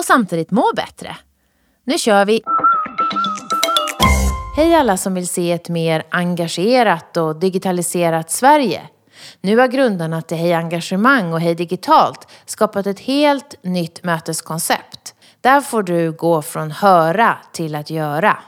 och 0.00 0.04
samtidigt 0.04 0.50
må 0.50 0.72
bättre. 0.76 1.16
Nu 1.84 1.98
kör 1.98 2.24
vi! 2.24 2.42
Hej 4.56 4.74
alla 4.74 4.96
som 4.96 5.14
vill 5.14 5.28
se 5.28 5.52
ett 5.52 5.68
mer 5.68 6.02
engagerat 6.10 7.16
och 7.16 7.36
digitaliserat 7.36 8.30
Sverige. 8.30 8.82
Nu 9.40 9.58
har 9.58 9.68
grundarna 9.68 10.22
till 10.22 10.36
Hej 10.36 10.52
Engagemang 10.52 11.32
och 11.32 11.40
Hej 11.40 11.54
Digitalt 11.54 12.28
skapat 12.46 12.86
ett 12.86 13.00
helt 13.00 13.54
nytt 13.62 14.04
möteskoncept. 14.04 15.14
Där 15.40 15.60
får 15.60 15.82
du 15.82 16.12
gå 16.12 16.42
från 16.42 16.70
höra 16.70 17.36
till 17.52 17.74
att 17.74 17.90
göra. 17.90 18.38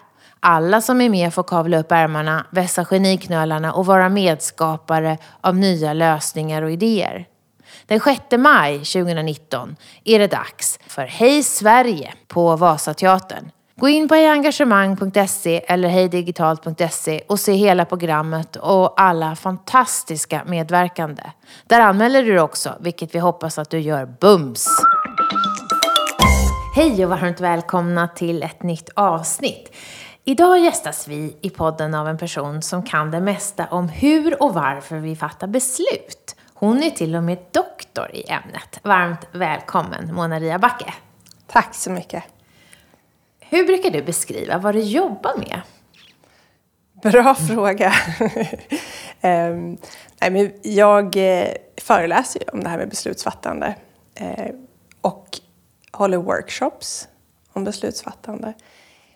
Alla 0.40 0.80
som 0.80 1.00
är 1.00 1.08
med 1.08 1.34
får 1.34 1.42
kavla 1.42 1.78
upp 1.78 1.92
ärmarna, 1.92 2.46
vässa 2.50 2.84
geniknölarna 2.84 3.72
och 3.72 3.86
vara 3.86 4.08
medskapare 4.08 5.18
av 5.40 5.56
nya 5.56 5.92
lösningar 5.92 6.62
och 6.62 6.70
idéer. 6.70 7.26
Den 7.92 8.00
6 8.00 8.20
maj 8.38 8.78
2019 8.78 9.76
är 10.04 10.18
det 10.18 10.26
dags 10.26 10.78
för 10.86 11.02
Hej 11.02 11.42
Sverige 11.42 12.12
på 12.28 12.56
Vasateatern. 12.56 13.50
Gå 13.76 13.88
in 13.88 14.08
på 14.08 14.14
hejengagemang.se 14.14 15.64
eller 15.66 15.88
hejdigitalt.se 15.88 17.22
och 17.28 17.40
se 17.40 17.52
hela 17.52 17.84
programmet 17.84 18.56
och 18.56 19.00
alla 19.00 19.36
fantastiska 19.36 20.42
medverkande. 20.46 21.22
Där 21.66 21.80
anmäler 21.80 22.22
du 22.22 22.30
dig 22.30 22.40
också, 22.40 22.74
vilket 22.80 23.14
vi 23.14 23.18
hoppas 23.18 23.58
att 23.58 23.70
du 23.70 23.78
gör 23.78 24.06
bums! 24.20 24.68
Hej 26.76 27.04
och 27.04 27.10
varmt 27.10 27.40
välkomna 27.40 28.08
till 28.08 28.42
ett 28.42 28.62
nytt 28.62 28.90
avsnitt. 28.94 29.76
Idag 30.24 30.58
gästas 30.58 31.08
vi 31.08 31.36
i 31.40 31.50
podden 31.50 31.94
av 31.94 32.08
en 32.08 32.18
person 32.18 32.62
som 32.62 32.82
kan 32.82 33.10
det 33.10 33.20
mesta 33.20 33.66
om 33.66 33.88
hur 33.88 34.42
och 34.42 34.54
varför 34.54 34.96
vi 34.96 35.16
fattar 35.16 35.46
beslut. 35.46 36.36
Hon 36.62 36.82
är 36.82 36.90
till 36.90 37.16
och 37.16 37.22
med 37.22 37.38
doktor 37.50 38.10
i 38.14 38.30
ämnet. 38.30 38.80
Varmt 38.82 39.28
välkommen 39.32 40.14
Mona 40.14 40.40
Ria 40.40 40.58
Backe. 40.58 40.94
Tack 41.46 41.74
så 41.74 41.90
mycket. 41.90 42.24
Hur 43.40 43.66
brukar 43.66 43.90
du 43.90 44.02
beskriva 44.02 44.58
vad 44.58 44.74
du 44.74 44.80
jobbar 44.80 45.32
med? 45.36 45.60
Bra 47.02 47.34
fråga. 47.48 47.92
um, 49.20 49.78
nej, 50.20 50.30
men 50.30 50.52
jag 50.62 51.16
eh, 51.16 51.48
föreläser 51.76 52.40
ju 52.40 52.46
om 52.52 52.64
det 52.64 52.68
här 52.68 52.78
med 52.78 52.88
beslutsfattande 52.88 53.74
eh, 54.14 54.54
och 55.00 55.38
håller 55.92 56.16
workshops 56.16 57.08
om 57.52 57.64
beslutsfattande. 57.64 58.52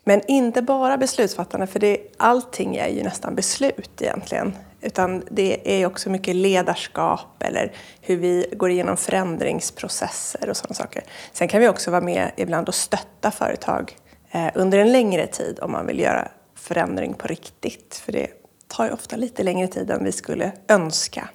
Men 0.05 0.21
inte 0.29 0.63
bara 0.63 0.97
beslutsfattande, 0.97 1.67
för 1.67 1.79
det, 1.79 1.99
allting 2.17 2.77
är 2.77 2.89
ju 2.89 3.03
nästan 3.03 3.35
beslut 3.35 4.03
egentligen. 4.03 4.57
Utan 4.87 5.23
det 5.31 5.81
är 5.81 5.87
också 5.87 6.11
mycket 6.11 6.37
ledarskap 6.37 7.43
eller 7.43 7.73
hur 8.01 8.17
vi 8.17 8.47
går 8.53 8.71
igenom 8.71 8.97
förändringsprocesser 8.97 10.51
och 10.51 10.57
sådana 10.57 10.75
saker. 10.75 11.05
Sen 11.33 11.49
kan 11.49 11.61
vi 11.61 11.69
också 11.69 11.91
vara 11.91 12.01
med 12.01 12.31
ibland 12.37 12.69
och 12.69 12.75
stötta 12.75 13.31
företag 13.31 13.97
eh, 14.31 14.49
under 14.55 14.79
en 14.79 14.93
längre 14.93 15.27
tid 15.27 15.59
om 15.63 15.73
man 15.73 15.87
vill 15.87 15.99
göra 15.99 16.29
förändring 16.55 17.15
på 17.15 17.29
riktigt. 17.29 18.03
För 18.05 18.13
det 18.13 18.29
tar 18.69 18.85
ju 18.85 18.91
ofta 18.91 19.17
lite 19.17 19.43
längre 19.43 19.69
tid 19.69 19.91
än 19.91 20.05
vi 20.05 20.13
skulle 20.13 20.53
önska. 20.69 21.29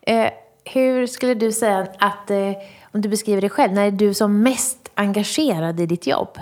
Eh, 0.00 0.30
hur 0.64 1.06
skulle 1.06 1.34
du 1.34 1.52
säga 1.52 1.86
att, 1.98 2.30
eh, 2.30 2.52
om 2.92 3.00
du 3.00 3.08
beskriver 3.08 3.40
dig 3.40 3.50
själv, 3.50 3.72
när 3.72 3.86
är 3.86 3.90
du 3.90 4.14
som 4.14 4.42
mest 4.42 4.90
engagerad 4.94 5.80
i 5.80 5.86
ditt 5.86 6.06
jobb? 6.06 6.38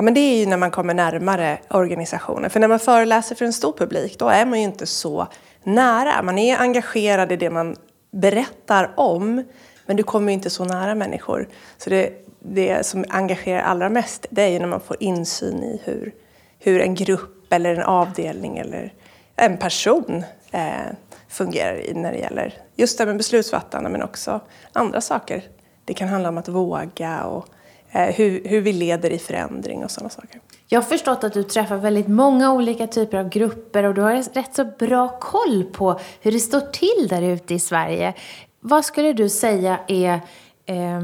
Ja, 0.00 0.04
men 0.04 0.14
det 0.14 0.20
är 0.20 0.38
ju 0.38 0.46
när 0.46 0.56
man 0.56 0.70
kommer 0.70 0.94
närmare 0.94 1.58
organisationen. 1.70 2.50
För 2.50 2.60
när 2.60 2.68
man 2.68 2.78
föreläser 2.78 3.34
för 3.34 3.44
en 3.44 3.52
stor 3.52 3.72
publik, 3.72 4.18
då 4.18 4.28
är 4.28 4.46
man 4.46 4.58
ju 4.58 4.64
inte 4.64 4.86
så 4.86 5.26
nära. 5.62 6.22
Man 6.22 6.38
är 6.38 6.58
engagerad 6.58 7.32
i 7.32 7.36
det 7.36 7.50
man 7.50 7.76
berättar 8.10 8.90
om, 8.96 9.44
men 9.86 9.96
du 9.96 10.02
kommer 10.02 10.28
ju 10.28 10.34
inte 10.34 10.50
så 10.50 10.64
nära 10.64 10.94
människor. 10.94 11.48
Så 11.78 11.90
det, 11.90 12.12
det 12.38 12.86
som 12.86 13.04
engagerar 13.08 13.62
allra 13.62 13.88
mest, 13.88 14.26
det 14.30 14.42
är 14.42 14.48
ju 14.48 14.58
när 14.58 14.66
man 14.66 14.80
får 14.80 14.96
insyn 15.00 15.62
i 15.62 15.80
hur, 15.84 16.14
hur 16.58 16.80
en 16.80 16.94
grupp 16.94 17.52
eller 17.52 17.74
en 17.74 17.82
avdelning 17.82 18.58
eller 18.58 18.92
en 19.36 19.56
person 19.56 20.24
eh, 20.50 20.92
fungerar 21.28 21.76
i 21.76 21.94
när 21.94 22.12
det 22.12 22.18
gäller 22.18 22.54
just 22.74 22.98
det 22.98 23.06
med 23.06 23.16
beslutsfattande, 23.16 23.90
men 23.90 24.02
också 24.02 24.40
andra 24.72 25.00
saker. 25.00 25.42
Det 25.84 25.94
kan 25.94 26.08
handla 26.08 26.28
om 26.28 26.38
att 26.38 26.48
våga 26.48 27.24
och 27.24 27.46
hur, 27.92 28.48
hur 28.48 28.60
vi 28.60 28.72
leder 28.72 29.10
i 29.10 29.18
förändring 29.18 29.84
och 29.84 29.90
sådana 29.90 30.10
saker. 30.10 30.40
Jag 30.66 30.80
har 30.80 30.88
förstått 30.88 31.24
att 31.24 31.32
du 31.32 31.42
träffar 31.42 31.76
väldigt 31.76 32.08
många 32.08 32.52
olika 32.52 32.86
typer 32.86 33.18
av 33.18 33.28
grupper 33.28 33.84
och 33.84 33.94
du 33.94 34.00
har 34.00 34.34
rätt 34.34 34.54
så 34.54 34.64
bra 34.64 35.18
koll 35.20 35.64
på 35.64 36.00
hur 36.20 36.32
det 36.32 36.40
står 36.40 36.60
till 36.60 37.08
där 37.08 37.22
ute 37.22 37.54
i 37.54 37.58
Sverige. 37.58 38.14
Vad 38.60 38.84
skulle 38.84 39.12
du 39.12 39.28
säga 39.28 39.80
är, 39.88 40.20
eh, 40.66 41.02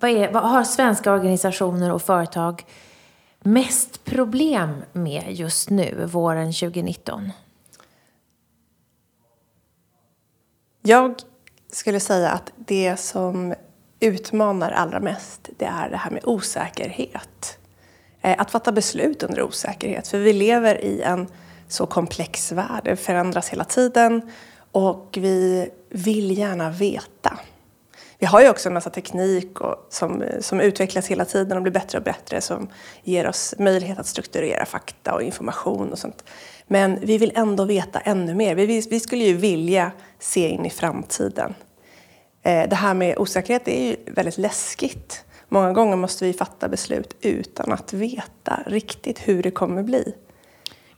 vad, 0.00 0.10
är 0.10 0.32
vad 0.32 0.42
har 0.42 0.64
svenska 0.64 1.12
organisationer 1.12 1.92
och 1.92 2.02
företag 2.02 2.64
mest 3.40 4.04
problem 4.04 4.82
med 4.92 5.24
just 5.28 5.70
nu, 5.70 6.06
våren 6.06 6.52
2019? 6.52 7.32
Jag 10.82 11.14
skulle 11.72 12.00
säga 12.00 12.30
att 12.30 12.52
det 12.56 13.00
som 13.00 13.54
utmanar 14.02 14.70
allra 14.70 15.00
mest, 15.00 15.48
det 15.58 15.64
är 15.64 15.90
det 15.90 15.96
här 15.96 16.10
med 16.10 16.24
osäkerhet. 16.24 17.58
Eh, 18.20 18.34
att 18.38 18.50
fatta 18.50 18.72
beslut 18.72 19.22
under 19.22 19.42
osäkerhet, 19.42 20.08
för 20.08 20.18
vi 20.18 20.32
lever 20.32 20.84
i 20.84 21.02
en 21.02 21.26
så 21.68 21.86
komplex 21.86 22.52
värld. 22.52 22.80
Det 22.84 22.96
förändras 22.96 23.48
hela 23.48 23.64
tiden 23.64 24.30
och 24.72 25.18
vi 25.20 25.70
vill 25.88 26.38
gärna 26.38 26.70
veta. 26.70 27.38
Vi 28.18 28.26
har 28.26 28.42
ju 28.42 28.48
också 28.48 28.68
en 28.68 28.74
massa 28.74 28.90
teknik 28.90 29.60
och, 29.60 29.86
som, 29.90 30.24
som 30.40 30.60
utvecklas 30.60 31.06
hela 31.06 31.24
tiden 31.24 31.56
och 31.56 31.62
blir 31.62 31.72
bättre 31.72 31.98
och 31.98 32.04
bättre 32.04 32.40
som 32.40 32.68
ger 33.02 33.28
oss 33.28 33.54
möjlighet 33.58 33.98
att 33.98 34.06
strukturera 34.06 34.66
fakta 34.66 35.14
och 35.14 35.22
information 35.22 35.92
och 35.92 35.98
sånt. 35.98 36.24
Men 36.66 36.98
vi 37.00 37.18
vill 37.18 37.32
ändå 37.34 37.64
veta 37.64 38.00
ännu 38.00 38.34
mer. 38.34 38.54
Vi, 38.54 38.86
vi 38.90 39.00
skulle 39.00 39.24
ju 39.24 39.34
vilja 39.34 39.92
se 40.18 40.48
in 40.48 40.66
i 40.66 40.70
framtiden. 40.70 41.54
Eh, 42.42 42.68
det 42.68 42.76
här 42.76 42.94
med 42.94 43.18
osäkerhet 43.18 43.68
är 43.68 43.88
ju 43.88 43.96
väldigt 44.06 44.38
läskigt. 44.38 45.24
Många 45.48 45.72
gånger 45.72 45.96
måste 45.96 46.24
vi 46.24 46.32
fatta 46.32 46.68
beslut 46.68 47.16
utan 47.20 47.72
att 47.72 47.92
veta 47.92 48.62
riktigt 48.66 49.28
hur 49.28 49.42
det 49.42 49.50
kommer 49.50 49.82
bli. 49.82 50.14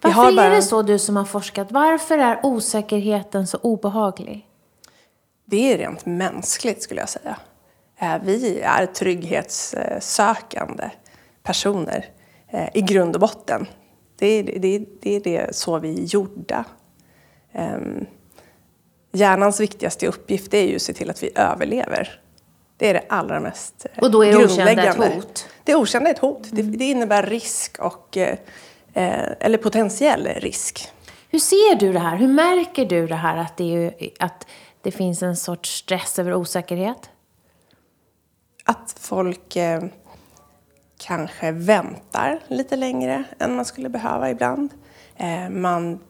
Varför 0.00 0.36
bara... 0.36 0.46
är 0.46 0.50
det 0.50 0.62
så 0.62 0.82
du 0.82 0.98
som 0.98 1.16
har 1.16 1.24
forskat? 1.24 1.72
Varför 1.72 2.18
är 2.18 2.40
osäkerheten 2.42 3.46
så 3.46 3.58
obehaglig? 3.58 4.46
Det 5.44 5.72
är 5.72 5.78
rent 5.78 6.06
mänskligt 6.06 6.82
skulle 6.82 7.00
jag 7.00 7.08
säga. 7.08 7.36
Eh, 7.98 8.16
vi 8.24 8.60
är 8.60 8.86
trygghetssökande 8.86 10.90
personer 11.42 12.06
eh, 12.48 12.68
i 12.74 12.80
grund 12.80 13.14
och 13.14 13.20
botten. 13.20 13.66
Det 14.18 14.26
är, 14.26 14.58
det, 14.58 14.84
det 15.00 15.16
är 15.16 15.20
det 15.20 15.56
så 15.56 15.78
vi 15.78 16.02
är 16.02 16.04
gjorda. 16.04 16.64
Hjärnans 19.14 19.60
viktigaste 19.60 20.06
uppgift 20.06 20.54
är 20.54 20.62
ju 20.62 20.76
att 20.76 20.82
se 20.82 20.92
till 20.92 21.10
att 21.10 21.22
vi 21.22 21.30
överlever. 21.34 22.20
Det 22.76 22.88
är 22.88 22.94
det 22.94 23.04
allra 23.08 23.40
mest 23.40 23.86
Och 24.00 24.10
då 24.10 24.24
är 24.24 24.32
det 24.32 24.44
okända 24.44 24.84
ett 24.84 24.96
hot? 24.96 25.48
Det 25.64 25.74
okända 25.74 26.10
är 26.10 26.14
ett 26.14 26.18
hot. 26.18 26.52
Mm. 26.52 26.70
Det, 26.70 26.76
det, 26.76 26.84
innebär 26.84 27.22
risk 27.22 27.78
och, 27.78 28.16
eh, 28.16 28.38
eller 29.40 29.58
potentiell 29.58 30.26
risk. 30.26 30.88
Hur 31.30 31.38
ser 31.38 31.76
du 31.76 31.92
det 31.92 31.98
här? 31.98 32.16
Hur 32.16 32.28
märker 32.28 32.84
du 32.84 33.06
det 33.06 33.14
här 33.14 33.36
att 33.36 33.56
det, 33.56 33.74
är, 33.74 34.10
att 34.18 34.46
det 34.82 34.90
finns 34.90 35.22
en 35.22 35.36
sorts 35.36 35.78
stress 35.78 36.18
över 36.18 36.34
osäkerhet? 36.34 37.10
Att 38.64 38.96
folk 39.00 39.56
eh, 39.56 39.82
kanske 40.98 41.52
väntar 41.52 42.40
lite 42.48 42.76
längre 42.76 43.24
än 43.38 43.56
man 43.56 43.64
skulle 43.64 43.88
behöva 43.88 44.30
ibland. 44.30 44.70
Eh, 45.16 45.48
man 45.48 46.00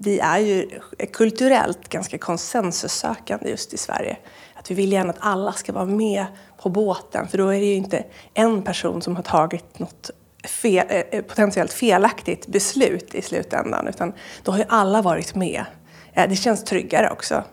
vi 0.00 0.18
är 0.18 0.38
ju 0.38 0.68
kulturellt 1.12 1.88
ganska 1.88 2.18
konsensussökande 2.18 3.50
just 3.50 3.72
i 3.72 3.76
Sverige. 3.76 4.16
Att 4.54 4.70
vi 4.70 4.74
vill 4.74 4.92
gärna 4.92 5.10
att 5.10 5.18
alla 5.20 5.52
ska 5.52 5.72
vara 5.72 5.84
med 5.84 6.26
på 6.62 6.68
båten 6.68 7.28
för 7.28 7.38
då 7.38 7.48
är 7.48 7.60
det 7.60 7.66
ju 7.66 7.74
inte 7.74 8.04
en 8.34 8.62
person 8.62 9.02
som 9.02 9.16
har 9.16 9.22
tagit 9.22 9.78
något 9.78 10.10
fel, 10.44 10.86
eh, 11.10 11.22
potentiellt 11.22 11.72
felaktigt 11.72 12.46
beslut 12.46 13.14
i 13.14 13.22
slutändan 13.22 13.88
utan 13.88 14.12
då 14.42 14.52
har 14.52 14.58
ju 14.58 14.64
alla 14.68 15.02
varit 15.02 15.34
med. 15.34 15.64
Eh, 16.12 16.28
det 16.28 16.36
känns 16.36 16.64
tryggare 16.64 17.10
också. 17.10 17.44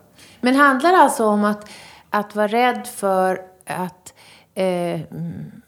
Men 0.41 0.55
handlar 0.55 0.91
det 0.91 0.97
alltså 0.97 1.25
om 1.25 1.45
att, 1.45 1.69
att 2.09 2.35
vara 2.35 2.47
rädd 2.47 2.87
för 2.95 3.41
att 3.65 4.13
eh, 4.55 4.99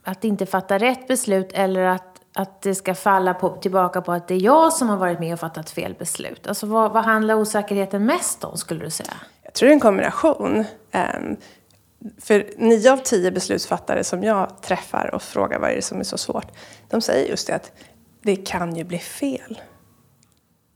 att 0.03 0.23
inte 0.23 0.45
fatta 0.45 0.77
rätt 0.77 1.07
beslut 1.07 1.51
eller 1.53 1.83
att, 1.83 2.18
att 2.33 2.61
det 2.61 2.75
ska 2.75 2.95
falla 2.95 3.33
på, 3.33 3.49
tillbaka 3.49 4.01
på 4.01 4.11
att 4.11 4.27
det 4.27 4.33
är 4.33 4.41
jag 4.41 4.73
som 4.73 4.89
har 4.89 4.97
varit 4.97 5.19
med 5.19 5.33
och 5.33 5.39
fattat 5.39 5.69
fel 5.69 5.95
beslut? 5.99 6.47
Alltså 6.47 6.65
vad, 6.65 6.91
vad 6.91 7.03
handlar 7.03 7.35
osäkerheten 7.35 8.05
mest 8.05 8.43
om 8.43 8.57
skulle 8.57 8.85
du 8.85 8.89
säga? 8.89 9.13
Jag 9.43 9.53
tror 9.53 9.67
det 9.67 9.71
är 9.71 9.73
en 9.73 9.79
kombination. 9.79 10.65
Um, 10.93 11.37
för 12.21 12.49
nio 12.57 12.91
av 12.91 12.97
tio 12.97 13.31
beslutsfattare 13.31 14.03
som 14.03 14.23
jag 14.23 14.61
träffar 14.61 15.15
och 15.15 15.21
frågar 15.21 15.59
vad 15.59 15.71
är 15.71 15.75
det 15.75 15.81
som 15.81 15.99
är 15.99 16.03
så 16.03 16.17
svårt, 16.17 16.47
de 16.89 17.01
säger 17.01 17.29
just 17.29 17.47
det 17.47 17.55
att 17.55 17.71
det 18.21 18.35
kan 18.35 18.75
ju 18.75 18.83
bli 18.83 18.99
fel. 18.99 19.61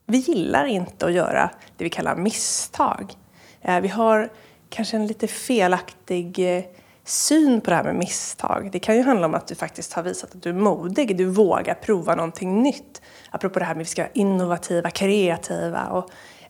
Vi 0.06 0.18
gillar 0.18 0.66
inte 0.66 1.06
att 1.06 1.14
göra 1.14 1.50
det 1.78 1.84
vi 1.84 1.90
kallar 1.90 2.16
misstag. 2.16 3.14
Ehm, 3.62 3.82
vi 3.82 3.88
har 3.88 4.30
kanske 4.70 4.98
en 4.98 5.08
lite 5.08 5.28
felaktig 5.28 6.58
eh, 6.58 6.64
syn 7.06 7.62
på 7.62 7.70
det 7.70 7.76
här 7.76 7.84
med 7.84 7.96
misstag. 7.96 8.70
Det 8.72 8.80
kan 8.80 8.96
ju 8.96 9.02
handla 9.02 9.28
om 9.28 9.34
att 9.34 9.48
du 9.48 9.56
faktiskt 9.56 9.94
har 9.94 10.04
visat 10.04 10.36
att 10.36 10.44
du 10.44 10.50
är 10.50 10.54
modig, 10.54 11.18
du 11.18 11.26
vågar 11.26 11.74
prova 11.74 12.16
någonting 12.16 12.64
nytt. 12.64 13.02
Apropå 13.30 13.60
det 13.60 13.66
här 13.66 13.76
med 13.76 13.82
att 13.82 13.88
vi 13.88 13.92
ska 13.92 14.02
vara 14.02 14.12
innovativa, 14.14 14.90
kreativa. 14.90 15.86
Och, 15.86 16.10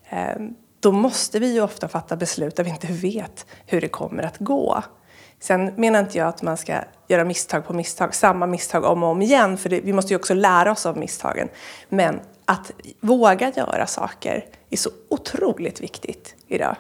eh, 0.10 0.36
då 0.80 0.92
måste 0.92 1.40
vi 1.40 1.54
ju 1.54 1.62
ofta 1.62 1.88
fatta 1.88 2.16
beslut 2.16 2.56
där 2.56 2.64
vi 2.64 2.70
inte 2.70 2.88
vet 2.88 3.46
hur 3.66 3.82
det 3.82 3.88
kommer 3.88 4.24
att 4.24 4.38
gå. 4.38 4.84
Sen 5.40 5.66
menar 5.66 6.00
inte 6.00 6.18
jag 6.18 6.28
att 6.28 6.42
man 6.42 6.58
ska 6.58 6.74
göra 7.08 7.24
misstag 7.24 7.66
på 7.66 7.74
misstag, 7.74 8.16
samma 8.16 8.48
misstag 8.48 8.84
om 8.84 9.04
och 9.04 9.10
om 9.10 9.22
igen, 9.22 9.58
för 9.58 9.70
det, 9.70 9.82
vi 9.82 9.94
måste 9.94 10.14
ju 10.14 10.18
också 10.18 10.34
lära 10.34 10.72
oss 10.72 10.86
av 10.86 10.98
misstagen. 10.98 11.50
Men 11.90 12.20
att 12.46 12.72
våga 13.00 13.52
göra 13.56 13.88
saker 13.88 14.46
är 14.70 14.78
så 14.78 14.90
otroligt 15.10 15.82
viktigt 15.82 16.36
idag. 16.48 16.76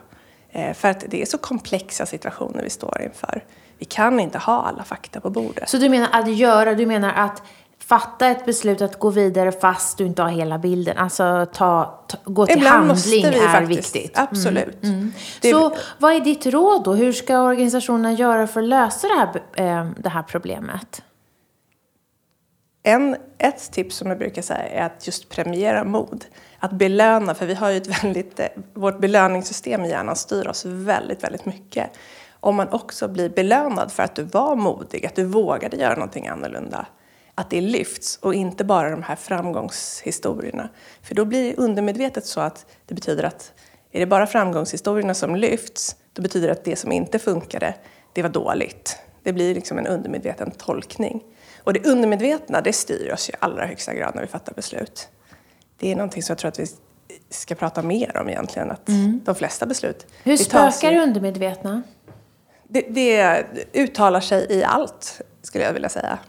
Eh, 0.50 0.74
för 0.74 0.90
att 0.90 1.06
det 1.08 1.22
är 1.22 1.26
så 1.26 1.38
komplexa 1.38 2.06
situationer 2.06 2.64
vi 2.64 2.70
står 2.70 3.02
inför. 3.02 3.44
Vi 3.84 3.88
kan 3.88 4.20
inte 4.20 4.38
ha 4.38 4.62
alla 4.62 4.84
fakta 4.84 5.20
på 5.20 5.30
bordet. 5.30 5.70
Så 5.70 5.78
du 5.78 5.90
menar 5.90 6.10
att 6.12 6.36
göra, 6.36 6.74
du 6.74 6.86
menar 6.86 7.14
att 7.14 7.44
fatta 7.80 8.28
ett 8.28 8.46
beslut 8.46 8.82
att 8.82 9.00
gå 9.00 9.10
vidare 9.10 9.52
fast 9.52 9.98
du 9.98 10.06
inte 10.06 10.22
har 10.22 10.30
hela 10.30 10.58
bilden. 10.58 10.98
Alltså 10.98 11.48
ta, 11.54 12.00
ta 12.08 12.18
gå 12.24 12.46
till 12.46 12.58
Ibland 12.58 12.76
handling 12.76 12.90
måste 12.90 13.10
vi 13.10 13.46
är 13.46 13.48
faktiskt. 13.48 13.96
viktigt. 13.96 14.18
Absolut. 14.18 14.84
Mm. 14.84 14.96
Mm. 14.96 15.12
Så 15.42 15.76
vad 16.00 16.14
är 16.14 16.20
ditt 16.20 16.46
råd 16.46 16.84
då? 16.84 16.94
Hur 16.94 17.14
ska 17.14 17.42
organisationerna 17.42 18.12
göra 18.12 18.48
för 18.48 18.62
att 18.62 18.68
lösa 18.68 19.08
det 19.08 19.14
här, 19.14 19.80
eh, 19.80 19.88
det 19.98 20.10
här 20.10 20.24
problemet? 20.24 21.02
En, 22.84 23.16
ett 23.38 23.72
tips 23.72 23.96
som 23.96 24.08
jag 24.08 24.18
brukar 24.18 24.42
säga 24.42 24.68
är 24.68 24.86
att 24.86 25.08
just 25.08 25.30
premiera 25.30 25.84
mod. 25.84 26.26
Att 26.60 26.72
belöna, 26.72 27.34
för 27.36 27.46
vi 27.46 27.54
har 27.54 27.70
ju 27.70 27.78
ett 27.78 28.04
väldigt, 28.04 28.40
eh, 28.40 28.48
vårt 28.74 29.00
belöningssystem 29.00 29.86
i 29.86 29.90
hjärnan 29.90 30.16
styr 30.16 30.48
oss 30.48 30.66
väldigt, 30.66 31.24
väldigt 31.24 31.46
mycket. 31.46 31.90
Om 32.44 32.56
man 32.56 32.70
också 32.70 33.08
blir 33.08 33.30
belönad 33.30 33.92
för 33.92 34.04
att 34.04 34.16
du 34.16 34.24
var 34.24 34.56
modig, 34.56 35.06
att 35.06 35.16
du 35.16 35.24
vågade 35.24 35.78
göra 35.78 35.96
någonting 35.96 36.28
annorlunda, 36.28 36.86
att 37.36 37.50
det 37.50 37.62
lyfts 37.62 38.18
och 38.22 38.34
inte 38.34 38.64
bara 38.64 38.90
de 38.90 39.04
här 39.04 39.16
framgångshistorierna. 39.16 40.70
För 41.02 41.16
då 41.16 41.26
blir 41.26 41.44
det 41.44 41.56
undermedvetet 41.56 42.26
så 42.26 42.42
att 42.42 42.66
det 42.86 42.96
betyder 42.96 43.24
att 43.24 43.52
är 43.92 44.00
det 44.00 44.06
bara 44.06 44.28
framgångshistorierna 44.28 45.14
som 45.14 45.36
lyfts, 45.36 45.96
då 46.14 46.22
betyder 46.22 46.48
det 46.48 46.54
att 46.54 46.64
det 46.64 46.76
som 46.76 46.92
inte 46.92 47.20
funkade, 47.20 47.76
det 48.14 48.22
var 48.22 48.30
dåligt. 48.30 48.98
Det 49.24 49.34
blir 49.34 49.56
liksom 49.56 49.78
en 49.78 49.88
undermedveten 49.88 50.52
tolkning. 50.52 51.24
Och 51.64 51.74
det 51.74 51.88
undermedvetna, 51.88 52.62
det 52.62 52.74
styr 52.74 53.14
oss 53.14 53.30
i 53.30 53.34
allra 53.40 53.66
högsta 53.66 53.94
grad 53.94 54.16
när 54.16 54.22
vi 54.22 54.28
fattar 54.28 54.54
beslut. 54.54 55.10
Det 55.78 55.92
är 55.92 55.96
någonting 55.96 56.24
som 56.24 56.34
jag 56.34 56.38
tror 56.38 56.50
att 56.50 56.60
vi 56.60 56.68
ska 57.30 57.56
prata 57.56 57.82
mer 57.82 58.18
om 58.18 58.30
egentligen, 58.30 58.72
att 58.72 58.90
de 59.26 59.36
flesta 59.36 59.66
beslut... 59.66 60.08
Hur 60.24 60.38
spökar 60.38 60.92
det 60.92 61.04
undermedvetna? 61.04 61.82
Det, 62.68 62.82
det 62.82 63.46
uttalar 63.74 64.20
sig 64.20 64.48
i 64.50 64.64
allt, 64.64 65.22
skulle 65.42 65.64
jag 65.64 65.74
vilja 65.74 65.90
säga. 65.90 66.20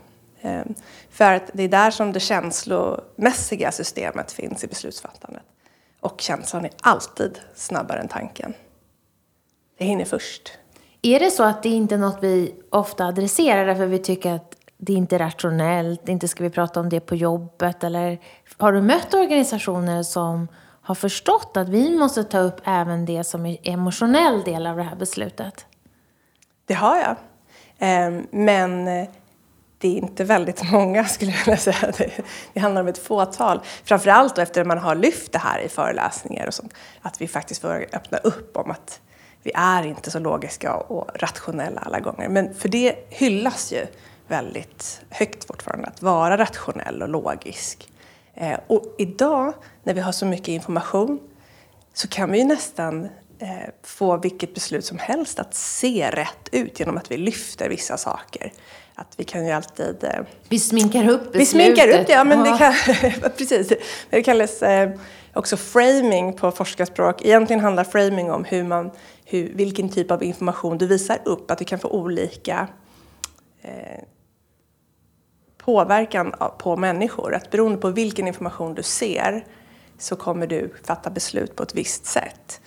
Ehm, 0.40 0.74
för 1.10 1.32
att 1.32 1.50
det 1.52 1.62
är 1.62 1.68
där 1.68 1.90
som 1.90 2.12
det 2.12 2.20
känslomässiga 2.20 3.72
systemet 3.72 4.32
finns 4.32 4.64
i 4.64 4.66
beslutsfattandet. 4.66 5.42
Och 6.00 6.20
känslan 6.20 6.64
är 6.64 6.70
alltid 6.80 7.40
snabbare 7.54 8.00
än 8.00 8.08
tanken. 8.08 8.54
Det 9.78 9.84
hinner 9.84 10.04
först. 10.04 10.52
Är 11.02 11.20
det 11.20 11.30
så 11.30 11.42
att 11.42 11.62
det 11.62 11.68
inte 11.68 11.94
är 11.94 11.98
något 11.98 12.18
vi 12.20 12.54
ofta 12.70 13.06
adresserar 13.06 13.66
därför 13.66 13.86
vi 13.86 13.98
tycker 13.98 14.32
att 14.32 14.56
det 14.76 14.92
inte 14.92 15.14
är 15.14 15.18
rationellt, 15.18 16.08
inte 16.08 16.28
ska 16.28 16.44
vi 16.44 16.50
prata 16.50 16.80
om 16.80 16.88
det 16.88 17.00
på 17.00 17.14
jobbet? 17.14 17.84
Eller 17.84 18.18
har 18.56 18.72
du 18.72 18.82
mött 18.82 19.14
organisationer 19.14 20.02
som 20.02 20.48
har 20.82 20.94
förstått 20.94 21.56
att 21.56 21.68
vi 21.68 21.98
måste 21.98 22.24
ta 22.24 22.38
upp 22.38 22.60
även 22.64 23.04
det 23.04 23.24
som 23.24 23.46
är 23.46 23.58
emotionell 23.62 24.42
del 24.42 24.66
av 24.66 24.76
det 24.76 24.82
här 24.82 24.96
beslutet? 24.96 25.66
Det 26.66 26.74
har 26.74 26.96
jag. 26.96 27.16
Ehm, 27.78 28.26
men 28.30 28.88
eh, 28.88 29.08
det 29.78 29.88
är 29.88 29.96
inte 29.96 30.24
väldigt 30.24 30.70
många 30.72 31.04
skulle 31.04 31.30
jag 31.30 31.44
vilja 31.44 31.56
säga. 31.56 31.92
Det, 32.52 32.60
handlar 32.60 32.80
om 32.80 32.88
ett 32.88 32.98
fåtal. 32.98 33.60
Framförallt 33.84 34.38
efter 34.38 34.60
att 34.60 34.66
man 34.66 34.78
har 34.78 34.94
lyft 34.94 35.32
det 35.32 35.38
här 35.38 35.60
i 35.60 35.68
föreläsningar 35.68 36.46
och 36.46 36.54
sånt. 36.54 36.74
Att 37.02 37.20
vi 37.20 37.28
faktiskt 37.28 37.60
får 37.60 37.86
öppna 37.92 38.18
upp 38.18 38.56
om 38.56 38.70
att 38.70 39.00
vi 39.42 39.52
är 39.54 39.86
inte 39.86 40.10
så 40.10 40.18
logiska 40.18 40.74
och 40.74 41.10
rationella 41.14 41.80
alla 41.80 42.00
gånger. 42.00 42.28
Men 42.28 42.54
för 42.54 42.68
det 42.68 42.94
hyllas 43.08 43.72
ju 43.72 43.86
väldigt 44.28 45.00
högt 45.10 45.44
fortfarande, 45.44 45.88
att 45.88 46.02
vara 46.02 46.38
rationell 46.38 47.02
och 47.02 47.08
logisk. 47.08 47.88
Eh, 48.34 48.58
och 48.66 48.94
idag 48.98 49.54
när 49.82 49.94
vi 49.94 50.00
har 50.00 50.12
så 50.12 50.26
mycket 50.26 50.48
information 50.48 51.20
så 51.92 52.08
kan 52.08 52.32
vi 52.32 52.38
ju 52.38 52.44
nästan 52.44 53.08
få 53.82 54.16
vilket 54.16 54.54
beslut 54.54 54.84
som 54.84 54.98
helst 54.98 55.38
att 55.38 55.54
se 55.54 56.10
rätt 56.10 56.48
ut 56.52 56.80
genom 56.80 56.96
att 56.96 57.10
vi 57.10 57.16
lyfter 57.16 57.68
vissa 57.68 57.96
saker. 57.96 58.52
Att 58.94 59.14
vi 59.16 59.24
kan 59.24 59.46
ju 59.46 59.52
alltid... 59.52 60.04
Eh, 60.04 60.20
Vi 60.48 60.58
sminkar 60.58 61.08
upp 61.08 61.20
beslutet. 61.20 61.40
vi 61.40 61.46
sminkar 61.46 61.88
upp 61.88 62.06
det, 62.06 62.12
ja 62.12 62.24
men 62.24 62.44
det 62.44 62.58
kan, 62.58 62.74
precis. 63.36 63.72
Det 64.10 64.22
kallas 64.22 64.62
eh, 64.62 64.90
också 65.32 65.56
framing 65.56 66.32
på 66.32 66.50
forskarspråk. 66.50 67.24
Egentligen 67.24 67.60
handlar 67.60 67.84
framing 67.84 68.30
om 68.30 68.44
hur 68.44 68.64
man, 68.64 68.90
hur, 69.24 69.52
vilken 69.54 69.88
typ 69.88 70.10
av 70.10 70.22
information 70.22 70.78
du 70.78 70.86
visar 70.86 71.18
upp. 71.24 71.50
Att 71.50 71.58
du 71.58 71.64
kan 71.64 71.78
få 71.78 71.88
olika 71.88 72.68
eh, 73.62 74.02
påverkan 75.58 76.34
på 76.58 76.76
människor. 76.76 77.34
Att 77.34 77.50
beroende 77.50 77.78
på 77.78 77.90
vilken 77.90 78.28
information 78.28 78.74
du 78.74 78.82
ser 78.82 79.44
så 79.98 80.16
kommer 80.16 80.46
du 80.46 80.74
fatta 80.84 81.10
beslut 81.10 81.56
på 81.56 81.62
ett 81.62 81.74
visst 81.74 82.06
sätt. 82.06 82.60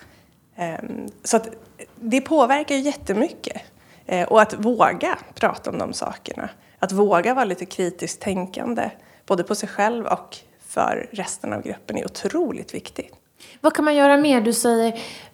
Ehm, 0.57 1.07
så 1.23 1.37
att 1.37 1.49
det 1.95 2.21
påverkar 2.21 2.75
ju 2.75 2.81
jättemycket. 2.81 3.61
Eh, 4.05 4.27
och 4.27 4.41
att 4.41 4.53
våga 4.53 5.17
prata 5.35 5.69
om 5.69 5.77
de 5.77 5.93
sakerna. 5.93 6.49
Att 6.79 6.91
våga 6.91 7.33
vara 7.33 7.45
lite 7.45 7.65
kritiskt 7.65 8.21
tänkande, 8.21 8.91
både 9.25 9.43
på 9.43 9.55
sig 9.55 9.69
själv 9.69 10.05
och 10.05 10.37
för 10.59 11.09
resten 11.11 11.53
av 11.53 11.61
gruppen 11.61 11.97
är 11.97 12.05
otroligt 12.05 12.73
viktigt. 12.73 13.13
Vad 13.61 13.73
kan 13.73 13.85
man 13.85 13.95
göra 13.95 14.17
mer? 14.17 14.41
Du 14.41 14.53
säger 14.53 14.87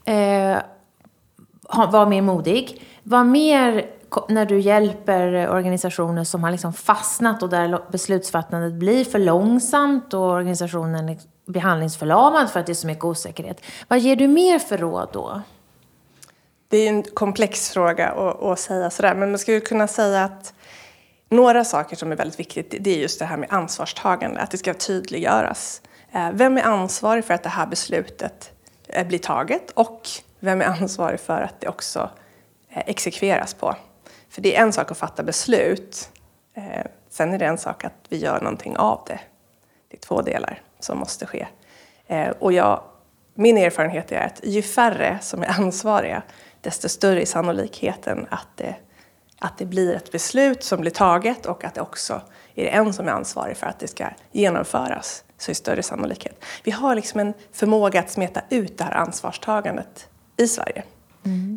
eh, 0.05 0.57
var 1.91 2.05
mer 2.05 2.21
modig. 2.21 2.81
Var 3.03 3.23
mer 3.23 3.89
när 4.29 4.45
du 4.45 4.59
hjälper 4.59 5.49
organisationer 5.49 6.23
som 6.23 6.43
har 6.43 6.51
liksom 6.51 6.73
fastnat 6.73 7.43
och 7.43 7.49
där 7.49 7.79
beslutsfattandet 7.91 8.73
blir 8.73 9.05
för 9.05 9.19
långsamt 9.19 10.13
och 10.13 10.21
organisationen 10.21 11.05
liksom 11.05 11.29
behandlingsförlamad 11.45 12.51
för 12.51 12.59
att 12.59 12.65
det 12.65 12.71
är 12.71 12.75
så 12.75 12.87
mycket 12.87 13.03
osäkerhet. 13.03 13.61
Vad 13.87 13.99
ger 13.99 14.15
du 14.15 14.27
mer 14.27 14.59
för 14.59 14.77
råd 14.77 15.09
då? 15.13 15.41
Det 16.67 16.77
är 16.77 16.89
en 16.89 17.03
komplex 17.03 17.69
fråga 17.69 18.09
att, 18.09 18.43
att 18.43 18.59
säga 18.59 18.89
sådär, 18.89 19.15
men 19.15 19.31
man 19.31 19.39
skulle 19.39 19.59
kunna 19.59 19.87
säga 19.87 20.23
att 20.23 20.53
några 21.29 21.65
saker 21.65 21.95
som 21.95 22.11
är 22.11 22.15
väldigt 22.15 22.39
viktigt, 22.39 22.75
det 22.79 22.91
är 22.91 22.97
just 22.97 23.19
det 23.19 23.25
här 23.25 23.37
med 23.37 23.49
ansvarstagande, 23.51 24.39
att 24.39 24.51
det 24.51 24.57
ska 24.57 24.73
tydliggöras. 24.73 25.81
Eh, 26.11 26.31
vem 26.33 26.57
är 26.57 26.61
ansvarig 26.61 27.25
för 27.25 27.33
att 27.33 27.43
det 27.43 27.49
här 27.49 27.65
beslutet 27.65 28.51
eh, 28.87 29.07
blir 29.07 29.19
taget 29.19 29.71
och 29.71 30.09
vem 30.39 30.61
är 30.61 30.65
ansvarig 30.65 31.19
för 31.19 31.41
att 31.41 31.61
det 31.61 31.67
också 31.67 32.09
eh, 32.69 32.83
exekveras 32.85 33.53
på? 33.53 33.75
För 34.29 34.41
det 34.41 34.55
är 34.55 34.61
en 34.61 34.73
sak 34.73 34.91
att 34.91 34.97
fatta 34.97 35.23
beslut, 35.23 36.09
sen 37.09 37.33
är 37.33 37.39
det 37.39 37.45
en 37.45 37.57
sak 37.57 37.83
att 37.83 37.93
vi 38.09 38.17
gör 38.17 38.39
någonting 38.41 38.77
av 38.77 39.03
det. 39.07 39.19
Det 39.89 39.97
är 39.97 39.99
två 39.99 40.21
delar 40.21 40.61
som 40.83 40.97
måste 40.97 41.25
ske. 41.25 41.47
Eh, 42.07 42.29
Och 42.29 42.53
jag, 42.53 42.83
min 43.33 43.57
erfarenhet 43.57 44.11
är 44.11 44.25
att 44.25 44.39
ju 44.43 44.61
färre 44.61 45.19
som 45.21 45.41
är 45.43 45.47
ansvariga, 45.59 46.21
desto 46.61 46.89
större 46.89 47.21
är 47.21 47.25
sannolikheten 47.25 48.27
att 48.29 48.47
det, 48.55 48.75
att 49.39 49.57
det 49.57 49.65
blir 49.65 49.95
ett 49.95 50.11
beslut 50.11 50.63
som 50.63 50.81
blir 50.81 50.91
taget 50.91 51.45
och 51.45 51.63
att 51.63 51.73
det 51.73 51.81
också 51.81 52.21
är 52.55 52.63
det 52.63 52.69
en 52.69 52.93
som 52.93 53.07
är 53.07 53.11
ansvarig 53.11 53.57
för 53.57 53.67
att 53.67 53.79
det 53.79 53.87
ska 53.87 54.05
genomföras, 54.31 55.23
så 55.37 55.51
är 55.51 55.55
större 55.55 55.83
sannolikhet. 55.83 56.45
Vi 56.63 56.71
har 56.71 56.95
liksom 56.95 57.19
en 57.19 57.33
förmåga 57.51 57.99
att 57.99 58.09
smeta 58.11 58.41
ut 58.49 58.77
det 58.77 58.83
här 58.83 58.91
ansvarstagandet 58.93 60.07
i 60.37 60.47
Sverige. 60.47 60.83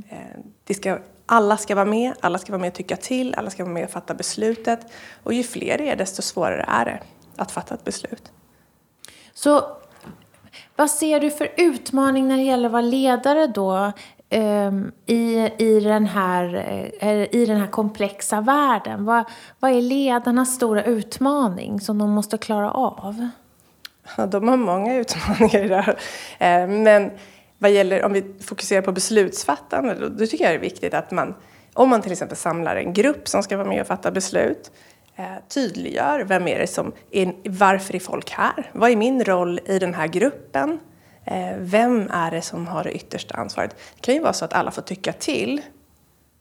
Eh, 0.08 0.18
Det 0.64 0.74
ska, 0.74 0.98
alla 1.26 1.56
ska 1.56 1.74
vara 1.74 1.84
med, 1.84 2.12
alla 2.20 2.38
ska 2.38 2.52
vara 2.52 2.60
med 2.60 2.68
och 2.68 2.74
tycka 2.74 2.96
till, 2.96 3.34
alla 3.34 3.50
ska 3.50 3.64
vara 3.64 3.74
med 3.74 3.84
och 3.84 3.90
fatta 3.90 4.14
beslutet. 4.14 4.80
Och 5.22 5.32
ju 5.32 5.42
fler 5.42 5.78
det 5.78 5.90
är, 5.90 5.96
desto 5.96 6.22
svårare 6.22 6.64
är 6.68 6.84
det 6.84 7.00
att 7.36 7.50
fatta 7.52 7.74
ett 7.74 7.84
beslut. 7.84 8.32
Så 9.36 9.64
vad 10.76 10.90
ser 10.90 11.20
du 11.20 11.30
för 11.30 11.48
utmaning 11.56 12.28
när 12.28 12.36
det 12.36 12.42
gäller 12.42 12.66
att 12.66 12.72
vara 12.72 12.82
ledare 12.82 13.46
då? 13.46 13.92
um, 14.30 14.92
i, 15.06 15.50
i, 15.58 15.80
den 15.80 16.06
här, 16.06 16.54
uh, 17.02 17.34
i 17.34 17.46
den 17.46 17.60
här 17.60 17.66
komplexa 17.66 18.40
världen? 18.40 19.04
Vad, 19.04 19.24
vad 19.60 19.70
är 19.70 19.82
ledarnas 19.82 20.54
stora 20.54 20.84
utmaning 20.84 21.80
som 21.80 21.98
de 21.98 22.10
måste 22.10 22.38
klara 22.38 22.70
av? 22.70 23.28
Ja, 24.16 24.26
de 24.26 24.48
har 24.48 24.56
många 24.56 24.94
utmaningar 24.94 25.64
i 25.64 25.68
det 25.68 25.80
här. 25.80 25.98
Ehm, 26.38 26.82
men 26.82 27.10
vad 27.58 27.70
gäller, 27.70 28.04
om 28.04 28.12
vi 28.12 28.34
fokuserar 28.40 28.82
på 28.82 28.92
beslutsfattande, 28.92 29.94
då, 29.94 30.08
då 30.08 30.26
tycker 30.26 30.44
jag 30.44 30.52
det 30.52 30.56
är 30.58 30.70
viktigt 30.70 30.94
att 30.94 31.10
man, 31.10 31.34
om 31.72 31.88
man 31.88 32.02
till 32.02 32.12
exempel 32.12 32.36
samlar 32.36 32.76
en 32.76 32.92
grupp 32.92 33.28
som 33.28 33.42
ska 33.42 33.56
vara 33.56 33.68
med 33.68 33.80
och 33.80 33.86
fatta 33.86 34.10
beslut, 34.10 34.70
tydliggör 35.48 36.20
vem 36.20 36.48
är 36.48 36.58
det 36.58 36.66
som 36.66 36.92
är, 37.10 37.34
varför 37.44 37.94
är 37.94 38.00
folk 38.00 38.30
här? 38.30 38.70
Vad 38.72 38.90
är 38.90 38.96
min 38.96 39.24
roll 39.24 39.60
i 39.64 39.78
den 39.78 39.94
här 39.94 40.06
gruppen? 40.06 40.78
Eh, 41.24 41.56
vem 41.58 42.10
är 42.10 42.30
det 42.30 42.42
som 42.42 42.66
har 42.66 42.84
det 42.84 42.92
yttersta 42.92 43.34
ansvaret? 43.34 43.76
Det 43.94 44.00
kan 44.00 44.14
ju 44.14 44.20
vara 44.20 44.32
så 44.32 44.44
att 44.44 44.52
alla 44.52 44.70
får 44.70 44.82
tycka 44.82 45.12
till, 45.12 45.60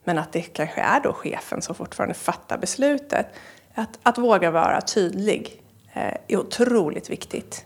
men 0.04 0.18
att 0.18 0.32
det 0.32 0.42
kanske 0.42 0.82
är 0.82 1.00
då 1.00 1.14
chefen 1.14 1.62
som 1.62 1.76
fortfarande 1.76 2.14
fattar 2.14 2.58
beslutet. 2.58 3.28
Att, 3.74 4.00
att 4.04 4.18
våga 4.18 4.52
vara 4.52 4.82
tydlig 4.82 5.62
eh, 5.94 6.14
är 6.28 6.38
otroligt 6.38 7.10
viktigt. 7.10 7.66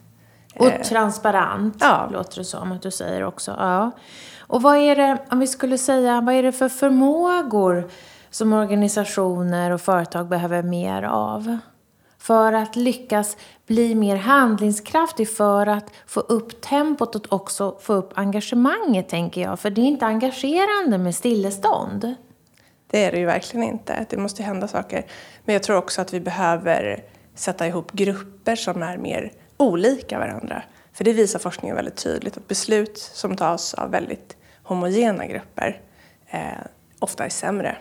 Och 0.56 0.68
eh, 0.68 0.82
transparent, 0.82 1.78
ja. 1.80 2.10
låter 2.12 2.38
det 2.38 2.46
som 2.46 2.72
att 2.72 2.82
du 2.82 2.92
säger 2.92 3.24
också. 3.24 3.56
Ja. 3.60 3.92
Och 4.40 4.62
vad 4.62 4.78
är 4.78 4.96
det, 4.96 5.18
om 5.32 5.40
vi 5.40 5.48
skulle 5.48 5.78
säga, 5.78 6.22
vad 6.22 6.36
är 6.36 6.44
det 6.44 6.52
för 6.52 6.70
förmågor 6.70 7.90
som 8.30 8.54
organisationer 8.54 9.72
och 9.72 9.82
företag 9.82 10.28
behöver 10.28 10.64
mer 10.64 11.04
av? 11.04 11.58
För 12.18 12.54
att 12.54 12.76
lyckas 12.76 13.38
bli 13.68 13.96
mer 13.96 14.16
handlingskraftig, 14.16 15.30
för 15.30 15.68
att 15.68 15.92
få 16.06 16.20
upp 16.20 16.62
tempot 16.62 17.16
och 17.16 17.34
också 17.34 17.78
få 17.82 17.94
upp 17.94 18.12
engagemanget, 18.16 19.10
tänker 19.10 19.42
jag. 19.42 19.60
För 19.60 19.70
det 19.70 19.82
är 19.82 19.86
inte 19.86 20.06
engagerande 20.06 20.98
med 20.98 21.16
stillestånd. 21.16 22.16
Det 22.88 23.06
är 23.06 23.12
det 23.12 23.18
ju 23.18 23.26
verkligen 23.26 23.70
inte. 23.70 24.06
Det 24.10 24.18
måste 24.18 24.44
hända 24.44 24.68
saker. 24.68 25.06
Men 25.46 25.54
jag 25.54 25.64
tror 25.64 25.78
också 25.78 26.02
att 26.02 26.14
vi 26.14 26.20
behöver 26.20 27.04
sätta 27.36 27.68
ihop 27.68 27.92
grupper 27.92 28.56
som 28.56 28.84
är 28.84 28.98
mer 28.98 29.32
olika 29.58 30.20
varandra. 30.20 30.64
För 30.94 31.04
det 31.04 31.14
visar 31.14 31.40
forskningen 31.40 31.76
väldigt 31.76 32.04
tydligt 32.04 32.38
att 32.38 32.48
beslut 32.48 32.98
som 32.98 33.36
tas 33.36 33.74
av 33.74 33.92
väldigt 33.92 34.38
homogena 34.64 35.28
grupper 35.28 35.82
eh, 36.28 36.40
ofta 37.00 37.26
är 37.26 37.30
sämre. 37.30 37.78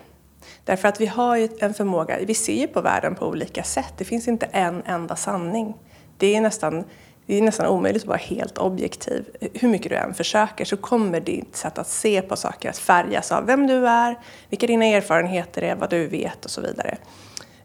Därför 0.64 0.88
att 0.88 1.00
vi 1.00 1.06
har 1.06 1.36
ju 1.36 1.48
en 1.60 1.74
förmåga, 1.74 2.18
vi 2.26 2.34
ser 2.34 2.60
ju 2.60 2.66
på 2.66 2.80
världen 2.80 3.14
på 3.14 3.26
olika 3.26 3.62
sätt. 3.62 3.94
Det 3.96 4.04
finns 4.04 4.28
inte 4.28 4.46
en 4.46 4.82
enda 4.86 5.16
sanning. 5.16 5.74
Det 6.16 6.36
är 6.36 6.40
nästan, 6.40 6.84
det 7.26 7.34
är 7.34 7.42
nästan 7.42 7.66
omöjligt 7.66 8.02
att 8.02 8.08
vara 8.08 8.18
helt 8.18 8.58
objektiv. 8.58 9.24
Hur 9.54 9.68
mycket 9.68 9.90
du 9.90 9.96
än 9.96 10.14
försöker 10.14 10.64
så 10.64 10.76
kommer 10.76 11.20
ditt 11.20 11.56
sätt 11.56 11.78
att 11.78 11.88
se 11.88 12.22
på 12.22 12.36
saker 12.36 12.70
att 12.70 12.78
färgas 12.78 13.32
av 13.32 13.46
vem 13.46 13.66
du 13.66 13.88
är, 13.88 14.18
vilka 14.48 14.66
dina 14.66 14.84
erfarenheter 14.84 15.62
är, 15.62 15.74
vad 15.74 15.90
du 15.90 16.06
vet 16.06 16.44
och 16.44 16.50
så 16.50 16.60
vidare. 16.60 16.98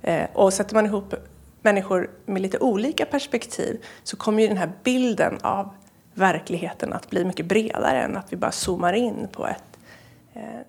Eh, 0.01 0.25
och 0.33 0.53
sätter 0.53 0.75
man 0.75 0.85
ihop 0.85 1.13
människor 1.61 2.09
med 2.25 2.41
lite 2.41 2.59
olika 2.59 3.05
perspektiv 3.05 3.83
så 4.03 4.17
kommer 4.17 4.41
ju 4.41 4.47
den 4.47 4.57
här 4.57 4.71
bilden 4.83 5.37
av 5.41 5.69
verkligheten 6.13 6.93
att 6.93 7.09
bli 7.09 7.25
mycket 7.25 7.45
bredare 7.45 8.01
än 8.01 8.17
att 8.17 8.33
vi 8.33 8.37
bara 8.37 8.51
zoomar 8.51 8.93
in 8.93 9.27
på 9.31 9.47
ett, 9.47 9.72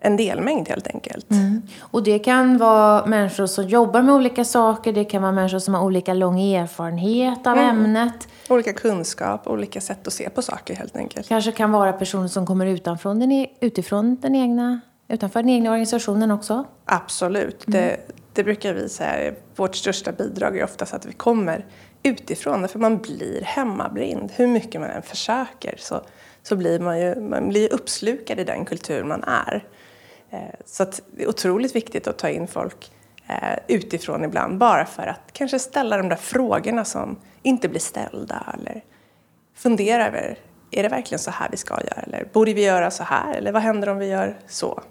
en 0.00 0.16
delmängd 0.16 0.68
helt 0.68 0.86
enkelt. 0.86 1.30
Mm. 1.30 1.62
Och 1.80 2.02
det 2.02 2.18
kan 2.18 2.58
vara 2.58 3.06
människor 3.06 3.46
som 3.46 3.68
jobbar 3.68 4.02
med 4.02 4.14
olika 4.14 4.44
saker, 4.44 4.92
det 4.92 5.04
kan 5.04 5.22
vara 5.22 5.32
människor 5.32 5.58
som 5.58 5.74
har 5.74 5.84
olika 5.84 6.14
lång 6.14 6.40
erfarenhet 6.40 7.46
av 7.46 7.58
mm. 7.58 7.68
ämnet. 7.68 8.28
Olika 8.48 8.72
kunskap, 8.72 9.46
olika 9.46 9.80
sätt 9.80 10.06
att 10.06 10.12
se 10.12 10.30
på 10.30 10.42
saker 10.42 10.74
helt 10.74 10.96
enkelt. 10.96 11.28
Kanske 11.28 11.52
kan 11.52 11.72
vara 11.72 11.92
personer 11.92 12.28
som 12.28 12.46
kommer 12.46 12.66
utanför 12.66 13.14
den, 13.14 13.32
e 13.32 13.46
utifrån 13.60 14.16
den 14.20 14.34
egna, 14.34 14.80
utanför 15.08 15.42
den 15.42 15.50
egna 15.50 15.70
organisationen 15.70 16.30
också. 16.30 16.64
Absolut. 16.84 17.68
Mm. 17.68 17.80
Det, 17.80 17.96
det 18.32 18.44
brukar 18.44 18.74
vi 18.74 18.88
säga, 18.88 19.34
vårt 19.56 19.76
största 19.76 20.12
bidrag 20.12 20.58
är 20.58 20.64
oftast 20.64 20.94
att 20.94 21.06
vi 21.06 21.12
kommer 21.12 21.64
utifrån, 22.02 22.68
för 22.68 22.78
man 22.78 22.98
blir 22.98 23.42
hemmablind. 23.44 24.32
Hur 24.36 24.46
mycket 24.46 24.80
man 24.80 24.90
än 24.90 25.02
försöker 25.02 25.74
så, 25.78 26.00
så 26.44 26.56
blir 26.56 26.80
man 26.80 27.00
ju 27.00 27.20
man 27.20 27.48
blir 27.48 27.72
uppslukad 27.72 28.40
i 28.40 28.44
den 28.44 28.64
kultur 28.64 29.04
man 29.04 29.24
är. 29.24 29.64
Eh, 30.30 30.38
så 30.66 30.84
det 30.84 31.22
är 31.22 31.28
otroligt 31.28 31.76
viktigt 31.76 32.06
att 32.06 32.18
ta 32.18 32.28
in 32.28 32.46
folk 32.46 32.92
eh, 33.28 33.58
utifrån 33.68 34.24
ibland, 34.24 34.58
bara 34.58 34.86
för 34.86 35.06
att 35.06 35.32
kanske 35.32 35.58
ställa 35.58 35.96
de 35.96 36.08
där 36.08 36.16
frågorna 36.16 36.84
som 36.84 37.16
inte 37.42 37.68
blir 37.68 37.80
ställda 37.80 38.54
eller 38.58 38.84
fundera 39.54 40.06
över, 40.06 40.38
är 40.70 40.82
det 40.82 40.88
verkligen 40.88 41.18
så 41.18 41.30
här 41.30 41.48
vi 41.50 41.56
ska 41.56 41.74
göra? 41.74 42.02
Eller 42.02 42.28
borde 42.32 42.52
vi 42.52 42.64
göra 42.64 42.90
så 42.90 43.04
här? 43.04 43.34
Eller 43.34 43.52
vad 43.52 43.62
händer 43.62 43.88
om 43.88 43.98
vi 43.98 44.06
gör 44.06 44.38
så? 44.46 44.82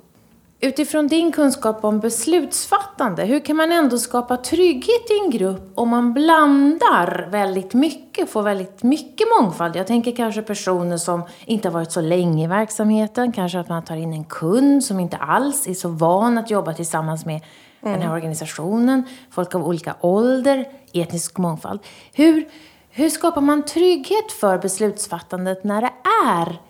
Utifrån 0.64 1.08
din 1.08 1.32
kunskap 1.32 1.84
om 1.84 2.00
beslutsfattande, 2.00 3.26
hur 3.26 3.40
kan 3.40 3.56
man 3.56 3.72
ändå 3.72 3.98
skapa 3.98 4.38
trygghet 4.38 5.12
i 5.12 5.26
en 5.26 5.32
grupp 5.32 5.72
om 5.76 5.90
man 5.90 6.14
blandar 6.14 7.28
väldigt 7.32 7.74
mycket, 7.74 8.30
får 8.30 8.44
väldigt 8.44 8.84
mycket 8.84 9.28
mångfald? 9.40 9.76
Jag 9.76 9.88
tänker 9.88 10.16
kanske 10.16 10.42
personer 10.42 10.98
som 10.98 11.22
inte 11.46 11.68
har 11.68 11.74
varit 11.74 11.92
så 11.92 12.02
länge 12.02 12.44
i 12.44 12.48
verksamheten, 12.48 13.32
kanske 13.32 13.60
att 13.60 13.70
man 13.70 13.84
tar 13.84 13.96
in 13.96 14.14
en 14.14 14.24
kund 14.24 14.84
som 14.84 15.00
inte 15.00 15.18
alls 15.18 15.68
är 15.68 15.74
så 15.74 15.90
van 15.90 16.38
att 16.38 16.52
jobba 16.52 16.74
tillsammans 16.74 17.26
med 17.26 17.42
mm. 17.82 17.94
den 17.94 18.02
här 18.02 18.16
organisationen, 18.16 19.04
folk 19.32 19.56
av 19.56 19.68
olika 19.68 19.96
ålder, 20.02 20.68
etnisk 20.94 21.38
mångfald. 21.38 21.80
Hur, 22.14 22.48
hur 22.90 23.10
skapar 23.10 23.42
man 23.42 23.66
trygghet 23.66 24.32
för 24.32 24.58
beslutsfattandet 24.58 25.64
när 25.64 25.82
det 25.82 25.92
är 26.28 26.62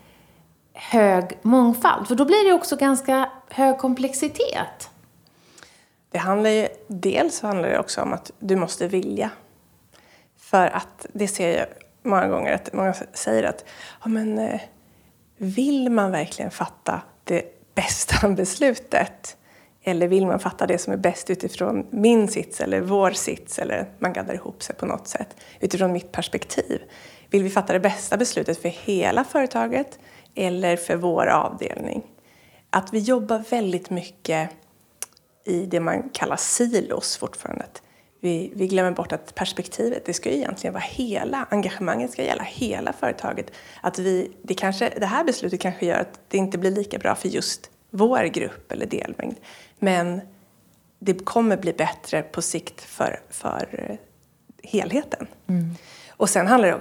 hög 0.74 1.40
mångfald? 1.42 2.08
För 2.08 2.16
då 2.16 2.26
blir 2.26 2.50
det 2.50 2.54
också 2.54 2.76
ganska 2.76 3.30
hög 3.54 3.78
komplexitet. 3.78 4.90
Det 6.12 6.18
handlar 6.18 6.50
ju, 6.50 6.68
dels 6.88 7.42
handlar 7.42 7.70
det 7.70 7.80
också 7.80 8.02
om 8.02 8.14
att 8.14 8.32
du 8.40 8.56
måste 8.56 8.88
vilja. 8.88 9.30
För 10.38 10.68
att 10.68 11.06
det 11.14 11.28
ser 11.28 11.58
jag 11.58 11.68
många 12.04 12.28
gånger 12.28 12.54
att 12.54 12.74
många 12.74 12.94
säger 13.14 13.44
att 13.44 13.66
ja, 14.04 14.10
men, 14.10 14.40
eh, 14.40 14.62
vill 15.38 15.90
man 15.90 16.12
verkligen 16.12 16.52
fatta 16.52 17.02
det 17.24 17.44
bästa 17.76 18.30
beslutet? 18.38 19.38
Eller 19.84 20.08
vill 20.08 20.28
man 20.28 20.40
fatta 20.40 20.68
det 20.68 20.78
som 20.78 20.94
är 20.94 20.98
bäst 20.98 21.30
utifrån 21.30 21.88
min 21.90 22.28
sits 22.28 22.62
eller 22.62 22.82
vår 22.82 23.12
sits 23.12 23.60
eller 23.60 23.90
man 24.00 24.14
gaddar 24.14 24.34
ihop 24.34 24.64
sig 24.64 24.76
på 24.76 24.86
något 24.86 25.08
sätt 25.08 25.36
utifrån 25.60 25.92
mitt 25.92 26.12
perspektiv? 26.12 26.82
Vill 27.30 27.44
vi 27.44 27.50
fatta 27.50 27.74
det 27.74 27.80
bästa 27.80 28.18
beslutet 28.18 28.62
för 28.62 28.70
hela 28.70 29.24
företaget 29.24 30.00
eller 30.36 30.78
för 30.78 30.96
vår 30.96 31.28
avdelning. 31.28 32.04
Att 32.76 32.94
vi 32.94 33.00
jobbar 33.00 33.44
väldigt 33.50 33.90
mycket 33.90 34.50
i 35.46 35.66
det 35.66 35.80
man 35.80 36.10
kallar 36.10 36.36
silos 36.36 37.18
fortfarande. 37.18 37.66
Vi, 38.20 38.52
vi 38.56 38.68
glömmer 38.68 38.92
bort 38.92 39.12
att 39.12 39.36
perspektivet, 39.36 40.06
det 40.06 40.14
ska 40.14 40.30
ju 40.30 40.36
egentligen 40.36 40.74
vara 40.74 40.84
hela, 40.84 41.48
engagemanget 41.50 42.12
ska 42.12 42.24
gälla 42.24 42.44
hela 42.44 42.94
företaget. 42.94 43.52
Att 43.82 44.00
vi, 44.00 44.32
det, 44.42 44.54
kanske, 44.54 44.94
det 45.00 45.06
här 45.06 45.24
beslutet 45.24 45.62
kanske 45.62 45.86
gör 45.86 46.00
att 46.00 46.20
det 46.28 46.38
inte 46.38 46.58
blir 46.58 46.72
lika 46.72 46.98
bra 46.98 47.16
för 47.16 47.30
just 47.30 47.70
vår 47.90 48.24
grupp 48.24 48.72
eller 48.72 48.86
delmängd. 48.86 49.38
Men 49.80 50.22
det 51.00 51.26
kommer 51.26 51.58
bli 51.58 51.74
bättre 51.74 52.22
på 52.22 52.42
sikt 52.42 52.82
för, 52.82 53.20
för 53.30 53.98
helheten. 54.64 55.28
Mm. 55.48 55.76
Och 56.10 56.30
sen 56.30 56.48
handlar 56.48 56.70
det 56.70 56.80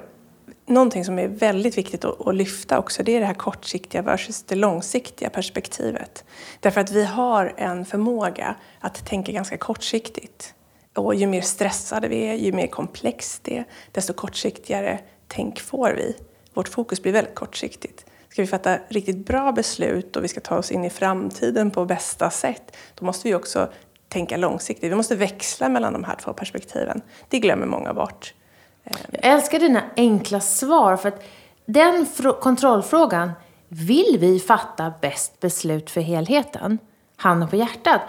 någonting 0.73 1.05
som 1.05 1.19
är 1.19 1.29
väldigt 1.29 1.79
viktigt 1.79 2.05
att, 2.05 2.35
lyfta 2.35 2.79
också, 2.79 3.03
det 3.03 3.17
är 3.17 3.21
det 3.21 3.27
här 3.27 3.35
kortsiktiga 3.35 4.03
versus 4.03 4.43
det 4.43 4.55
långsiktiga 4.55 5.31
perspektivet. 5.31 6.25
Därför 6.61 6.81
att 6.81 6.91
vi 6.91 7.05
har 7.05 7.55
en 7.57 7.85
förmåga 7.85 8.55
att 8.81 9.07
tänka 9.07 9.33
ganska 9.33 9.57
kortsiktigt. 9.57 10.55
Och 10.95 11.15
ju 11.15 11.27
mer 11.27 11.41
stressade 11.41 12.09
vi 12.09 12.27
är, 12.27 12.35
ju 12.35 12.53
mer 12.53 12.67
komplext 12.67 13.41
det 13.45 13.59
är, 13.59 13.65
desto 13.93 14.13
kortsiktigare 14.13 15.01
tänk 15.29 15.61
får 15.61 15.91
vi. 15.97 16.17
Vårt 16.55 16.69
fokus 16.69 17.03
blir 17.03 17.13
väldigt 17.13 17.35
kortsiktigt. 17.35 18.07
Ska 18.29 18.43
vi 18.43 18.49
fatta 18.49 18.79
riktigt 18.89 19.27
bra 19.27 19.53
beslut 19.53 20.17
och 20.17 20.25
vi 20.25 20.29
ska 20.29 20.41
ta 20.41 20.57
oss 20.57 20.71
in 20.71 20.85
i 20.85 20.91
framtiden 20.91 21.71
på 21.71 21.85
bästa 21.85 22.31
sätt, 22.31 22.77
då 22.95 23.05
måste 23.05 23.29
vi 23.29 23.35
också 23.35 23.69
tänka 24.09 24.37
långsiktigt. 24.37 24.91
Vi 24.91 24.97
måste 24.97 25.17
växla 25.17 25.69
mellan 25.69 25.93
de 25.93 26.05
här 26.05 26.17
två 26.17 26.33
perspektiven. 26.33 27.03
Det 27.29 27.39
glömmer 27.39 27.67
många 27.67 27.95
bort. 27.95 28.35
Jag 28.85 29.33
älskar 29.33 29.59
dina 29.59 29.83
enkla 29.97 30.41
svar. 30.41 30.97
För 30.97 31.09
att 31.09 31.25
den 31.67 32.07
kontrollfrågan, 32.41 33.33
vill 33.69 34.17
vi 34.21 34.41
fatta 34.41 34.93
bäst 35.01 35.41
beslut 35.41 35.91
för 35.91 36.01
helheten? 36.01 36.79
Handen 37.17 37.49
på 37.49 37.57
hjärtat. 37.57 38.01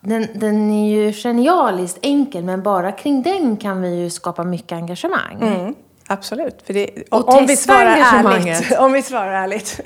Den, 0.00 0.26
den 0.34 0.70
är 0.70 0.90
ju 0.90 1.12
genialiskt 1.12 1.98
enkel, 2.02 2.44
men 2.44 2.62
bara 2.62 2.92
kring 2.92 3.22
den 3.22 3.56
kan 3.56 3.82
vi 3.82 3.94
ju 3.94 4.10
skapa 4.10 4.44
mycket 4.44 4.72
engagemang. 4.72 5.42
Mm, 5.42 5.74
absolut. 6.06 6.62
För 6.64 6.74
det, 6.74 6.90
om, 7.10 7.22
om, 7.26 7.46
vi 7.46 7.56
svarar 7.56 7.96
ärligt, 7.96 8.78
om 8.78 8.92
vi 8.92 9.02
svarar 9.02 9.32
ärligt. 9.32 9.80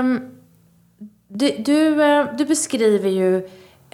um, 0.00 0.32
du, 1.28 1.50
du, 1.58 2.04
eh, 2.04 2.26
du, 2.34 2.44
beskriver 2.44 3.10
ju 3.10 3.36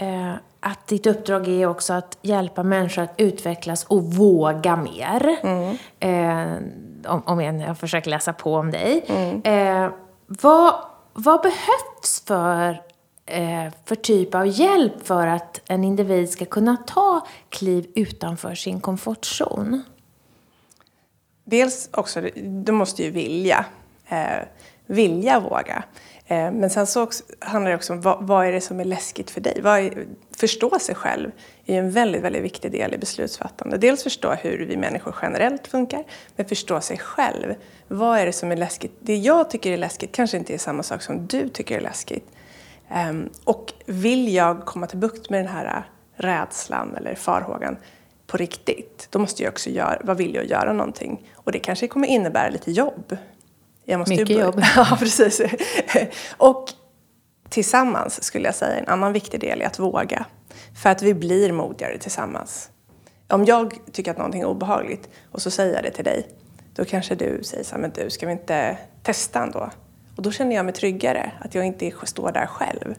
uh, 0.03 0.35
att 0.61 0.87
ditt 0.87 1.07
uppdrag 1.07 1.49
är 1.49 1.67
också 1.67 1.93
att 1.93 2.19
hjälpa 2.23 2.63
människor 2.63 3.03
att 3.03 3.15
utvecklas 3.17 3.85
och 3.85 4.05
våga 4.05 4.77
mer. 4.77 5.39
Mm. 5.43 5.77
Eh, 6.01 6.63
om, 7.13 7.23
om 7.27 7.41
jag, 7.41 7.61
jag 7.61 7.79
försöker 7.79 8.11
läsa 8.11 8.33
på 8.33 8.55
om 8.55 8.71
dig. 8.71 9.05
Mm. 9.07 9.43
Eh, 9.43 9.91
vad, 10.27 10.75
vad 11.13 11.43
behövs 11.43 12.23
för, 12.27 12.83
eh, 13.27 13.73
för 13.85 13.95
typ 13.95 14.35
av 14.35 14.47
hjälp 14.47 15.07
för 15.07 15.27
att 15.27 15.61
en 15.67 15.85
individ 15.85 16.31
ska 16.31 16.45
kunna 16.45 16.77
ta 16.77 17.27
kliv 17.49 17.91
utanför 17.95 18.55
sin 18.55 18.81
komfortzon? 18.81 19.83
Dels 21.45 21.89
också, 21.93 22.21
du 22.45 22.73
måste 22.73 23.03
ju 23.03 23.11
vilja. 23.11 23.65
Vilja 24.91 25.41
våga. 25.41 25.83
Eh, 26.27 26.51
men 26.53 26.71
sen 26.71 26.87
så 26.87 27.03
också, 27.03 27.25
handlar 27.41 27.71
det 27.71 27.77
också 27.77 27.93
om 27.93 28.01
vad, 28.01 28.27
vad, 28.27 28.47
är 28.47 28.53
det 28.53 28.61
som 28.61 28.81
är 28.81 28.85
läskigt 28.85 29.31
för 29.31 29.41
dig? 29.41 29.61
Vad 29.63 29.79
är, 29.79 30.07
förstå 30.37 30.79
sig 30.79 30.95
själv 30.95 31.31
är 31.67 31.79
en 31.79 31.91
väldigt, 31.91 32.23
väldigt 32.23 32.43
viktig 32.43 32.73
del 32.73 32.95
i 32.95 32.99
beslutsfattande. 32.99 33.77
Dels 33.77 34.03
förstå 34.03 34.33
hur 34.33 34.67
vi 34.67 34.77
människor 34.77 35.15
generellt 35.23 35.67
funkar, 35.67 36.05
men 36.37 36.47
förstå 36.47 36.81
sig 36.81 36.99
själv. 36.99 37.55
Vad 37.89 38.19
är 38.19 38.27
det 38.27 38.33
som 38.33 38.53
är 38.53 38.57
läskigt? 38.57 38.93
Det 39.01 39.17
jag 39.17 39.51
tycker 39.51 39.73
är 39.73 39.77
läskigt 39.77 40.13
kanske 40.13 40.37
inte 40.37 40.55
är 40.55 40.59
samma 40.59 40.83
sak 40.83 41.03
som 41.03 41.27
du 41.27 41.49
tycker 41.49 41.77
är 41.77 41.81
läskigt. 41.81 42.31
Ehm, 42.91 43.31
och 43.45 43.73
vill 43.87 44.35
jag 44.35 44.65
komma 44.65 44.87
till 44.87 44.99
bukt 44.99 45.31
med 45.31 45.41
den 45.41 45.53
här 45.53 45.67
äh, 45.67 45.83
rädslan 46.23 46.97
eller 46.97 47.15
farhågan 47.15 47.77
på 48.27 48.37
riktigt, 48.37 49.09
då 49.11 49.19
måste 49.19 49.43
jag 49.43 49.51
också 49.51 49.71
göra, 49.71 49.99
vad 50.05 50.17
vill 50.17 50.35
jag 50.35 50.45
göra 50.45 50.73
någonting? 50.73 51.31
Och 51.35 51.53
det 51.53 51.59
kanske 51.59 51.89
kommer 51.89 52.09
innebära 52.09 52.49
lite 52.49 52.71
jobb. 52.71 53.17
Jag 53.91 53.99
måste 53.99 54.15
Mycket 54.15 54.39
jobb. 54.39 54.61
ja, 54.77 54.97
precis. 54.99 55.41
och 56.37 56.69
tillsammans 57.49 58.25
skulle 58.25 58.45
jag 58.45 58.55
säga 58.55 58.77
en 58.77 58.89
annan 58.89 59.13
viktig 59.13 59.41
del 59.41 59.63
är 59.63 59.67
att 59.67 59.79
våga. 59.79 60.25
För 60.83 60.91
att 60.91 61.03
vi 61.03 61.15
blir 61.15 61.53
modigare 61.53 61.99
tillsammans. 61.99 62.71
Om 63.29 63.45
jag 63.45 63.75
tycker 63.93 64.11
att 64.11 64.17
någonting 64.17 64.41
är 64.41 64.47
obehagligt 64.47 65.09
och 65.33 65.43
så 65.43 65.51
säger 65.51 65.75
jag 65.75 65.83
det 65.83 65.91
till 65.91 66.05
dig, 66.05 66.29
då 66.75 66.85
kanske 66.85 67.15
du 67.15 67.41
säger 67.43 67.65
så 67.65 67.75
här, 67.75 67.83
men 67.83 67.91
du, 67.91 68.11
ska 68.11 68.27
vi 68.27 68.33
inte 68.33 68.79
testa 69.03 69.43
ändå? 69.43 69.71
Och 70.17 70.23
då 70.23 70.31
känner 70.33 70.57
jag 70.57 70.65
mig 70.65 70.75
tryggare, 70.75 71.33
att 71.41 71.55
jag 71.55 71.67
inte 71.67 71.93
står 72.05 72.33
där 72.33 72.47
själv. 72.47 72.95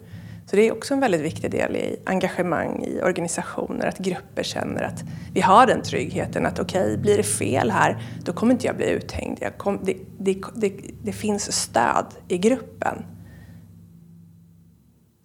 Så 0.49 0.55
det 0.55 0.67
är 0.67 0.71
också 0.71 0.93
en 0.93 0.99
väldigt 0.99 1.21
viktig 1.21 1.51
del 1.51 1.75
i 1.75 1.99
engagemang 2.05 2.83
i 2.83 3.01
organisationer, 3.01 3.87
att 3.87 3.97
grupper 3.97 4.43
känner 4.43 4.83
att 4.83 5.03
vi 5.33 5.41
har 5.41 5.67
den 5.67 5.81
tryggheten 5.81 6.45
att 6.45 6.59
okej, 6.59 6.81
okay, 6.81 6.97
blir 6.97 7.17
det 7.17 7.23
fel 7.23 7.71
här, 7.71 8.01
då 8.25 8.33
kommer 8.33 8.53
inte 8.53 8.67
jag 8.67 8.75
bli 8.75 8.89
uthängd. 8.89 9.37
Jag 9.41 9.57
kom, 9.57 9.79
det, 9.83 9.97
det, 10.19 10.41
det, 10.55 10.73
det 11.03 11.11
finns 11.11 11.51
stöd 11.51 12.05
i 12.27 12.37
gruppen. 12.37 13.05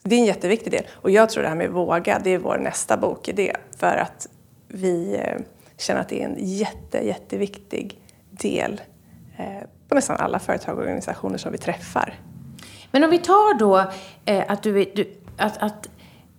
Det 0.02 0.14
är 0.14 0.18
en 0.18 0.24
jätteviktig 0.24 0.72
del. 0.72 0.84
Och 0.92 1.10
jag 1.10 1.30
tror 1.30 1.42
det 1.42 1.48
här 1.48 1.56
med 1.56 1.70
våga, 1.70 2.20
det 2.24 2.30
är 2.30 2.38
vår 2.38 2.58
nästa 2.58 2.96
bokidé. 2.96 3.56
För 3.76 3.96
att 3.96 4.28
vi 4.68 5.14
eh, 5.14 5.40
känner 5.78 6.00
att 6.00 6.08
det 6.08 6.22
är 6.22 6.28
en 6.28 6.36
jätte, 6.38 7.06
jätteviktig 7.06 8.00
del 8.30 8.80
eh, 9.36 9.68
på 9.88 9.94
nästan 9.94 10.16
alla 10.16 10.38
företag 10.38 10.74
och 10.74 10.82
organisationer 10.82 11.38
som 11.38 11.52
vi 11.52 11.58
träffar. 11.58 12.14
Men 12.94 13.04
om 13.04 13.10
vi 13.10 13.18
tar 13.18 13.58
då 13.58 13.84
eh, 14.24 14.44
att, 14.48 14.62
du, 14.62 14.84
du, 14.94 15.16
att, 15.36 15.62
att 15.62 15.88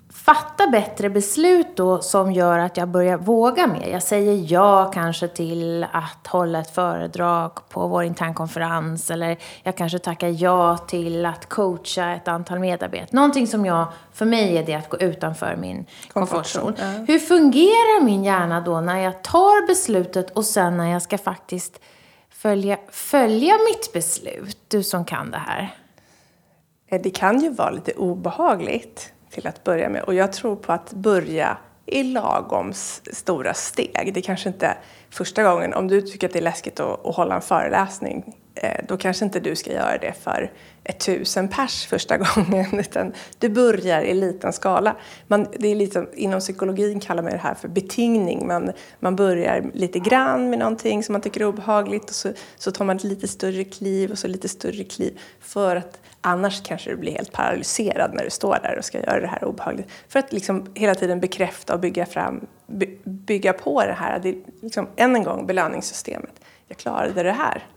fatta 0.10 0.68
bättre 0.68 1.10
beslut 1.10 1.68
då 1.76 2.02
som 2.02 2.32
gör 2.32 2.60
att 2.60 2.78
jag 2.78 2.88
börjar 2.88 3.18
våga 3.18 3.68
mer. 3.68 3.88
Jag 3.88 4.04
säger 4.04 4.52
ja 4.54 4.92
kanske 4.94 5.28
till 5.28 5.86
att 5.92 6.28
hålla 6.28 6.60
ett 6.60 6.76
föredrag 6.76 7.70
på 7.70 7.88
vår 7.88 8.04
internkonferens 8.04 9.12
eller 9.12 9.38
jag 9.64 9.78
kanske 9.78 10.00
tackar 10.00 10.28
ja 10.44 10.78
till 10.78 11.26
att 11.26 11.50
coacha 11.50 12.14
ett 12.14 12.28
antal 12.28 12.60
medarbetare. 12.60 13.08
Någonting 13.12 13.48
som 13.48 13.66
jag, 13.66 13.88
för 14.14 14.26
mig 14.26 14.58
är 14.58 14.66
det 14.66 14.74
att 14.74 14.90
gå 14.90 14.98
utanför 14.98 15.56
min 15.56 15.86
komfortzon. 16.14 16.74
Ja. 16.78 16.86
Hur 16.86 17.20
fungerar 17.20 18.04
min 18.04 18.24
hjärna 18.24 18.62
då 18.62 18.82
när 18.82 19.00
jag 19.00 19.24
tar 19.24 19.68
beslutet 19.68 20.32
och 20.32 20.46
sen 20.46 20.78
när 20.78 20.92
jag 20.92 21.02
ska 21.02 21.18
faktiskt 21.18 21.80
följa, 22.30 22.78
följa 22.90 23.54
mitt 23.54 23.94
beslut? 23.94 24.58
Du 24.68 24.84
som 24.84 25.06
kan 25.06 25.32
det 25.32 25.38
här. 25.38 25.76
Eh, 26.88 27.02
det 27.02 27.10
kan 27.10 27.40
ju 27.40 27.50
vara 27.50 27.70
lite 27.70 27.92
obehagligt 27.92 29.14
till 29.30 29.48
att 29.48 29.64
börja 29.64 29.90
med 29.90 30.04
och 30.04 30.14
jag 30.14 30.34
tror 30.34 30.56
på 30.56 30.74
att 30.74 30.94
börja 30.94 31.58
i 31.86 32.04
lagom 32.04 32.74
stora 33.14 33.54
steg. 33.54 34.12
Det 34.14 34.22
kanske 34.22 34.50
inte 34.50 34.78
första 35.10 35.44
gången, 35.44 35.74
om 35.74 35.88
du 35.88 36.02
tycker 36.02 36.28
att 36.28 36.34
det 36.34 36.40
är 36.40 36.44
läskigt 36.44 36.80
att, 36.80 37.06
att 37.06 37.16
hålla 37.16 37.36
en 37.36 37.42
föreläsning, 37.42 38.36
eh, 38.56 38.86
då 38.88 38.98
kanske 38.98 39.26
inte 39.26 39.40
du 39.40 39.56
ska 39.56 39.74
göra 39.74 39.98
det 39.98 40.14
för 40.24 40.52
ett 40.84 41.00
tusen 41.00 41.48
pers 41.48 41.86
första 41.86 42.18
gången, 42.36 42.80
utan 42.80 43.14
du 43.40 43.50
börjar 43.50 44.02
i 44.02 44.14
liten 44.14 44.54
skala. 44.54 44.96
Man, 45.28 45.48
det 45.60 45.68
är 45.68 45.76
lite, 45.76 46.06
inom 46.14 46.40
psykologin 46.40 47.00
kallar 47.00 47.24
man 47.24 47.32
det 47.32 47.38
här 47.38 47.54
för 47.54 47.68
betingning. 47.68 48.48
Man, 48.48 48.72
man 49.00 49.16
börjar 49.16 49.72
lite 49.74 50.00
grann 50.00 50.50
med 50.50 50.60
någonting 50.60 51.04
som 51.04 51.14
man 51.14 51.22
tycker 51.22 51.42
är 51.42 51.46
obehagligt 51.46 52.10
och 52.10 52.16
så, 52.16 52.34
så 52.58 52.72
tar 52.72 52.86
man 52.86 52.96
ett 52.96 53.04
lite 53.04 53.28
större 53.28 53.64
kliv 53.64 54.12
och 54.12 54.20
så 54.20 54.28
lite 54.28 54.50
större 54.50 54.84
kliv 54.84 55.20
för 55.40 55.76
att 55.76 56.00
Annars 56.28 56.64
kanske 56.64 56.90
du 56.90 56.96
blir 56.96 57.12
helt 57.12 57.32
paralyserad 57.32 58.14
när 58.14 58.24
du 58.24 58.30
står 58.30 58.60
där 58.64 58.78
och 58.78 58.86
ska 58.86 59.00
göra 59.00 59.20
det 59.20 59.28
här 59.28 59.46
obehagligt. 59.46 59.88
För 60.08 60.20
att 60.20 60.34
liksom 60.34 60.66
hela 60.74 60.96
tiden 60.96 61.20
bekräfta 61.20 61.74
och 61.74 61.80
bygga, 61.80 62.06
fram, 62.06 62.48
bygga 63.04 63.54
på 63.54 63.86
det 63.86 63.94
här. 63.94 64.20
Det 64.20 64.30
är 64.30 64.36
liksom, 64.62 64.88
än 64.96 65.16
en 65.16 65.24
gång 65.24 65.48
belöningssystemet. 65.48 66.42
Jag 66.68 66.78
klarade 66.78 67.24
det 67.24 67.32
här. 67.32 67.68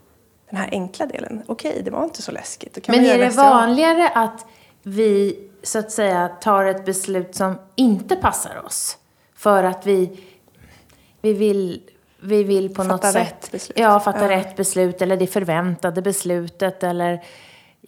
Den 0.50 0.58
här 0.58 0.68
enkla 0.72 1.06
delen. 1.06 1.42
Okej, 1.46 1.82
det 1.84 1.90
var 1.90 2.04
inte 2.04 2.22
så 2.22 2.32
läskigt. 2.32 2.88
Men 2.88 3.04
är 3.04 3.18
det 3.18 3.28
vanligare 3.28 4.08
att 4.08 4.46
vi 4.82 5.38
så 5.62 5.78
att 5.78 5.90
säga 5.90 6.28
tar 6.28 6.64
ett 6.64 6.84
beslut 6.84 7.34
som 7.34 7.58
inte 7.76 8.16
passar 8.16 8.62
oss? 8.66 8.98
För 9.34 9.64
att 9.64 9.86
vi, 9.86 10.20
vi 11.20 11.32
vill 11.32 11.80
vi 12.20 12.44
vill 12.44 12.68
på 12.68 12.74
fatta 12.74 12.88
något 12.88 13.12
sätt... 13.12 13.48
beslut. 13.52 13.78
Ja, 13.78 14.00
fatta 14.00 14.22
ja. 14.22 14.28
rätt 14.28 14.56
beslut 14.56 15.02
eller 15.02 15.16
det 15.16 15.26
förväntade 15.26 16.02
beslutet 16.02 16.82
eller 16.82 17.24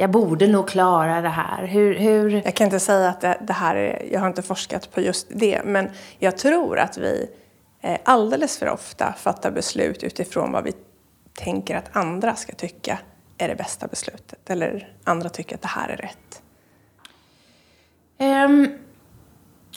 jag 0.00 0.10
borde 0.10 0.46
nog 0.46 0.68
klara 0.68 1.20
det 1.20 1.28
här. 1.28 1.66
Hur, 1.66 1.94
hur... 1.94 2.30
Jag 2.44 2.54
kan 2.54 2.64
inte 2.64 2.80
säga 2.80 3.08
att 3.08 3.20
det, 3.20 3.38
det, 3.40 3.52
här 3.52 3.76
är, 3.76 4.08
jag 4.12 4.20
har 4.20 4.28
inte 4.28 4.42
forskat 4.42 4.92
på 4.92 5.00
just 5.00 5.26
det, 5.30 5.62
men 5.64 5.90
jag 6.18 6.38
tror 6.38 6.78
att 6.78 6.98
vi 6.98 7.30
eh, 7.80 7.98
alldeles 8.04 8.58
för 8.58 8.68
ofta 8.68 9.12
fattar 9.12 9.50
beslut 9.50 10.02
utifrån 10.02 10.52
vad 10.52 10.64
vi 10.64 10.72
tänker 11.34 11.76
att 11.76 11.96
andra 11.96 12.36
ska 12.36 12.52
tycka 12.52 12.98
är 13.38 13.48
det 13.48 13.54
bästa 13.54 13.86
beslutet. 13.86 14.50
Eller 14.50 14.92
andra 15.04 15.28
tycker 15.28 15.54
att 15.54 15.62
det 15.62 15.68
här 15.68 15.88
är 15.88 15.96
rätt. 15.96 16.42
Um, 18.18 18.68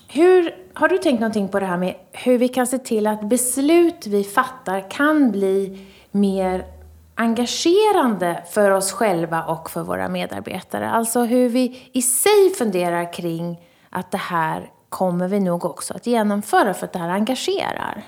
hur, 0.08 0.56
har 0.74 0.88
du 0.90 0.98
tänkt 0.98 1.20
någonting 1.20 1.50
på 1.50 1.60
det 1.60 1.66
här 1.66 1.78
med 1.78 1.96
hur 2.12 2.38
vi 2.38 2.48
kan 2.48 2.68
se 2.68 2.78
till 2.78 3.08
att 3.08 3.24
beslut 3.30 4.08
vi 4.08 4.24
fattar 4.24 4.92
kan 4.92 5.32
bli 5.32 5.88
mer 6.12 6.66
engagerande 7.16 8.44
för 8.52 8.72
oss 8.72 8.92
själva 8.92 9.44
och 9.44 9.70
för 9.70 9.84
våra 9.84 10.10
medarbetare. 10.10 10.90
Alltså 10.90 11.24
hur 11.24 11.50
vi 11.50 11.90
i 11.94 12.02
sig 12.02 12.54
funderar 12.58 13.14
kring 13.14 13.62
att 13.90 14.12
det 14.12 14.18
här 14.18 14.72
kommer 14.90 15.28
vi 15.28 15.40
nog 15.40 15.66
också 15.66 15.94
att 15.94 16.08
genomföra 16.08 16.74
för 16.74 16.86
att 16.86 16.94
det 16.94 17.00
här 17.00 17.10
engagerar. 17.10 18.04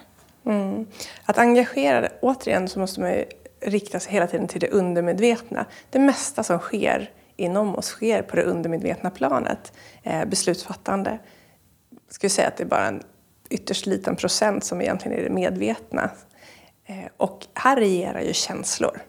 Mm. 0.46 0.88
Att 1.26 1.38
engagera, 1.38 2.10
återigen 2.22 2.68
så 2.68 2.80
måste 2.80 3.02
man 3.02 3.12
ju 3.12 3.26
rikta 3.62 4.00
sig 4.00 4.14
hela 4.14 4.28
tiden 4.28 4.48
till 4.48 4.62
det 4.62 4.70
undermedvetna. 4.70 5.66
Det 5.90 6.00
mesta 6.00 6.44
som 6.44 6.60
sker 6.60 7.12
inom 7.36 7.76
oss 7.76 7.86
sker 7.86 8.22
på 8.22 8.36
det 8.36 8.44
undermedvetna 8.44 9.10
planet. 9.10 9.74
Eh, 10.04 10.26
beslutsfattande. 10.26 11.20
Jag 12.06 12.14
skulle 12.14 12.30
säga 12.30 12.48
att 12.48 12.58
det 12.58 12.64
är 12.64 12.68
bara 12.68 12.88
en 12.88 13.04
ytterst 13.50 13.86
liten 13.86 14.16
procent 14.16 14.64
som 14.64 14.82
egentligen 14.82 15.20
är 15.20 15.24
det 15.24 15.30
medvetna. 15.30 16.10
Eh, 16.86 17.06
och 17.18 17.48
här 17.54 17.76
regerar 17.76 18.22
ju 18.22 18.34
känslor. 18.34 19.02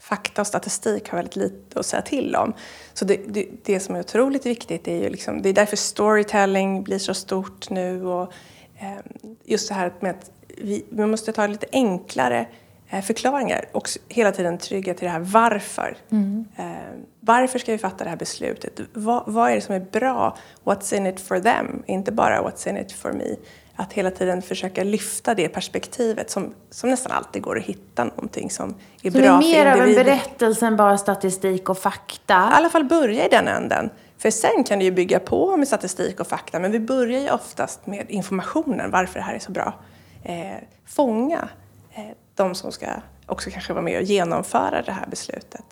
Fakta 0.00 0.40
och 0.40 0.46
statistik 0.46 1.08
har 1.08 1.18
väldigt 1.18 1.36
lite 1.36 1.80
att 1.80 1.86
säga 1.86 2.02
till 2.02 2.36
om. 2.36 2.52
Så 2.94 3.04
det, 3.04 3.20
det, 3.28 3.46
det 3.64 3.80
som 3.80 3.94
är 3.94 4.00
otroligt 4.00 4.46
viktigt 4.46 4.88
är 4.88 4.96
ju 4.96 5.08
liksom, 5.10 5.42
det 5.42 5.48
är 5.48 5.52
därför 5.52 5.76
storytelling 5.76 6.82
blir 6.82 6.98
så 6.98 7.14
stort 7.14 7.70
nu 7.70 8.06
och 8.06 8.32
eh, 8.78 8.98
just 9.44 9.68
det 9.68 9.74
här 9.74 9.92
med 10.00 10.10
att 10.10 10.30
vi, 10.46 10.84
vi 10.88 11.06
måste 11.06 11.32
ta 11.32 11.46
lite 11.46 11.66
enklare 11.72 12.46
eh, 12.88 13.02
förklaringar 13.02 13.64
och 13.72 13.88
hela 14.08 14.32
tiden 14.32 14.58
trygga 14.58 14.94
till 14.94 15.04
det 15.04 15.10
här 15.10 15.20
varför. 15.20 15.96
Mm. 16.10 16.44
Eh, 16.56 17.00
varför 17.20 17.58
ska 17.58 17.72
vi 17.72 17.78
fatta 17.78 18.04
det 18.04 18.10
här 18.10 18.16
beslutet? 18.16 18.80
Va, 18.92 19.24
vad 19.26 19.50
är 19.50 19.54
det 19.54 19.60
som 19.60 19.74
är 19.74 19.80
bra? 19.80 20.36
What's 20.64 20.94
in 20.96 21.06
it 21.06 21.20
for 21.20 21.40
them? 21.40 21.82
Inte 21.86 22.12
bara 22.12 22.42
what's 22.42 22.68
in 22.68 22.76
it 22.76 22.92
for 22.92 23.12
me 23.12 23.36
att 23.80 23.92
hela 23.92 24.10
tiden 24.10 24.42
försöka 24.42 24.84
lyfta 24.84 25.34
det 25.34 25.48
perspektivet 25.48 26.30
som, 26.30 26.54
som 26.70 26.90
nästan 26.90 27.12
alltid 27.12 27.42
går 27.42 27.58
att 27.58 27.64
hitta 27.64 28.04
någonting 28.04 28.50
som 28.50 28.74
är 29.02 29.10
som 29.10 29.20
bra 29.20 29.30
är 29.30 29.38
mer 29.38 29.66
av 29.66 29.80
en 29.80 29.94
berättelse 29.94 30.66
än 30.66 30.76
bara 30.76 30.98
statistik 30.98 31.68
och 31.68 31.78
fakta? 31.78 32.34
I 32.34 32.54
alla 32.54 32.68
fall 32.68 32.84
börja 32.84 33.26
i 33.26 33.28
den 33.28 33.48
änden. 33.48 33.90
För 34.18 34.30
sen 34.30 34.64
kan 34.64 34.78
du 34.78 34.84
ju 34.84 34.90
bygga 34.90 35.20
på 35.20 35.56
med 35.56 35.68
statistik 35.68 36.20
och 36.20 36.26
fakta, 36.26 36.58
men 36.58 36.72
vi 36.72 36.80
börjar 36.80 37.20
ju 37.20 37.30
oftast 37.30 37.86
med 37.86 38.10
informationen, 38.10 38.90
varför 38.90 39.14
det 39.18 39.24
här 39.24 39.34
är 39.34 39.38
så 39.38 39.52
bra. 39.52 39.74
Eh, 40.22 40.56
fånga 40.86 41.48
eh, 41.94 42.04
de 42.34 42.54
som 42.54 42.72
ska 42.72 42.86
också 43.26 43.50
kanske 43.50 43.72
vara 43.72 43.84
med 43.84 43.96
och 43.96 44.04
genomföra 44.04 44.82
det 44.82 44.92
här 44.92 45.06
beslutet. 45.06 45.64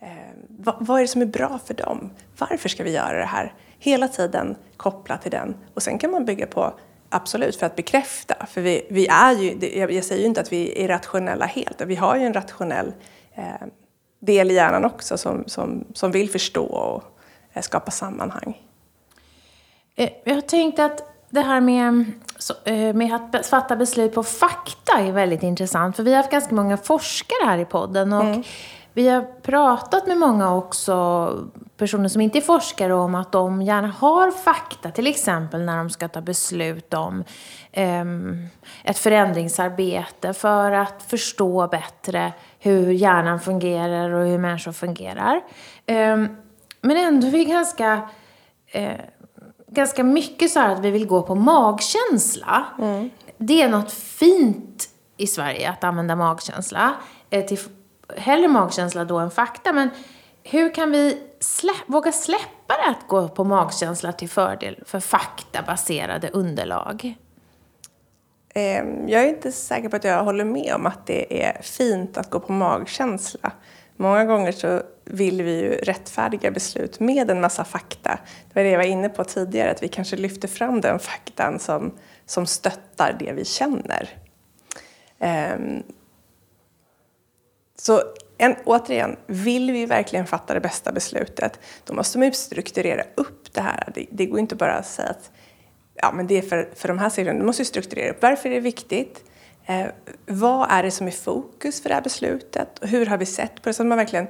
Eh, 0.00 0.08
vad, 0.48 0.76
vad 0.80 0.98
är 0.98 1.02
det 1.02 1.08
som 1.08 1.22
är 1.22 1.26
bra 1.26 1.60
för 1.66 1.74
dem? 1.74 2.10
Varför 2.38 2.68
ska 2.68 2.84
vi 2.84 2.92
göra 2.92 3.18
det 3.18 3.24
här? 3.24 3.54
Hela 3.78 4.08
tiden 4.08 4.56
koppla 4.76 5.16
till 5.16 5.30
den. 5.30 5.54
Och 5.74 5.82
sen 5.82 5.98
kan 5.98 6.10
man 6.10 6.24
bygga 6.24 6.46
på 6.46 6.74
Absolut, 7.08 7.56
för 7.56 7.66
att 7.66 7.76
bekräfta. 7.76 8.46
För 8.46 8.60
vi, 8.60 8.86
vi 8.90 9.06
är 9.06 9.32
ju, 9.32 9.76
jag 9.94 10.04
säger 10.04 10.20
ju 10.20 10.26
inte 10.26 10.40
att 10.40 10.52
vi 10.52 10.84
är 10.84 10.88
rationella 10.88 11.46
helt, 11.46 11.80
vi 11.80 11.94
har 11.94 12.16
ju 12.16 12.22
en 12.22 12.34
rationell 12.34 12.92
eh, 13.34 13.44
del 14.20 14.50
i 14.50 14.54
hjärnan 14.54 14.84
också 14.84 15.18
som, 15.18 15.44
som, 15.46 15.84
som 15.94 16.12
vill 16.12 16.30
förstå 16.30 16.64
och 16.64 17.04
eh, 17.52 17.62
skapa 17.62 17.90
sammanhang. 17.90 18.62
Eh, 19.96 20.10
jag 20.24 20.34
har 20.34 20.40
tänkt 20.40 20.78
att 20.78 21.12
det 21.30 21.40
här 21.40 21.60
med, 21.60 22.04
eh, 22.64 22.94
med 22.94 23.14
att 23.34 23.46
fatta 23.46 23.76
beslut 23.76 24.14
på 24.14 24.22
fakta 24.22 24.98
är 24.98 25.12
väldigt 25.12 25.42
intressant. 25.42 25.96
För 25.96 26.02
vi 26.02 26.10
har 26.10 26.16
haft 26.16 26.30
ganska 26.30 26.54
många 26.54 26.76
forskare 26.76 27.46
här 27.46 27.58
i 27.58 27.64
podden. 27.64 28.12
Och 28.12 28.24
mm. 28.24 28.42
Vi 28.96 29.08
har 29.08 29.22
pratat 29.42 30.06
med 30.06 30.18
många 30.18 30.54
också, 30.54 31.48
personer 31.76 32.08
som 32.08 32.20
inte 32.20 32.38
är 32.38 32.42
forskare, 32.42 32.94
om 32.94 33.14
att 33.14 33.32
de 33.32 33.62
gärna 33.62 33.88
har 33.88 34.30
fakta. 34.30 34.90
Till 34.90 35.06
exempel 35.06 35.64
när 35.64 35.76
de 35.76 35.90
ska 35.90 36.08
ta 36.08 36.20
beslut 36.20 36.94
om 36.94 37.24
um, 37.76 38.46
ett 38.84 38.98
förändringsarbete 38.98 40.32
för 40.32 40.72
att 40.72 41.02
förstå 41.02 41.68
bättre 41.68 42.32
hur 42.58 42.90
hjärnan 42.90 43.40
fungerar 43.40 44.10
och 44.10 44.26
hur 44.26 44.38
människor 44.38 44.72
fungerar. 44.72 45.36
Um, 45.86 46.36
men 46.80 46.96
ändå 46.96 47.26
är 47.26 47.30
vi 47.30 47.44
ganska, 47.44 48.08
uh, 48.76 49.00
ganska 49.68 50.04
mycket 50.04 50.50
så 50.50 50.60
att 50.60 50.78
vi 50.78 50.90
vill 50.90 51.06
gå 51.06 51.22
på 51.22 51.34
magkänsla. 51.34 52.64
Mm. 52.78 53.10
Det 53.38 53.62
är 53.62 53.68
något 53.68 53.92
fint 53.92 54.88
i 55.16 55.26
Sverige 55.26 55.70
att 55.70 55.84
använda 55.84 56.16
magkänsla. 56.16 56.94
Eh, 57.30 57.44
till 57.44 57.58
hellre 58.16 58.48
magkänsla 58.48 59.04
då 59.04 59.18
än 59.18 59.30
fakta. 59.30 59.72
Men 59.72 59.90
hur 60.42 60.74
kan 60.74 60.90
vi 60.90 61.18
slä 61.40 61.72
våga 61.86 62.12
släppa 62.12 62.74
det 62.84 62.90
att 62.90 63.08
gå 63.08 63.28
på 63.28 63.44
magkänsla 63.44 64.12
till 64.12 64.28
fördel 64.28 64.82
för 64.86 65.00
faktabaserade 65.00 66.30
underlag? 66.30 67.16
Ehm, 68.54 69.08
jag 69.08 69.22
är 69.22 69.28
inte 69.28 69.52
säker 69.52 69.88
på 69.88 69.96
att 69.96 70.04
jag 70.04 70.24
håller 70.24 70.44
med 70.44 70.74
om 70.74 70.86
att 70.86 71.06
det 71.06 71.44
är 71.44 71.62
fint 71.62 72.16
att 72.16 72.30
gå 72.30 72.40
på 72.40 72.52
magkänsla. 72.52 73.52
Många 73.96 74.24
gånger 74.24 74.52
så 74.52 74.82
vill 75.04 75.42
vi 75.42 75.60
ju 75.60 75.70
rättfärdiga 75.70 76.50
beslut 76.50 77.00
med 77.00 77.30
en 77.30 77.40
massa 77.40 77.64
fakta. 77.64 78.18
Det 78.48 78.54
var 78.54 78.62
det 78.62 78.70
jag 78.70 78.78
var 78.78 78.84
inne 78.84 79.08
på 79.08 79.24
tidigare, 79.24 79.70
att 79.70 79.82
vi 79.82 79.88
kanske 79.88 80.16
lyfter 80.16 80.48
fram 80.48 80.80
den 80.80 80.98
faktan 80.98 81.58
som, 81.58 81.92
som 82.26 82.46
stöttar 82.46 83.16
det 83.18 83.32
vi 83.32 83.44
känner. 83.44 84.08
Ehm, 85.18 85.82
så 87.76 88.02
en, 88.38 88.56
återigen, 88.64 89.16
vill 89.26 89.72
vi 89.72 89.86
verkligen 89.86 90.26
fatta 90.26 90.54
det 90.54 90.60
bästa 90.60 90.92
beslutet, 90.92 91.60
då 91.84 91.94
måste 91.94 92.18
man 92.18 92.32
strukturera 92.32 93.02
upp 93.14 93.54
det 93.54 93.60
här. 93.60 93.92
Det, 93.94 94.06
det 94.10 94.26
går 94.26 94.40
inte 94.40 94.56
bara 94.56 94.74
att 94.74 94.86
säga 94.86 95.08
att 95.08 95.30
ja, 95.94 96.12
men 96.12 96.26
det 96.26 96.38
är 96.38 96.42
för, 96.42 96.68
för 96.74 96.88
de 96.88 96.98
här 96.98 97.08
siffrorna. 97.08 97.38
Du 97.38 97.44
måste 97.44 97.62
ju 97.62 97.66
strukturera 97.66 98.10
upp. 98.10 98.22
Varför 98.22 98.48
är 98.48 98.54
det 98.54 98.60
viktigt? 98.60 99.24
Eh, 99.66 99.86
vad 100.26 100.70
är 100.70 100.82
det 100.82 100.90
som 100.90 101.06
är 101.06 101.10
fokus 101.10 101.82
för 101.82 101.88
det 101.88 101.94
här 101.94 102.02
beslutet? 102.02 102.78
Och 102.78 102.88
hur 102.88 103.06
har 103.06 103.18
vi 103.18 103.26
sett 103.26 103.62
på 103.62 103.68
det? 103.68 103.74
Så 103.74 103.84
man 103.84 103.98
verkligen, 103.98 104.26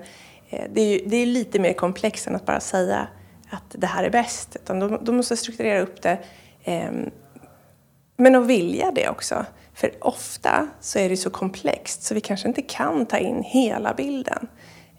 eh, 0.50 0.64
det, 0.72 0.80
är 0.80 0.98
ju, 0.98 1.06
det 1.06 1.16
är 1.16 1.26
lite 1.26 1.58
mer 1.58 1.72
komplext 1.72 2.26
än 2.26 2.36
att 2.36 2.46
bara 2.46 2.60
säga 2.60 3.08
att 3.50 3.64
det 3.68 3.86
här 3.86 4.04
är 4.04 4.10
bäst. 4.10 4.56
Utan 4.56 4.80
då, 4.80 4.88
då 4.88 5.12
måste 5.12 5.36
strukturera 5.36 5.80
upp 5.80 6.02
det. 6.02 6.18
Eh, 6.64 6.90
men 8.16 8.34
att 8.34 8.46
vilja 8.46 8.92
det 8.92 9.08
också. 9.08 9.44
För 9.76 9.90
ofta 10.00 10.68
så 10.80 10.98
är 10.98 11.08
det 11.08 11.16
så 11.16 11.30
komplext 11.30 12.02
så 12.02 12.14
vi 12.14 12.20
kanske 12.20 12.48
inte 12.48 12.62
kan 12.62 13.06
ta 13.06 13.18
in 13.18 13.42
hela 13.42 13.94
bilden. 13.94 14.48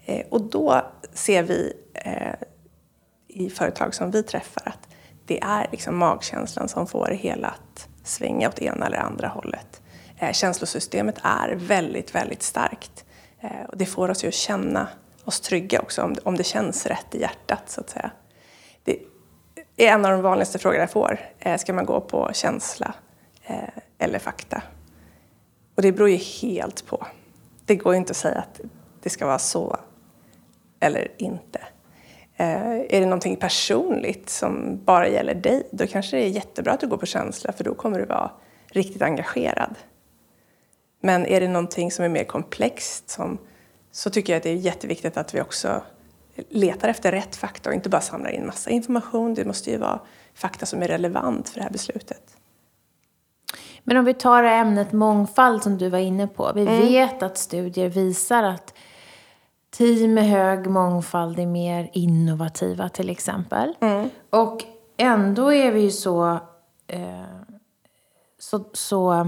Eh, 0.04 0.26
och 0.30 0.40
då 0.40 0.82
ser 1.12 1.42
vi 1.42 1.72
eh, 1.94 2.34
i 3.28 3.50
företag 3.50 3.94
som 3.94 4.10
vi 4.10 4.22
träffar 4.22 4.62
att 4.64 4.88
det 5.26 5.40
är 5.42 5.68
liksom 5.70 5.96
magkänslan 5.96 6.68
som 6.68 6.86
får 6.86 7.06
det 7.08 7.14
hela 7.14 7.48
att 7.48 7.88
svänga 8.04 8.48
åt 8.48 8.58
ena 8.58 8.86
eller 8.86 8.98
andra 8.98 9.28
hållet. 9.28 9.82
Eh, 10.18 10.32
känslosystemet 10.32 11.16
är 11.22 11.54
väldigt, 11.54 12.14
väldigt 12.14 12.42
starkt. 12.42 13.04
Och 13.68 13.76
det 13.76 13.86
får 13.86 14.08
oss 14.08 14.24
ju 14.24 14.28
att 14.28 14.34
känna 14.34 14.88
oss 15.24 15.40
trygga 15.40 15.80
också 15.80 16.14
om, 16.24 16.36
det 16.36 16.44
känns 16.44 16.86
rätt 16.86 17.14
i 17.14 17.20
hjärtat 17.20 17.62
så 17.66 17.80
att 17.80 17.90
säga. 17.90 18.10
Det 18.84 19.02
är 19.76 19.92
en 19.92 20.04
av 20.04 20.12
de 20.12 20.22
vanligaste 20.22 20.58
frågorna 20.58 20.82
jag 20.82 20.90
får. 20.90 21.20
Ska 21.58 21.72
man 21.72 21.86
gå 21.86 22.00
på 22.00 22.30
känsla 22.32 22.94
eller 23.98 24.18
fakta? 24.18 24.62
Och 25.74 25.82
det 25.82 25.92
beror 25.92 26.08
ju 26.08 26.16
helt 26.16 26.86
på. 26.86 27.06
Det 27.64 27.76
går 27.76 27.92
ju 27.92 27.98
inte 27.98 28.10
att 28.10 28.16
säga 28.16 28.38
att 28.38 28.60
det 29.02 29.10
ska 29.10 29.26
vara 29.26 29.38
så 29.38 29.76
eller 30.80 31.12
inte. 31.18 31.60
Eh, 32.36 32.72
är 32.72 33.00
det 33.00 33.06
någonting 33.06 33.36
personligt 33.36 34.30
som 34.30 34.80
bara 34.84 35.08
gäller 35.08 35.34
dig, 35.34 35.68
då 35.70 35.86
kanske 35.86 36.16
det 36.16 36.22
är 36.22 36.28
jättebra 36.28 36.72
att 36.72 36.80
du 36.80 36.86
går 36.86 36.96
på 36.96 37.06
känsla 37.06 37.52
för 37.52 37.64
då 37.64 37.74
kommer 37.74 37.98
du 37.98 38.04
vara 38.04 38.30
riktigt 38.66 39.02
engagerad. 39.02 39.74
Men 41.00 41.26
är 41.26 41.40
det 41.40 41.48
någonting 41.48 41.90
som 41.90 42.04
är 42.04 42.08
mer 42.08 42.24
komplext 42.24 43.10
som, 43.10 43.38
så 43.90 44.10
tycker 44.10 44.32
jag 44.32 44.36
att 44.36 44.42
det 44.42 44.50
är 44.50 44.54
jätteviktigt 44.54 45.16
att 45.16 45.34
vi 45.34 45.40
också 45.40 45.82
letar 46.48 46.88
efter 46.88 47.12
rätt 47.12 47.36
fakta 47.36 47.70
och 47.70 47.74
inte 47.74 47.88
bara 47.88 48.00
samlar 48.00 48.30
in 48.30 48.46
massa 48.46 48.70
information. 48.70 49.34
Det 49.34 49.44
måste 49.44 49.70
ju 49.70 49.76
vara 49.76 50.00
fakta 50.34 50.66
som 50.66 50.82
är 50.82 50.88
relevant 50.88 51.48
för 51.48 51.56
det 51.56 51.62
här 51.62 51.70
beslutet. 51.70 52.37
Men 53.88 53.96
om 53.96 54.04
vi 54.04 54.14
tar 54.14 54.42
ämnet 54.42 54.92
mångfald 54.92 55.62
som 55.62 55.78
du 55.78 55.88
var 55.88 55.98
inne 55.98 56.26
på. 56.26 56.52
Vi 56.54 56.62
mm. 56.62 56.80
vet 56.80 57.22
att 57.22 57.38
studier 57.38 57.88
visar 57.88 58.42
att 58.42 58.74
team 59.70 60.14
med 60.14 60.28
hög 60.28 60.66
mångfald 60.66 61.38
är 61.38 61.46
mer 61.46 61.90
innovativa 61.92 62.88
till 62.88 63.10
exempel. 63.10 63.74
Mm. 63.80 64.10
Och 64.30 64.64
ändå 64.96 65.52
är 65.52 65.72
vi 65.72 65.80
ju 65.80 65.90
så, 65.90 66.38
eh, 66.86 67.00
så, 68.38 68.64
så 68.72 69.26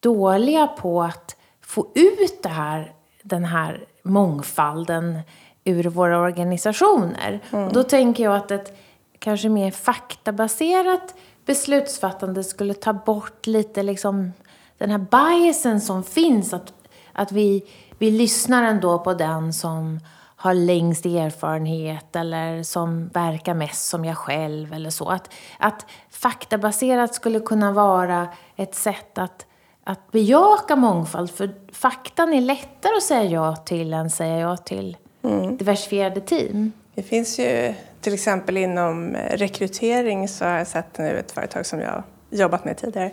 dåliga 0.00 0.66
på 0.66 1.02
att 1.02 1.36
få 1.60 1.86
ut 1.94 2.42
det 2.42 2.48
här, 2.48 2.92
den 3.22 3.44
här 3.44 3.84
mångfalden 4.02 5.20
ur 5.64 5.84
våra 5.84 6.20
organisationer. 6.20 7.40
Mm. 7.50 7.66
Och 7.66 7.72
då 7.72 7.82
tänker 7.82 8.24
jag 8.24 8.36
att 8.36 8.50
ett 8.50 8.78
kanske 9.18 9.48
mer 9.48 9.70
faktabaserat 9.70 11.14
beslutsfattande 11.48 12.44
skulle 12.44 12.74
ta 12.74 12.92
bort 12.92 13.46
lite 13.46 13.82
liksom 13.82 14.32
den 14.78 14.90
här 14.90 14.98
biasen 14.98 15.80
som 15.80 16.04
finns. 16.04 16.52
Att, 16.52 16.72
att 17.12 17.32
vi, 17.32 17.64
vi 17.98 18.10
lyssnar 18.10 18.62
ändå 18.62 18.98
på 18.98 19.14
den 19.14 19.52
som 19.52 20.00
har 20.36 20.54
längst 20.54 21.06
erfarenhet 21.06 22.16
eller 22.16 22.62
som 22.62 23.08
verkar 23.08 23.54
mest 23.54 23.88
som 23.88 24.04
jag 24.04 24.16
själv 24.16 24.72
eller 24.72 24.90
så. 24.90 25.08
Att, 25.08 25.30
att 25.58 25.86
faktabaserat 26.10 27.14
skulle 27.14 27.40
kunna 27.40 27.72
vara 27.72 28.28
ett 28.56 28.74
sätt 28.74 29.18
att, 29.18 29.46
att 29.84 30.12
bejaka 30.12 30.76
mångfald. 30.76 31.30
För 31.30 31.50
faktan 31.72 32.34
är 32.34 32.40
lättare 32.40 32.96
att 32.96 33.02
säga 33.02 33.30
ja 33.30 33.56
till 33.56 33.94
än 33.94 34.10
säga 34.10 34.38
ja 34.38 34.56
till 34.56 34.96
mm. 35.22 35.56
diversifierade 35.56 36.20
team. 36.20 36.72
Det 36.94 37.02
finns 37.02 37.38
ju 37.38 37.74
till 38.00 38.14
exempel 38.14 38.56
inom 38.56 39.14
eh, 39.14 39.36
rekrytering 39.36 40.28
så 40.28 40.44
har 40.44 40.58
jag 40.58 40.66
sett 40.66 40.98
nu 40.98 41.18
ett 41.18 41.32
företag 41.32 41.66
som 41.66 41.80
jag 41.80 42.02
jobbat 42.30 42.64
med 42.64 42.76
tidigare. 42.76 43.10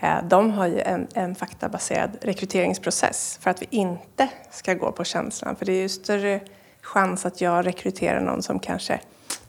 Eh, 0.00 0.24
de 0.24 0.50
har 0.50 0.66
ju 0.66 0.80
en, 0.80 1.08
en 1.14 1.34
faktabaserad 1.34 2.10
rekryteringsprocess 2.20 3.38
för 3.42 3.50
att 3.50 3.62
vi 3.62 3.66
inte 3.70 4.28
ska 4.50 4.74
gå 4.74 4.92
på 4.92 5.04
känslan. 5.04 5.56
För 5.56 5.66
det 5.66 5.72
är 5.72 5.82
ju 5.82 5.88
större 5.88 6.40
chans 6.80 7.26
att 7.26 7.40
jag 7.40 7.66
rekryterar 7.66 8.20
någon 8.20 8.42
som 8.42 8.58
kanske 8.58 9.00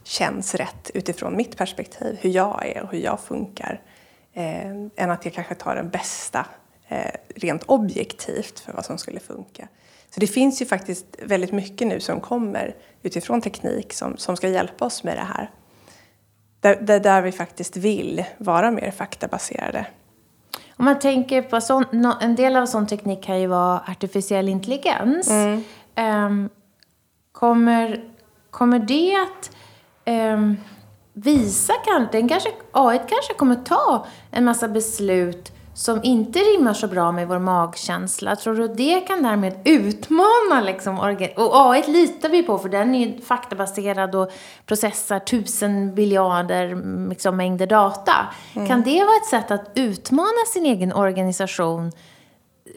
känns 0.03 0.55
rätt 0.55 0.91
utifrån 0.93 1.37
mitt 1.37 1.57
perspektiv, 1.57 2.17
hur 2.21 2.29
jag 2.29 2.65
är 2.65 2.83
och 2.83 2.91
hur 2.91 2.99
jag 2.99 3.19
funkar. 3.19 3.81
Eh, 4.33 4.71
än 4.95 5.11
att 5.11 5.25
jag 5.25 5.33
kanske 5.33 5.55
tar 5.55 5.75
den 5.75 5.89
bästa 5.89 6.45
eh, 6.87 7.11
rent 7.35 7.63
objektivt 7.63 8.59
för 8.59 8.73
vad 8.73 8.85
som 8.85 8.97
skulle 8.97 9.19
funka. 9.19 9.67
Så 10.15 10.21
det 10.21 10.27
finns 10.27 10.61
ju 10.61 10.65
faktiskt 10.65 11.05
väldigt 11.21 11.51
mycket 11.51 11.87
nu 11.87 11.99
som 11.99 12.21
kommer 12.21 12.75
utifrån 13.01 13.41
teknik 13.41 13.93
som, 13.93 14.17
som 14.17 14.37
ska 14.37 14.49
hjälpa 14.49 14.85
oss 14.85 15.03
med 15.03 15.17
det 15.17 15.27
här. 15.33 15.51
Där, 16.59 16.75
där, 16.81 16.99
där 16.99 17.21
vi 17.21 17.31
faktiskt 17.31 17.77
vill 17.77 18.23
vara 18.37 18.71
mer 18.71 18.91
faktabaserade. 18.91 19.85
Om 20.77 20.85
man 20.85 20.99
tänker 20.99 21.41
på 21.41 21.61
sån, 21.61 21.85
en 22.21 22.35
del 22.35 22.55
av 22.55 22.65
sån 22.65 22.87
teknik 22.87 23.23
kan 23.23 23.41
ju 23.41 23.47
vara 23.47 23.79
artificiell 23.87 24.49
intelligens. 24.49 25.29
Mm. 25.29 25.63
Um, 25.95 26.49
kommer, 27.31 28.03
kommer 28.51 28.79
det 28.79 29.15
att 29.15 29.51
um, 30.05 30.57
visa 31.13 31.73
kanske, 31.85 32.27
kanske, 32.27 32.49
AI 32.71 32.97
kanske 32.97 33.33
kommer 33.33 33.55
ta 33.55 34.05
en 34.31 34.45
massa 34.45 34.67
beslut 34.67 35.54
som 35.75 35.99
inte 36.03 36.39
rimmar 36.39 36.73
så 36.73 36.87
bra 36.87 37.11
med 37.11 37.27
vår 37.27 37.39
magkänsla, 37.39 38.35
tror 38.35 38.55
du 38.55 38.67
det 38.67 38.99
kan 38.99 39.23
därmed 39.23 39.55
utmana 39.63 40.61
liksom 40.65 40.99
Och 41.35 41.71
AI 41.71 41.83
litar 41.87 42.29
vi 42.29 42.43
på 42.43 42.57
för 42.57 42.69
den 42.69 42.95
är 42.95 43.07
ju 43.07 43.21
faktabaserad 43.21 44.15
och 44.15 44.31
processar 44.65 45.19
tusen 45.19 45.95
biljarder 45.95 46.75
liksom, 47.09 47.37
mängder 47.37 47.67
data. 47.67 48.13
Mm. 48.55 48.67
Kan 48.67 48.81
det 48.81 48.99
vara 48.99 49.15
ett 49.15 49.29
sätt 49.29 49.51
att 49.51 49.71
utmana 49.75 50.45
sin 50.53 50.65
egen 50.65 50.93
organisation 50.93 51.91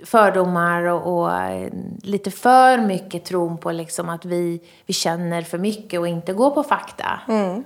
fördomar 0.04 0.82
och, 0.82 1.18
och, 1.18 1.32
eh, 1.32 1.68
lite 2.02 2.30
för 2.30 2.78
mycket 2.78 3.24
tron 3.24 3.58
på 3.58 3.72
liksom 3.72 4.08
att 4.08 4.24
vi, 4.24 4.60
vi 4.86 4.94
känner 4.94 5.42
för 5.42 5.58
mycket 5.58 6.00
och 6.00 6.08
inte 6.08 6.32
går 6.32 6.50
på 6.50 6.62
fakta? 6.62 7.20
Mm. 7.28 7.64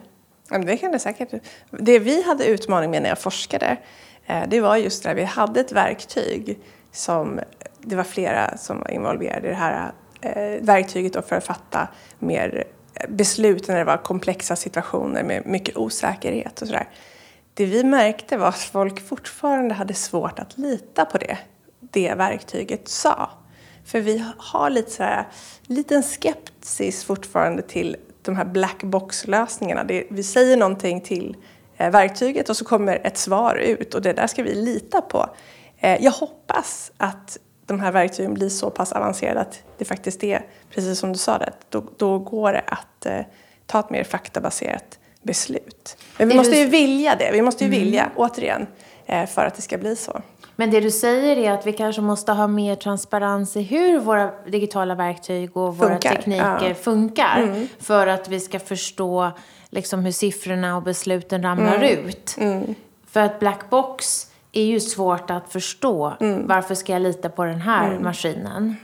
Det 0.67 0.77
kan 0.77 0.93
det 0.93 0.99
säkert. 0.99 1.43
Det 1.71 1.99
vi 1.99 2.23
hade 2.23 2.45
utmaning 2.45 2.91
med 2.91 3.03
när 3.03 3.09
jag 3.09 3.19
forskade 3.19 3.77
Eh, 4.33 4.49
det 4.49 4.61
var 4.61 4.77
just 4.77 5.03
det 5.03 5.09
här, 5.09 5.17
vi 5.17 5.25
hade 5.25 5.61
ett 5.61 5.73
verktyg 5.73 6.59
som, 6.93 7.41
det 7.81 7.97
var 7.97 8.05
flera 8.05 8.57
som 8.57 8.81
var 8.81 8.91
involverade 8.91 9.47
i 9.47 9.51
det 9.51 9.57
här, 9.57 9.93
eh, 10.21 10.65
verktyget 10.65 11.13
då 11.13 11.23
för 11.23 11.37
att 11.37 11.45
fatta 11.45 11.89
mer 12.19 12.65
eh, 12.95 13.11
beslut 13.11 13.69
när 13.69 13.79
det 13.79 13.85
var 13.85 13.97
komplexa 13.97 14.57
situationer 14.57 15.23
med 15.23 15.47
mycket 15.47 15.77
osäkerhet 15.77 16.63
och 16.63 16.69
sådär. 16.69 16.89
Det 17.55 17.67
vi 17.67 17.85
märkte 17.85 18.37
var 18.37 18.49
att 18.49 18.59
folk 18.59 19.09
fortfarande 19.09 19.75
hade 19.75 19.95
svårt 19.95 20.39
att 20.39 20.59
lita 20.59 21.05
på 21.05 21.19
det, 21.19 21.39
det 21.81 22.15
verktyget 22.15 22.89
sa. 22.89 23.31
För 23.85 24.01
vi 24.01 24.25
har 24.39 24.71
lite 24.71 24.91
så 24.91 25.03
här, 25.03 25.27
liten 25.63 26.03
skepsis 26.03 27.05
fortfarande 27.05 27.63
till 27.63 27.97
de 28.23 28.37
här 28.37 28.45
black 28.45 28.83
box-lösningarna. 28.83 29.85
Vi 30.11 30.23
säger 30.23 30.57
någonting 30.57 31.01
till 31.01 31.37
eh, 31.37 31.43
verktyget 31.77 32.49
och 32.49 32.57
så 32.57 32.65
kommer 32.65 33.01
ett 33.05 33.17
svar 33.19 33.55
ut 33.55 33.95
och 33.95 34.03
det 34.03 34.13
där 34.13 34.27
ska 34.27 34.43
vi 34.43 34.55
lita 34.55 35.01
på. 35.01 35.29
Eh, 35.79 36.05
jag 36.05 36.13
hoppas 36.13 36.93
att 36.97 37.39
de 37.67 37.81
här 37.81 37.93
verktygen 37.93 38.35
blir 38.35 38.49
så 38.49 38.71
pass 38.71 38.93
avancerade 38.93 39.41
att 39.41 39.63
det 39.79 39.85
faktiskt 39.85 40.25
är, 40.25 40.47
precis 40.71 40.99
som 40.99 41.13
du 41.13 41.19
sa, 41.19 41.39
det, 41.39 41.53
då, 41.69 41.85
då 41.97 42.19
går 42.19 42.53
det 42.53 42.63
att 42.67 43.07
eh, 43.07 43.21
ta 43.67 43.81
ett 43.81 43.91
mer 43.91 44.05
faktabaserat 44.05 44.99
beslut. 45.23 45.97
Men 46.19 46.29
vi 46.29 46.35
måste 46.35 46.57
ju 46.57 46.67
vilja 46.67 47.17
det. 47.17 47.31
Vi 47.33 47.43
måste 47.43 47.65
ju 47.65 47.69
mm. 47.69 47.81
vilja, 47.81 48.11
återigen, 48.17 48.67
eh, 49.07 49.27
för 49.27 49.47
att 49.47 49.55
det 49.55 49.63
ska 49.63 49.79
bli 49.79 49.97
så. 49.97 50.23
Men 50.57 50.71
det 50.71 50.81
du 50.81 50.91
säger 50.91 51.37
är 51.37 51.51
att 51.51 51.67
vi 51.67 51.73
kanske 51.73 52.03
måste 52.03 52.33
ha 52.33 52.47
mer 52.47 52.75
transparens 52.75 53.57
i 53.57 53.63
hur 53.63 53.99
våra 53.99 54.31
digitala 54.47 54.95
verktyg 54.95 55.57
och 55.57 55.77
våra 55.77 55.89
funkar. 55.89 56.11
tekniker 56.11 56.69
ja. 56.69 56.75
funkar. 56.75 57.43
Mm. 57.43 57.69
För 57.81 58.07
att 58.07 58.29
vi 58.29 58.41
ska 58.41 58.59
förstå 58.61 59.33
liksom, 59.73 60.05
hur 60.05 60.13
siffrorna 60.13 60.77
och 60.77 60.83
besluten 60.83 61.43
ramlar 61.43 61.77
mm. 61.77 62.09
ut. 62.09 62.37
Mm. 62.39 62.75
För 63.07 63.21
att 63.21 63.41
black 63.41 63.71
box 63.71 64.27
är 64.53 64.65
ju 64.65 64.81
svårt 64.81 65.31
att 65.31 65.53
förstå. 65.53 66.13
Mm. 66.21 66.47
Varför 66.47 66.75
ska 66.75 66.93
jag 66.93 67.03
lita 67.03 67.29
på 67.29 67.45
den 67.45 67.61
här 67.61 67.91
mm. 67.91 68.03
maskinen? 68.03 68.77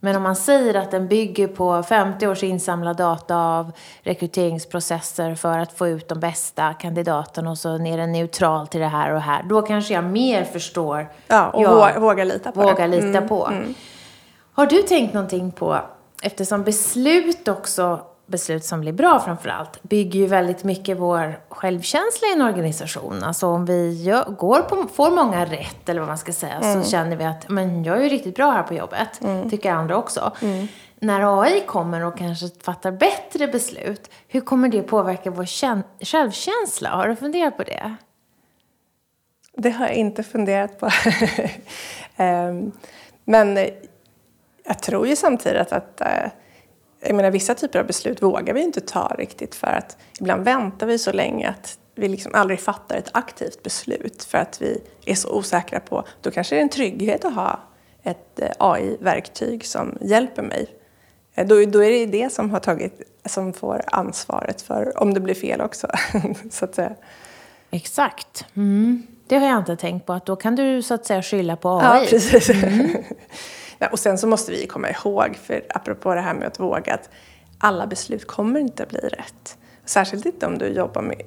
Men 0.00 0.16
om 0.16 0.22
man 0.22 0.36
säger 0.36 0.74
att 0.74 0.90
den 0.90 1.08
bygger 1.08 1.48
på 1.48 1.82
50 1.82 2.26
års 2.26 2.42
insamlad 2.42 2.96
data 2.96 3.36
av 3.36 3.72
rekryteringsprocesser 4.02 5.34
för 5.34 5.58
att 5.58 5.72
få 5.72 5.88
ut 5.88 6.08
de 6.08 6.20
bästa 6.20 6.74
kandidaterna 6.74 7.50
och 7.50 7.58
så 7.58 7.74
är 7.74 7.96
den 7.96 8.12
neutral 8.12 8.66
till 8.66 8.80
det 8.80 8.86
här 8.86 9.14
och 9.14 9.20
här. 9.20 9.42
Då 9.42 9.62
kanske 9.62 9.94
jag 9.94 10.04
mer 10.04 10.44
förstår. 10.44 11.08
Ja, 11.26 11.50
och 11.50 11.62
jag 11.62 12.00
vågar 12.00 12.24
lita 12.24 12.52
på 12.52 12.60
vågar 12.60 12.88
det. 12.88 13.00
Lita 13.00 13.18
mm, 13.18 13.28
på. 13.28 13.46
Mm. 13.46 13.74
Har 14.52 14.66
du 14.66 14.82
tänkt 14.82 15.14
någonting 15.14 15.52
på, 15.52 15.80
eftersom 16.22 16.64
beslut 16.64 17.48
också 17.48 18.00
beslut 18.26 18.64
som 18.64 18.80
blir 18.80 18.92
bra 18.92 19.20
framför 19.20 19.48
allt 19.48 19.82
bygger 19.82 20.20
ju 20.20 20.26
väldigt 20.26 20.64
mycket 20.64 20.98
vår 20.98 21.40
självkänsla 21.48 22.28
i 22.28 22.32
en 22.32 22.42
organisation. 22.42 23.22
Alltså 23.22 23.46
om 23.46 23.64
vi 23.64 24.02
gör, 24.02 24.24
går 24.24 24.60
på, 24.60 24.88
får 24.94 25.10
många 25.10 25.44
rätt, 25.44 25.88
eller 25.88 26.00
vad 26.00 26.08
man 26.08 26.18
ska 26.18 26.32
säga, 26.32 26.54
mm. 26.54 26.82
så 26.82 26.90
känner 26.90 27.16
vi 27.16 27.24
att 27.24 27.48
men 27.48 27.84
jag 27.84 27.98
är 27.98 28.02
ju 28.02 28.08
riktigt 28.08 28.36
bra 28.36 28.50
här 28.50 28.62
på 28.62 28.74
jobbet. 28.74 29.20
Mm. 29.20 29.50
Tycker 29.50 29.72
andra 29.72 29.96
också. 29.96 30.32
Mm. 30.42 30.68
När 30.98 31.42
AI 31.42 31.60
kommer 31.60 32.04
och 32.04 32.18
kanske 32.18 32.48
fattar 32.62 32.92
bättre 32.92 33.48
beslut, 33.48 34.10
hur 34.28 34.40
kommer 34.40 34.68
det 34.68 34.82
påverka 34.82 35.30
vår 35.30 35.46
självkänsla? 36.04 36.90
Har 36.90 37.08
du 37.08 37.16
funderat 37.16 37.56
på 37.56 37.62
det? 37.62 37.96
Det 39.56 39.70
har 39.70 39.86
jag 39.86 39.94
inte 39.94 40.22
funderat 40.22 40.80
på. 40.80 40.86
um, 42.22 42.72
men 43.24 43.58
jag 44.64 44.82
tror 44.82 45.06
ju 45.06 45.16
samtidigt 45.16 45.72
att 45.72 46.00
uh, 46.00 46.30
jag 47.02 47.14
menar, 47.14 47.30
vissa 47.30 47.54
typer 47.54 47.78
av 47.78 47.86
beslut 47.86 48.22
vågar 48.22 48.54
vi 48.54 48.60
inte 48.62 48.80
ta 48.80 49.14
riktigt 49.18 49.54
för 49.54 49.66
att 49.66 49.96
ibland 50.20 50.44
väntar 50.44 50.86
vi 50.86 50.98
så 50.98 51.12
länge 51.12 51.48
att 51.48 51.78
vi 51.94 52.08
liksom 52.08 52.34
aldrig 52.34 52.60
fattar 52.60 52.96
ett 52.96 53.10
aktivt 53.12 53.62
beslut 53.62 54.24
för 54.24 54.38
att 54.38 54.62
vi 54.62 54.82
är 55.06 55.14
så 55.14 55.38
osäkra 55.38 55.80
på, 55.80 56.04
då 56.20 56.30
kanske 56.30 56.54
det 56.54 56.60
är 56.60 56.62
en 56.62 56.68
trygghet 56.68 57.24
att 57.24 57.34
ha 57.34 57.60
ett 58.02 58.40
eh, 58.40 58.50
AI-verktyg 58.58 59.66
som 59.66 59.98
hjälper 60.00 60.42
mig. 60.42 60.66
Eh, 61.34 61.46
då, 61.46 61.64
då 61.64 61.84
är 61.84 61.90
det 61.90 62.06
det 62.06 62.32
som 62.32 62.50
har 62.50 62.60
tagit, 62.60 63.00
som 63.24 63.52
får 63.52 63.82
ansvaret 63.86 64.62
för 64.62 65.02
om 65.02 65.14
det 65.14 65.20
blir 65.20 65.34
fel 65.34 65.60
också, 65.60 65.88
så 66.50 66.64
att 66.64 66.74
säga. 66.74 66.94
Exakt. 67.70 68.44
Mm. 68.56 69.06
Det 69.26 69.38
har 69.38 69.46
jag 69.46 69.58
inte 69.58 69.76
tänkt 69.76 70.06
på, 70.06 70.12
att 70.12 70.26
då 70.26 70.36
kan 70.36 70.56
du 70.56 70.82
så 70.82 70.94
att 70.94 71.06
säga 71.06 71.22
skylla 71.22 71.56
på 71.56 71.70
AI. 71.70 71.84
Ja, 71.84 72.06
precis. 72.10 72.50
Mm. 72.50 72.90
Och 73.88 73.98
sen 73.98 74.18
så 74.18 74.26
måste 74.26 74.52
vi 74.52 74.66
komma 74.66 74.90
ihåg, 74.90 75.36
för 75.42 75.62
apropå 75.68 76.14
det 76.14 76.20
här 76.20 76.34
med 76.34 76.46
att 76.46 76.60
våga, 76.60 76.94
att 76.94 77.10
alla 77.58 77.86
beslut 77.86 78.26
kommer 78.26 78.60
inte 78.60 78.82
att 78.82 78.88
bli 78.88 78.98
rätt. 78.98 79.58
Särskilt 79.84 80.26
inte 80.26 80.46
om 80.46 80.58
du 80.58 80.66
jobbar 80.66 81.02
med 81.02 81.22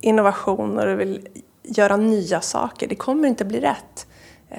innovation 0.00 0.78
och 0.78 0.86
du 0.86 0.94
vill 0.94 1.28
göra 1.62 1.96
nya 1.96 2.40
saker. 2.40 2.88
Det 2.88 2.94
kommer 2.94 3.28
inte 3.28 3.44
att 3.44 3.48
bli 3.48 3.60
rätt. 3.60 4.06
Eh, 4.50 4.58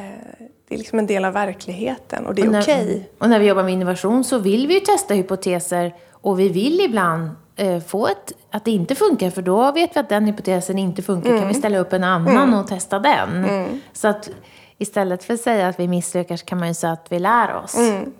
det 0.68 0.76
är 0.76 0.78
liksom 0.78 1.00
en 1.00 1.08
del 1.08 1.26
av 1.26 1.34
verkligheten 1.34 2.26
och 2.26 2.36
det 2.36 2.42
är 2.42 2.62
okej. 2.62 2.84
Okay. 2.84 3.02
Och 3.18 3.30
när 3.30 3.40
vi 3.40 3.46
jobbar 3.46 3.64
med 3.64 3.74
innovation 3.74 4.24
så 4.24 4.38
vill 4.38 4.68
vi 4.68 4.74
ju 4.74 4.80
testa 4.80 5.14
hypoteser 5.14 5.96
och 6.12 6.40
vi 6.40 6.50
vill 6.50 6.80
ibland 6.80 7.30
eh, 7.56 7.80
få 7.80 8.08
ett, 8.08 8.34
att 8.52 8.66
det 8.66 8.72
inte 8.72 8.96
funkar 8.96 9.30
för 9.30 9.42
då 9.42 9.72
vet 9.72 9.96
vi 9.96 10.00
att 10.00 10.10
den 10.10 10.26
hypotesen 10.26 10.78
inte 10.78 11.02
funkar. 11.02 11.30
Mm. 11.30 11.42
Kan 11.42 11.48
vi 11.48 11.54
ställa 11.54 11.80
upp 11.80 11.94
en 11.94 12.04
annan 12.04 12.38
mm. 12.38 12.60
och 12.60 12.68
testa 12.68 13.00
den? 13.00 13.44
Mm. 13.46 13.82
Så 13.94 14.08
att 14.08 14.30
istället 14.80 15.24
för 15.24 15.34
att 15.34 15.40
säga 15.40 15.68
att 15.68 15.80
vi 15.80 15.88
misslyckas 15.88 16.42
kan 16.42 16.60
man 16.60 16.68
ju 16.68 16.74
säga 16.74 16.94
att 16.94 17.12
vi 17.12 17.20
lär 17.20 17.56
oss. 17.56 17.78
Mm. 17.78 18.14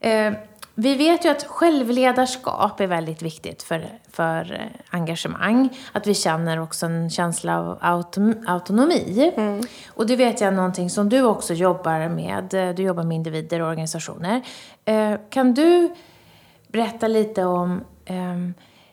Eh, 0.00 0.38
vi 0.74 0.94
vet 0.94 1.24
ju 1.24 1.28
att 1.28 1.44
självledarskap 1.44 2.80
är 2.80 2.86
väldigt 2.86 3.22
viktigt 3.22 3.62
för, 3.62 3.84
för 4.10 4.52
eh, 4.52 4.80
engagemang. 4.90 5.68
Att 5.92 6.06
vi 6.06 6.14
känner 6.14 6.60
också 6.60 6.86
en 6.86 7.10
känsla 7.10 7.58
av 7.58 7.78
autom 7.80 8.34
autonomi. 8.46 9.32
Mm. 9.36 9.60
Och 9.88 10.06
det 10.06 10.16
vet 10.16 10.40
jag 10.40 10.48
är 10.48 10.52
någonting 10.52 10.90
som 10.90 11.08
du 11.08 11.22
också 11.22 11.54
jobbar 11.54 12.08
med. 12.08 12.54
Eh, 12.54 12.74
du 12.74 12.82
jobbar 12.82 13.02
med 13.02 13.14
individer 13.14 13.60
och 13.60 13.68
organisationer. 13.68 14.42
Eh, 14.84 15.14
kan 15.30 15.54
du 15.54 15.94
berätta 16.68 17.08
lite 17.08 17.44
om 17.44 17.84
eh, 18.04 18.38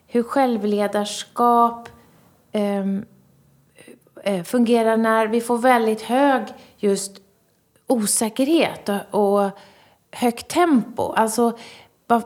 hur 0.07 0.23
självledarskap 0.23 1.89
eh, 2.51 2.61
Eh, 2.61 2.85
Eh, 4.23 4.43
fungerar 4.43 4.97
när 4.97 5.27
vi 5.27 5.41
får 5.41 5.57
väldigt 5.57 6.01
hög 6.01 6.43
just 6.77 7.21
osäkerhet 7.87 8.89
och, 9.11 9.51
högt 10.11 10.47
tempo. 10.47 11.11
Alltså, 11.11 11.57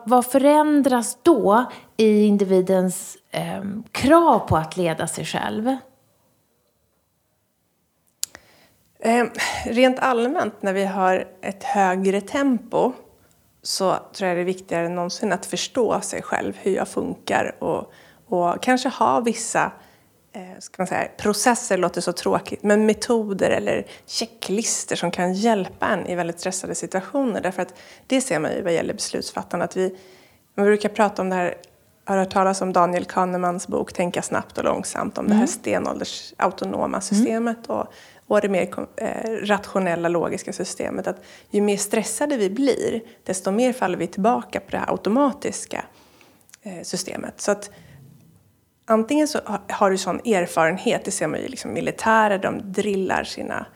vad, 0.04 0.26
förändras 0.26 1.18
då 1.22 1.64
i 1.96 2.24
individens 2.24 3.16
eh, 3.30 3.64
krav 3.92 4.38
på 4.38 4.56
att 4.56 4.76
leda 4.76 5.06
sig 5.06 5.24
själv? 5.24 5.76
Eh, 8.98 9.24
rent 9.64 9.98
allmänt, 9.98 10.62
när 10.62 10.72
vi 10.72 10.84
har 10.84 11.28
ett 11.40 11.64
högre 11.64 12.20
tempo 12.20 12.92
så 13.62 13.96
tror 14.12 14.28
jag 14.28 14.36
det 14.36 14.40
är 14.40 14.44
viktigare 14.44 14.86
än 14.86 14.94
någonsin 14.94 15.32
att 15.32 15.46
förstå 15.46 16.00
sig 16.00 16.22
själv, 16.22 16.56
hur 16.56 16.74
jag 16.74 16.88
funkar 16.88 17.54
och, 17.58 17.92
och 18.26 18.62
kanske 18.62 18.88
ha 18.88 19.20
vissa 19.20 19.72
ska 20.58 20.74
man 20.78 20.86
säga, 20.86 21.08
processer 21.16 21.78
låter 21.78 22.00
så 22.00 22.12
tråkigt, 22.12 22.62
men 22.62 22.86
metoder 22.86 23.50
eller 23.50 23.86
checklister 24.06 24.96
som 24.96 25.10
kan 25.10 25.34
hjälpa 25.34 25.86
en 25.86 26.06
i 26.06 26.14
väldigt 26.14 26.40
stressade 26.40 26.74
situationer. 26.74 27.40
Därför 27.40 27.62
att 27.62 27.74
det 28.06 28.20
ser 28.20 28.38
man 28.38 28.52
ju 28.52 28.62
vad 28.62 28.72
gäller 28.72 28.94
beslutsfattande. 28.94 29.64
Att 29.64 29.76
vi, 29.76 29.96
man 30.54 30.66
brukar 30.66 30.88
prata 30.88 31.22
om 31.22 31.28
det 31.28 31.36
här, 31.36 31.54
har 32.04 32.16
hört 32.16 32.30
talas 32.30 32.60
om 32.60 32.72
Daniel 32.72 33.04
Kahnemans 33.04 33.68
bok 33.68 33.92
Tänka 33.92 34.22
snabbt 34.22 34.58
och 34.58 34.64
långsamt, 34.64 35.18
om 35.18 35.24
mm. 35.24 35.28
det 35.28 35.34
här 35.34 35.42
mm. 35.42 35.48
stenålders 35.48 36.34
autonoma 36.36 37.00
systemet 37.00 37.68
mm. 37.68 37.80
och, 37.80 37.86
och 38.26 38.40
det 38.40 38.48
mer 38.48 38.86
eh, 38.96 39.30
rationella 39.30 40.08
logiska 40.08 40.52
systemet. 40.52 41.06
Att 41.06 41.24
ju 41.50 41.60
mer 41.60 41.76
stressade 41.76 42.36
vi 42.36 42.50
blir, 42.50 43.00
desto 43.24 43.50
mer 43.50 43.72
faller 43.72 43.98
vi 43.98 44.06
tillbaka 44.06 44.60
på 44.60 44.70
det 44.70 44.78
här 44.78 44.90
automatiska 44.90 45.84
eh, 46.62 46.82
systemet. 46.82 47.40
Så 47.40 47.50
att 47.52 47.70
antingen 48.86 49.28
så 49.28 49.40
har 49.68 49.90
du 49.90 49.98
sån 49.98 50.20
erfarenhet, 50.20 51.04
det 51.04 51.10
ser 51.10 51.26
man 51.26 51.40
ju 51.40 51.48
liksom 51.48 51.72
militärer, 51.72 52.38
de 52.38 52.72
drillar 52.72 53.24
sina 53.24 53.66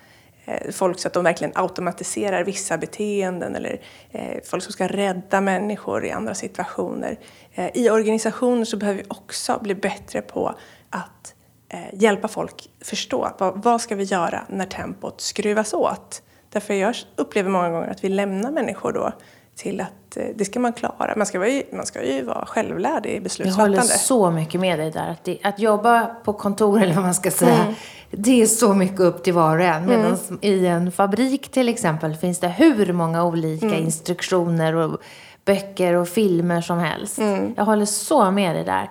eh, 0.45 0.71
folk 0.73 0.99
så 0.99 1.09
att 1.09 1.15
de 1.15 1.25
verkligen 1.25 1.53
automatiserar 1.55 2.45
vissa 2.45 2.79
beteenden 2.79 3.55
eller 3.55 3.81
eh, 4.11 4.39
folk 4.45 4.63
som 4.63 4.73
ska 4.73 4.87
rädda 4.87 5.41
människor 5.41 6.05
i 6.05 6.11
andra 6.11 6.35
situationer. 6.35 7.19
Eh, 7.55 7.71
I 7.75 7.91
organisationer 7.91 8.65
så 8.65 8.77
behöver 8.77 9.03
vi 9.03 9.07
också 9.09 9.59
bli 9.63 9.75
bättre 9.75 10.23
på 10.23 10.55
att 10.91 11.35
eh, 11.69 11.81
hjälpa 11.93 12.29
folk 12.29 12.71
förstå 12.81 13.31
vad, 13.39 13.63
vad 13.63 13.81
ska 13.81 13.95
vi 13.95 14.05
göra 14.05 14.47
när 14.49 14.67
tempot 14.67 15.21
skruvas 15.21 15.75
åt. 15.75 16.23
Därför 16.51 16.75
jag 16.75 16.95
upplever 17.17 17.51
många 17.51 17.71
gånger 17.71 17.89
att 17.89 18.05
vi 18.05 18.09
lämnar 18.09 18.51
människor 18.51 18.93
då 18.93 19.13
till 19.59 19.81
att 19.81 20.17
eh, 20.17 20.25
det 20.35 20.45
ska 20.45 20.61
man 20.61 20.73
klara. 20.73 21.15
Man 21.17 21.27
ska, 21.27 21.49
ju, 21.49 21.63
man 21.73 21.87
ska 21.87 22.05
ju 22.05 22.25
vara 22.25 22.47
självlärd 22.47 23.07
i 23.07 23.21
beslutsfattande. 23.21 23.77
Jag 23.77 23.83
håller 23.83 23.95
så 23.95 24.31
mycket 24.31 24.61
med 24.61 24.79
dig 24.79 24.91
där. 24.91 25.11
Att, 25.11 25.25
det, 25.25 25.39
att 25.43 25.59
jobba 25.59 26.07
på 26.07 26.33
kontor, 26.33 26.83
eller 26.83 26.95
vad 26.95 27.05
man 27.05 27.15
ska 27.15 27.31
säga, 27.31 27.63
mm. 27.63 27.75
det 28.11 28.43
är 28.43 28.47
så 28.47 28.75
mycket 28.75 29.01
upp 29.01 29.25
till 29.25 29.33
var 29.33 29.59
och 29.59 29.65
en. 29.65 29.87
Medan 29.87 30.19
mm. 30.29 30.39
i 30.41 30.67
en 30.67 30.93
fabrik 30.93 31.49
till 31.51 31.69
exempel 31.69 32.15
finns 32.15 32.39
det 32.39 32.49
hur 32.49 32.93
många 32.93 33.25
olika 33.25 33.67
mm. 33.67 33.85
instruktioner 33.85 34.75
och 34.75 35.01
böcker 35.45 35.95
och 35.95 36.09
filmer 36.09 36.61
som 36.61 36.79
helst. 36.79 37.19
Mm. 37.19 37.55
Jag 37.57 37.65
håller 37.65 37.87
så 37.87 38.31
med 38.31 38.57
dig 38.57 38.65
där. 38.65 38.91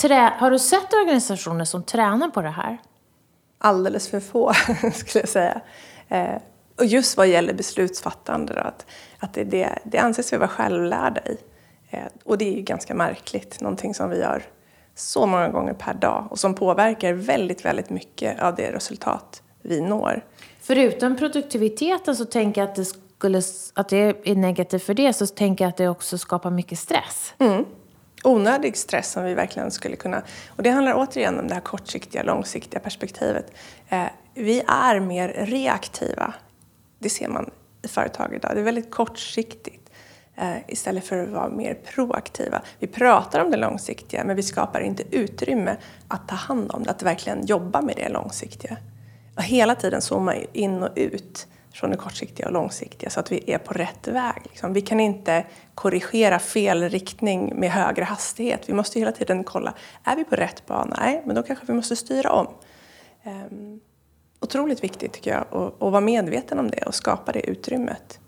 Trä, 0.00 0.32
har 0.38 0.50
du 0.50 0.58
sett 0.58 0.94
organisationer 1.02 1.64
som 1.64 1.82
tränar 1.82 2.28
på 2.28 2.42
det 2.42 2.50
här? 2.50 2.78
Alldeles 3.58 4.08
för 4.08 4.20
få, 4.20 4.52
skulle 4.94 5.22
jag 5.22 5.28
säga. 5.28 5.60
Eh, 6.08 6.36
och 6.80 6.86
just 6.86 7.16
vad 7.16 7.28
gäller 7.28 7.54
beslutsfattande, 7.54 8.54
då, 8.54 8.60
att, 8.60 8.86
att 9.20 9.34
det, 9.34 9.44
det, 9.44 9.78
det 9.84 9.98
anses 9.98 10.32
vi 10.32 10.36
vara 10.36 10.48
självlärda 10.48 11.20
i. 11.20 11.36
Eh, 11.90 12.04
och 12.24 12.38
det 12.38 12.48
är 12.48 12.56
ju 12.56 12.62
ganska 12.62 12.94
märkligt, 12.94 13.60
någonting 13.60 13.94
som 13.94 14.10
vi 14.10 14.18
gör 14.18 14.42
så 14.94 15.26
många 15.26 15.48
gånger 15.48 15.72
per 15.72 15.94
dag 15.94 16.26
och 16.30 16.38
som 16.38 16.54
påverkar 16.54 17.12
väldigt, 17.12 17.64
väldigt 17.64 17.90
mycket 17.90 18.40
av 18.42 18.54
det 18.54 18.72
resultat 18.72 19.42
vi 19.62 19.80
når. 19.80 20.24
Förutom 20.60 21.16
produktiviteten 21.16 22.16
så 22.16 22.24
tänker 22.24 22.60
jag 22.60 22.70
att 22.70 22.76
det, 22.76 22.84
skulle, 22.84 23.42
att 23.74 23.88
det 23.88 24.28
är 24.30 24.34
negativt 24.34 24.82
för 24.82 24.94
det, 24.94 25.12
så 25.12 25.26
tänker 25.26 25.64
jag 25.64 25.68
att 25.68 25.76
det 25.76 25.88
också 25.88 26.18
skapar 26.18 26.50
mycket 26.50 26.78
stress. 26.78 27.34
Mm. 27.38 27.64
Onödig 28.24 28.76
stress 28.76 29.12
som 29.12 29.24
vi 29.24 29.34
verkligen 29.34 29.70
skulle 29.70 29.96
kunna... 29.96 30.22
Och 30.48 30.62
det 30.62 30.70
handlar 30.70 30.94
återigen 30.96 31.38
om 31.38 31.48
det 31.48 31.54
här 31.54 31.60
kortsiktiga, 31.60 32.22
långsiktiga 32.22 32.80
perspektivet. 32.80 33.52
Eh, 33.88 34.04
vi 34.34 34.62
är 34.68 35.00
mer 35.00 35.28
reaktiva. 35.28 36.34
Det 36.98 37.10
ser 37.10 37.28
man 37.28 37.50
företag 37.82 38.34
idag. 38.34 38.50
Det 38.54 38.60
är 38.60 38.64
väldigt 38.64 38.90
kortsiktigt 38.90 39.90
eh, 40.36 40.56
istället 40.68 41.04
för 41.04 41.18
att 41.18 41.28
vara 41.28 41.48
mer 41.48 41.74
proaktiva. 41.74 42.62
Vi 42.78 42.86
pratar 42.86 43.44
om 43.44 43.50
det 43.50 43.56
långsiktiga 43.56 44.24
men 44.24 44.36
vi 44.36 44.42
skapar 44.42 44.80
inte 44.80 45.16
utrymme 45.16 45.76
att 46.08 46.28
ta 46.28 46.34
hand 46.34 46.70
om 46.70 46.82
det, 46.82 46.90
att 46.90 47.02
verkligen 47.02 47.46
jobba 47.46 47.80
med 47.80 47.96
det 47.96 48.08
långsiktiga. 48.08 48.76
Och 49.36 49.42
hela 49.42 49.74
tiden 49.74 50.02
zooma 50.02 50.34
in 50.52 50.82
och 50.82 50.92
ut 50.96 51.46
från 51.72 51.90
det 51.90 51.96
kortsiktiga 51.96 52.46
och 52.46 52.52
långsiktiga 52.52 53.10
så 53.10 53.20
att 53.20 53.32
vi 53.32 53.52
är 53.52 53.58
på 53.58 53.72
rätt 53.72 54.08
väg. 54.08 54.42
Liksom. 54.44 54.72
Vi 54.72 54.80
kan 54.80 55.00
inte 55.00 55.44
korrigera 55.74 56.38
fel 56.38 56.88
riktning 56.88 57.52
med 57.56 57.70
högre 57.70 58.04
hastighet. 58.04 58.68
Vi 58.68 58.74
måste 58.74 58.98
hela 58.98 59.12
tiden 59.12 59.44
kolla, 59.44 59.74
är 60.04 60.16
vi 60.16 60.24
på 60.24 60.36
rätt 60.36 60.66
bana? 60.66 60.96
Nej, 61.00 61.22
men 61.26 61.36
då 61.36 61.42
kanske 61.42 61.66
vi 61.66 61.72
måste 61.72 61.96
styra 61.96 62.32
om. 62.32 62.46
Um, 63.24 63.80
otroligt 64.40 64.84
viktigt 64.84 65.12
tycker 65.12 65.30
jag 65.30 65.40
att, 65.40 65.82
att 65.82 65.92
vara 65.92 66.00
medveten 66.00 66.58
om 66.58 66.70
det 66.70 66.82
och 66.86 66.94
skapa 66.94 67.32
det 67.32 67.50
utrymmet. 67.50 68.18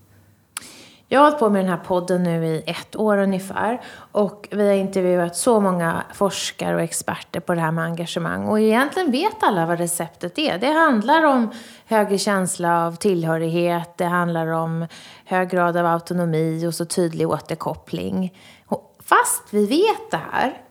Jag 1.09 1.21
har 1.21 1.25
hållit 1.25 1.39
på 1.39 1.51
med 1.51 1.65
den 1.65 1.71
här 1.71 1.85
podden 1.85 2.23
nu 2.23 2.47
i 2.47 2.63
ett 2.67 2.97
år 2.97 3.19
ungefär 3.19 3.81
och 4.13 4.49
vi 4.51 4.69
har 4.69 4.75
intervjuat 4.75 5.37
så 5.37 5.61
många 5.61 6.03
forskare 6.15 6.75
och 6.75 6.83
experter 6.83 7.41
på 7.41 7.55
det 7.55 7.61
här 7.61 7.73
med 7.73 7.85
engagemang 7.85 8.49
och 8.49 8.61
egentligen 8.61 9.11
vet 9.11 9.43
alla 9.43 9.67
vad 9.67 9.79
receptet 9.79 10.39
är. 10.39 10.59
Det 10.59 10.73
handlar 10.73 11.23
om 11.23 11.51
högre 11.87 12.19
känsla 12.19 12.87
av 12.87 12.97
tillhörighet, 12.97 13.91
det 13.97 14.05
handlar 14.05 14.47
om 14.47 14.87
hög 15.25 15.51
grad 15.51 15.77
av 15.77 15.87
autonomi 15.87 16.67
och 16.67 16.75
så 16.75 16.85
tydlig 16.85 17.29
återkoppling. 17.29 18.39
Och 18.67 18.93
Fast 19.05 19.43
vi 19.51 19.67
vet 19.67 20.11
det 20.11 20.21
här 20.33 20.63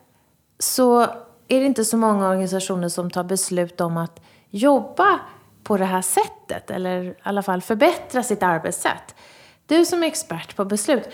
så 0.60 1.02
är 1.48 1.60
det 1.60 1.66
inte 1.66 1.86
så 1.86 1.98
många 1.98 2.30
organisationer 2.30 2.90
som 2.90 3.12
tar 3.12 3.24
beslut 3.24 3.82
om 3.82 3.98
att 3.98 4.22
jobba 4.52 5.20
på 5.64 5.78
det 5.78 5.86
här 5.86 6.02
sättet 6.02 6.72
eller 6.72 7.04
i 7.04 7.16
alla 7.24 7.44
fall 7.44 7.62
förbättra 7.62 8.24
sitt 8.24 8.44
arbetssätt. 8.44 9.16
Du 9.66 9.86
som 9.86 10.04
är 10.04 10.08
expert 10.08 10.56
på 10.56 10.66
beslut, 10.66 11.10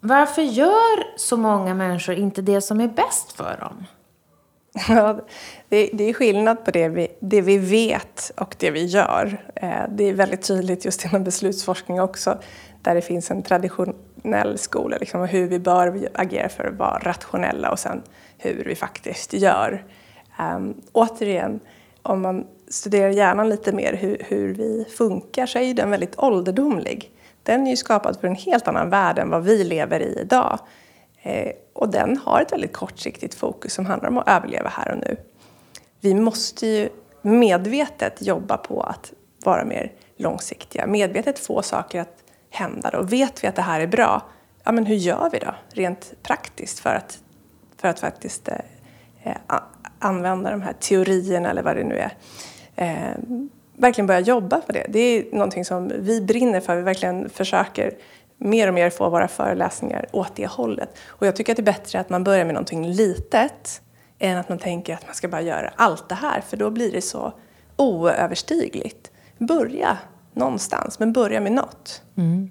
varför 0.00 0.42
gör 0.42 1.18
så 1.18 1.36
många 1.36 1.74
människor 1.74 2.14
inte 2.14 2.42
det 2.42 2.60
som 2.60 2.80
är 2.80 2.88
bäst 2.88 3.32
för 3.32 3.56
dem? 3.60 3.84
Ja, 4.88 5.20
det, 5.68 5.90
det 5.92 6.04
är 6.04 6.14
skillnad 6.14 6.64
på 6.64 6.70
det 6.70 6.88
vi, 6.88 7.08
det 7.20 7.40
vi 7.40 7.58
vet 7.58 8.32
och 8.36 8.56
det 8.58 8.70
vi 8.70 8.84
gör. 8.84 9.52
Eh, 9.54 9.82
det 9.88 10.04
är 10.04 10.14
väldigt 10.14 10.42
tydligt 10.42 10.84
just 10.84 11.04
inom 11.04 11.24
beslutsforskning 11.24 12.00
också, 12.00 12.38
där 12.82 12.94
det 12.94 13.02
finns 13.02 13.30
en 13.30 13.42
traditionell 13.42 14.58
skola, 14.58 14.96
liksom, 14.96 15.24
hur 15.24 15.46
vi 15.46 15.58
bör 15.58 16.08
agera 16.14 16.48
för 16.48 16.64
att 16.64 16.74
vara 16.74 16.98
rationella 16.98 17.70
och 17.70 17.78
sen 17.78 18.02
hur 18.38 18.64
vi 18.64 18.74
faktiskt 18.74 19.32
gör. 19.32 19.84
Um, 20.38 20.82
återigen, 20.92 21.60
om 22.02 22.22
man 22.22 22.46
studerar 22.72 23.10
hjärnan 23.10 23.48
lite 23.48 23.72
mer, 23.72 23.92
hur, 23.92 24.26
hur 24.28 24.54
vi 24.54 24.84
funkar, 24.96 25.46
så 25.46 25.58
är 25.58 25.62
ju 25.62 25.74
den 25.74 25.90
väldigt 25.90 26.18
ålderdomlig 26.18 27.12
den 27.42 27.66
är 27.66 27.70
ju 27.70 27.76
skapad 27.76 28.20
för 28.20 28.28
en 28.28 28.34
helt 28.34 28.68
annan 28.68 28.90
värld 28.90 29.18
än 29.18 29.30
vad 29.30 29.44
vi 29.44 29.64
lever 29.64 30.00
i 30.00 30.18
idag. 30.20 30.58
Eh, 31.22 31.52
och 31.72 31.88
den 31.88 32.16
har 32.16 32.40
ett 32.40 32.52
väldigt 32.52 32.72
kortsiktigt 32.72 33.34
fokus 33.34 33.74
som 33.74 33.86
handlar 33.86 34.08
om 34.08 34.18
att 34.18 34.28
överleva 34.28 34.68
här 34.68 34.92
och 34.92 34.98
nu. 34.98 35.16
Vi 36.00 36.14
måste 36.14 36.66
ju 36.66 36.88
medvetet 37.22 38.22
jobba 38.22 38.56
på 38.56 38.80
att 38.80 39.12
vara 39.44 39.64
mer 39.64 39.92
långsiktiga, 40.16 40.86
medvetet 40.86 41.38
få 41.38 41.62
saker 41.62 42.00
att 42.00 42.24
hända. 42.50 42.98
Och 42.98 43.12
vet 43.12 43.44
vi 43.44 43.48
att 43.48 43.56
det 43.56 43.62
här 43.62 43.80
är 43.80 43.86
bra, 43.86 44.22
ja 44.64 44.72
men 44.72 44.86
hur 44.86 44.96
gör 44.96 45.30
vi 45.32 45.38
då 45.38 45.54
rent 45.68 46.12
praktiskt 46.22 46.78
för 46.78 46.90
att, 46.90 47.18
för 47.76 47.88
att 47.88 48.00
faktiskt 48.00 48.48
eh, 48.48 48.56
eh 49.22 49.36
använda 49.98 50.50
de 50.50 50.62
här 50.62 50.72
teorierna 50.72 51.50
eller 51.50 51.62
vad 51.62 51.76
det 51.76 51.84
nu 51.84 51.98
är. 51.98 52.12
Eh, 52.76 53.16
verkligen 53.76 54.06
börja 54.06 54.20
jobba 54.20 54.60
på 54.60 54.72
det. 54.72 54.86
Det 54.88 54.98
är 54.98 55.32
någonting 55.32 55.64
som 55.64 55.92
vi 55.98 56.20
brinner 56.20 56.60
för. 56.60 56.76
Vi 56.76 56.82
verkligen 56.82 57.28
försöker 57.28 57.94
mer 58.38 58.68
och 58.68 58.74
mer 58.74 58.90
få 58.90 59.08
våra 59.10 59.28
föreläsningar 59.28 60.06
åt 60.12 60.36
det 60.36 60.46
hållet. 60.46 60.98
Och 61.06 61.26
jag 61.26 61.36
tycker 61.36 61.52
att 61.52 61.56
det 61.56 61.62
är 61.62 61.72
bättre 61.72 62.00
att 62.00 62.10
man 62.10 62.24
börjar 62.24 62.44
med 62.44 62.54
någonting 62.54 62.86
litet 62.86 63.82
än 64.18 64.38
att 64.38 64.48
man 64.48 64.58
tänker 64.58 64.94
att 64.94 65.06
man 65.06 65.14
ska 65.14 65.28
bara 65.28 65.42
göra 65.42 65.72
allt 65.76 66.08
det 66.08 66.14
här, 66.14 66.40
för 66.40 66.56
då 66.56 66.70
blir 66.70 66.92
det 66.92 67.02
så 67.02 67.32
oöverstigligt. 67.76 69.10
Börja 69.38 69.98
någonstans, 70.34 70.98
men 70.98 71.12
börja 71.12 71.40
med 71.40 71.52
något. 71.52 72.02
Mm. 72.16 72.50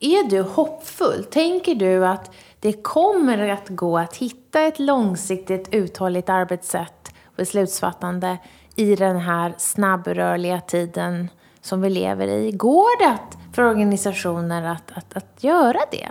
Är 0.00 0.30
du 0.30 0.42
hoppfull? 0.42 1.24
Tänker 1.24 1.74
du 1.74 2.06
att 2.06 2.30
det 2.60 2.72
kommer 2.72 3.48
att 3.48 3.68
gå 3.68 3.98
att 3.98 4.16
hitta 4.16 4.62
ett 4.62 4.78
långsiktigt 4.78 5.68
uthålligt 5.74 6.28
arbetssätt, 6.28 7.12
och 7.24 7.34
beslutsfattande, 7.36 8.38
i 8.78 8.94
den 8.94 9.16
här 9.16 9.54
snabbrörliga 9.58 10.60
tiden 10.60 11.30
som 11.60 11.80
vi 11.80 11.90
lever 11.90 12.28
i. 12.28 12.52
Går 12.52 12.98
det 12.98 13.10
att, 13.10 13.54
för 13.54 13.62
organisationer 13.62 14.62
att, 14.62 14.92
att, 14.94 15.16
att 15.16 15.44
göra 15.44 15.78
det? 15.90 16.08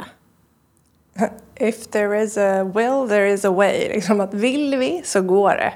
If 1.55 1.87
there 1.87 2.23
is 2.23 2.37
a 2.37 2.63
will, 2.63 3.09
there 3.09 3.29
is 3.33 3.45
a 3.45 3.51
way. 3.51 3.89
Liksom 3.89 4.21
att 4.21 4.33
vill 4.33 4.77
vi 4.77 5.01
så 5.05 5.21
går 5.21 5.49
det. 5.49 5.73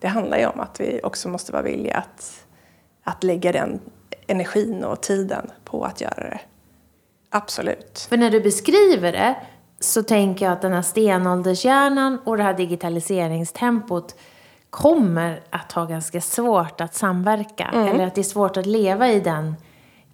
Det 0.00 0.08
handlar 0.08 0.38
ju 0.38 0.46
om 0.46 0.60
att 0.60 0.80
vi 0.80 1.00
också 1.02 1.28
måste 1.28 1.52
vara 1.52 1.62
villiga 1.62 1.96
att, 1.96 2.46
att 3.04 3.24
lägga 3.24 3.52
den 3.52 3.80
energin 4.26 4.84
och 4.84 5.00
tiden 5.00 5.50
på 5.64 5.84
att 5.84 6.00
göra 6.00 6.30
det. 6.30 6.40
Absolut. 7.30 8.06
För 8.08 8.16
när 8.16 8.30
du 8.30 8.40
beskriver 8.40 9.12
det 9.12 9.36
så 9.80 10.02
tänker 10.02 10.44
jag 10.44 10.52
att 10.52 10.62
den 10.62 10.72
här 10.72 10.82
stenåldershjärnan 10.82 12.18
och 12.24 12.36
det 12.36 12.42
här 12.42 12.54
digitaliseringstempot 12.54 14.14
kommer 14.70 15.40
att 15.50 15.72
ha 15.72 15.84
ganska 15.84 16.20
svårt 16.20 16.80
att 16.80 16.94
samverka. 16.94 17.64
Mm. 17.64 17.88
Eller 17.88 18.06
att 18.06 18.14
det 18.14 18.20
är 18.20 18.22
svårt 18.22 18.56
att 18.56 18.66
leva 18.66 19.08
i 19.08 19.20
den 19.20 19.54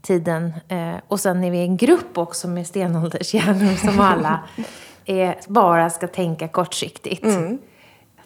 tiden. 0.03 0.53
Eh, 0.69 0.95
och 1.09 1.21
sen 1.21 1.45
är 1.45 1.51
vi 1.51 1.59
en 1.59 1.77
grupp 1.77 2.19
också 2.19 2.49
med 2.49 2.67
stenåldershjärnor 2.67 3.75
som 3.75 4.01
alla 4.01 4.41
är, 5.05 5.41
bara 5.47 5.91
ska 5.91 6.07
tänka 6.07 6.49
kortsiktigt. 6.49 7.25
Mm. 7.25 7.59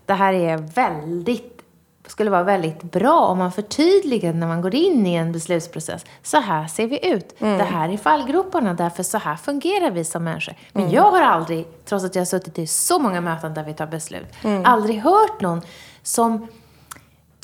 Det 0.06 0.14
här 0.14 0.32
är 0.32 0.56
väldigt 0.56 1.58
skulle 2.10 2.30
vara 2.30 2.42
väldigt 2.42 2.82
bra 2.82 3.20
om 3.20 3.38
man 3.38 3.52
förtydligar 3.52 4.32
när 4.32 4.46
man 4.46 4.62
går 4.62 4.74
in 4.74 5.06
i 5.06 5.14
en 5.14 5.32
beslutsprocess. 5.32 6.06
Så 6.22 6.40
här 6.40 6.66
ser 6.66 6.86
vi 6.86 7.08
ut. 7.08 7.34
Mm. 7.38 7.58
Det 7.58 7.64
här 7.64 7.88
är 7.88 7.96
fallgroparna, 7.96 8.74
därför 8.74 9.02
så 9.02 9.18
här 9.18 9.36
fungerar 9.36 9.90
vi 9.90 10.04
som 10.04 10.24
människor. 10.24 10.54
Men 10.72 10.82
mm. 10.82 10.94
jag 10.94 11.10
har 11.10 11.22
aldrig, 11.22 11.66
trots 11.84 12.04
att 12.04 12.14
jag 12.14 12.20
har 12.20 12.26
suttit 12.26 12.58
i 12.58 12.66
så 12.66 12.98
många 12.98 13.20
möten 13.20 13.54
där 13.54 13.64
vi 13.64 13.74
tar 13.74 13.86
beslut, 13.86 14.26
mm. 14.44 14.64
aldrig 14.64 15.00
hört 15.00 15.40
någon 15.40 15.62
som 16.02 16.46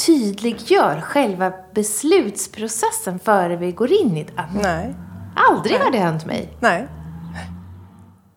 tydliggör 0.06 1.00
själva 1.00 1.52
beslutsprocessen 1.74 3.18
före 3.18 3.56
vi 3.56 3.72
går 3.72 3.92
in 3.92 4.16
i 4.16 4.24
den. 4.24 4.62
Nej. 4.62 4.94
Aldrig 5.36 5.76
Nej. 5.76 5.84
har 5.84 5.90
det 5.90 5.98
hänt 5.98 6.26
mig. 6.26 6.56
Nej. 6.60 6.88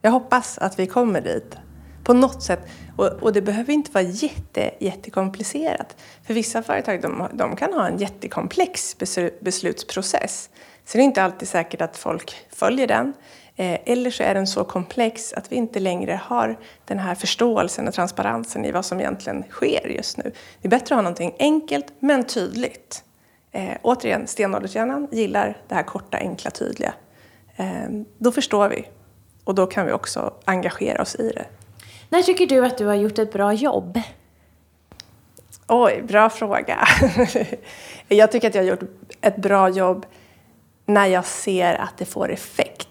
Jag 0.02 0.12
hoppas 0.12 0.58
att 0.58 0.80
vi 0.80 0.88
kommer 0.88 1.22
dit. 1.22 1.58
På 2.04 2.14
något 2.14 2.44
sätt. 2.44 2.68
Och, 2.96 3.06
och 3.06 3.34
det 3.34 3.42
behöver 3.42 3.74
inte 3.74 3.92
vara 3.92 4.04
jätte, 4.04 4.72
jättekomplicerat. 4.80 5.96
För 6.24 6.34
vissa 6.34 6.64
företag 6.64 7.02
de, 7.02 7.28
de 7.34 7.56
kan 7.56 7.74
ha 7.74 7.88
en 7.88 7.98
jättekomplex 7.98 8.96
beslutsprocess. 9.42 10.50
Så 10.86 10.98
det 10.98 11.02
är 11.02 11.06
inte 11.06 11.24
alltid 11.24 11.48
säkert 11.48 11.82
att 11.82 11.98
folk 11.98 12.36
följer 12.50 12.88
den. 12.88 13.14
Eh, 13.60 13.80
eller 13.86 14.12
så 14.12 14.24
är 14.24 14.34
den 14.34 14.48
så 14.48 14.64
komplex 14.64 15.34
att 15.34 15.52
vi 15.52 15.56
inte 15.56 15.80
längre 15.80 16.20
har 16.24 16.60
den 16.86 17.00
här 17.00 17.16
förståelsen 17.16 17.88
och 17.88 17.94
transparensen 17.94 18.66
i 18.66 18.72
vad 18.72 18.86
som 18.86 19.00
egentligen 19.00 19.44
sker 19.50 19.88
just 19.88 20.18
nu. 20.18 20.32
Det 20.62 20.68
är 20.68 20.70
bättre 20.70 20.96
att 20.96 20.98
ha 20.98 21.02
någonting 21.02 21.36
enkelt 21.40 21.86
men 22.00 22.24
tydligt. 22.24 23.04
Eh, 23.52 23.78
återigen, 23.82 24.28
stenåldershjärnan 24.28 25.08
gillar 25.12 25.58
det 25.68 25.76
här 25.76 25.84
korta, 25.84 26.18
enkla, 26.18 26.52
tydliga. 26.52 26.94
Eh, 27.56 27.90
då 28.18 28.32
förstår 28.32 28.70
vi 28.70 28.88
och 29.44 29.56
då 29.56 29.68
kan 29.68 29.86
vi 29.86 29.92
också 29.92 30.34
engagera 30.46 31.02
oss 31.02 31.16
i 31.16 31.32
det. 31.36 31.46
När 32.10 32.22
tycker 32.22 32.48
du 32.48 32.66
att 32.66 32.78
du 32.78 32.86
har 32.86 32.96
gjort 32.96 33.20
ett 33.20 33.34
bra 33.34 33.54
jobb? 33.54 34.02
Oj, 35.68 36.04
bra 36.08 36.30
fråga. 36.30 36.88
jag 38.08 38.32
tycker 38.32 38.48
att 38.48 38.56
jag 38.56 38.64
har 38.64 38.70
gjort 38.70 38.84
ett 39.22 39.38
bra 39.38 39.70
jobb 39.70 40.06
när 40.86 41.06
jag 41.06 41.26
ser 41.26 41.74
att 41.74 41.98
det 41.98 42.06
får 42.06 42.32
effekt. 42.32 42.88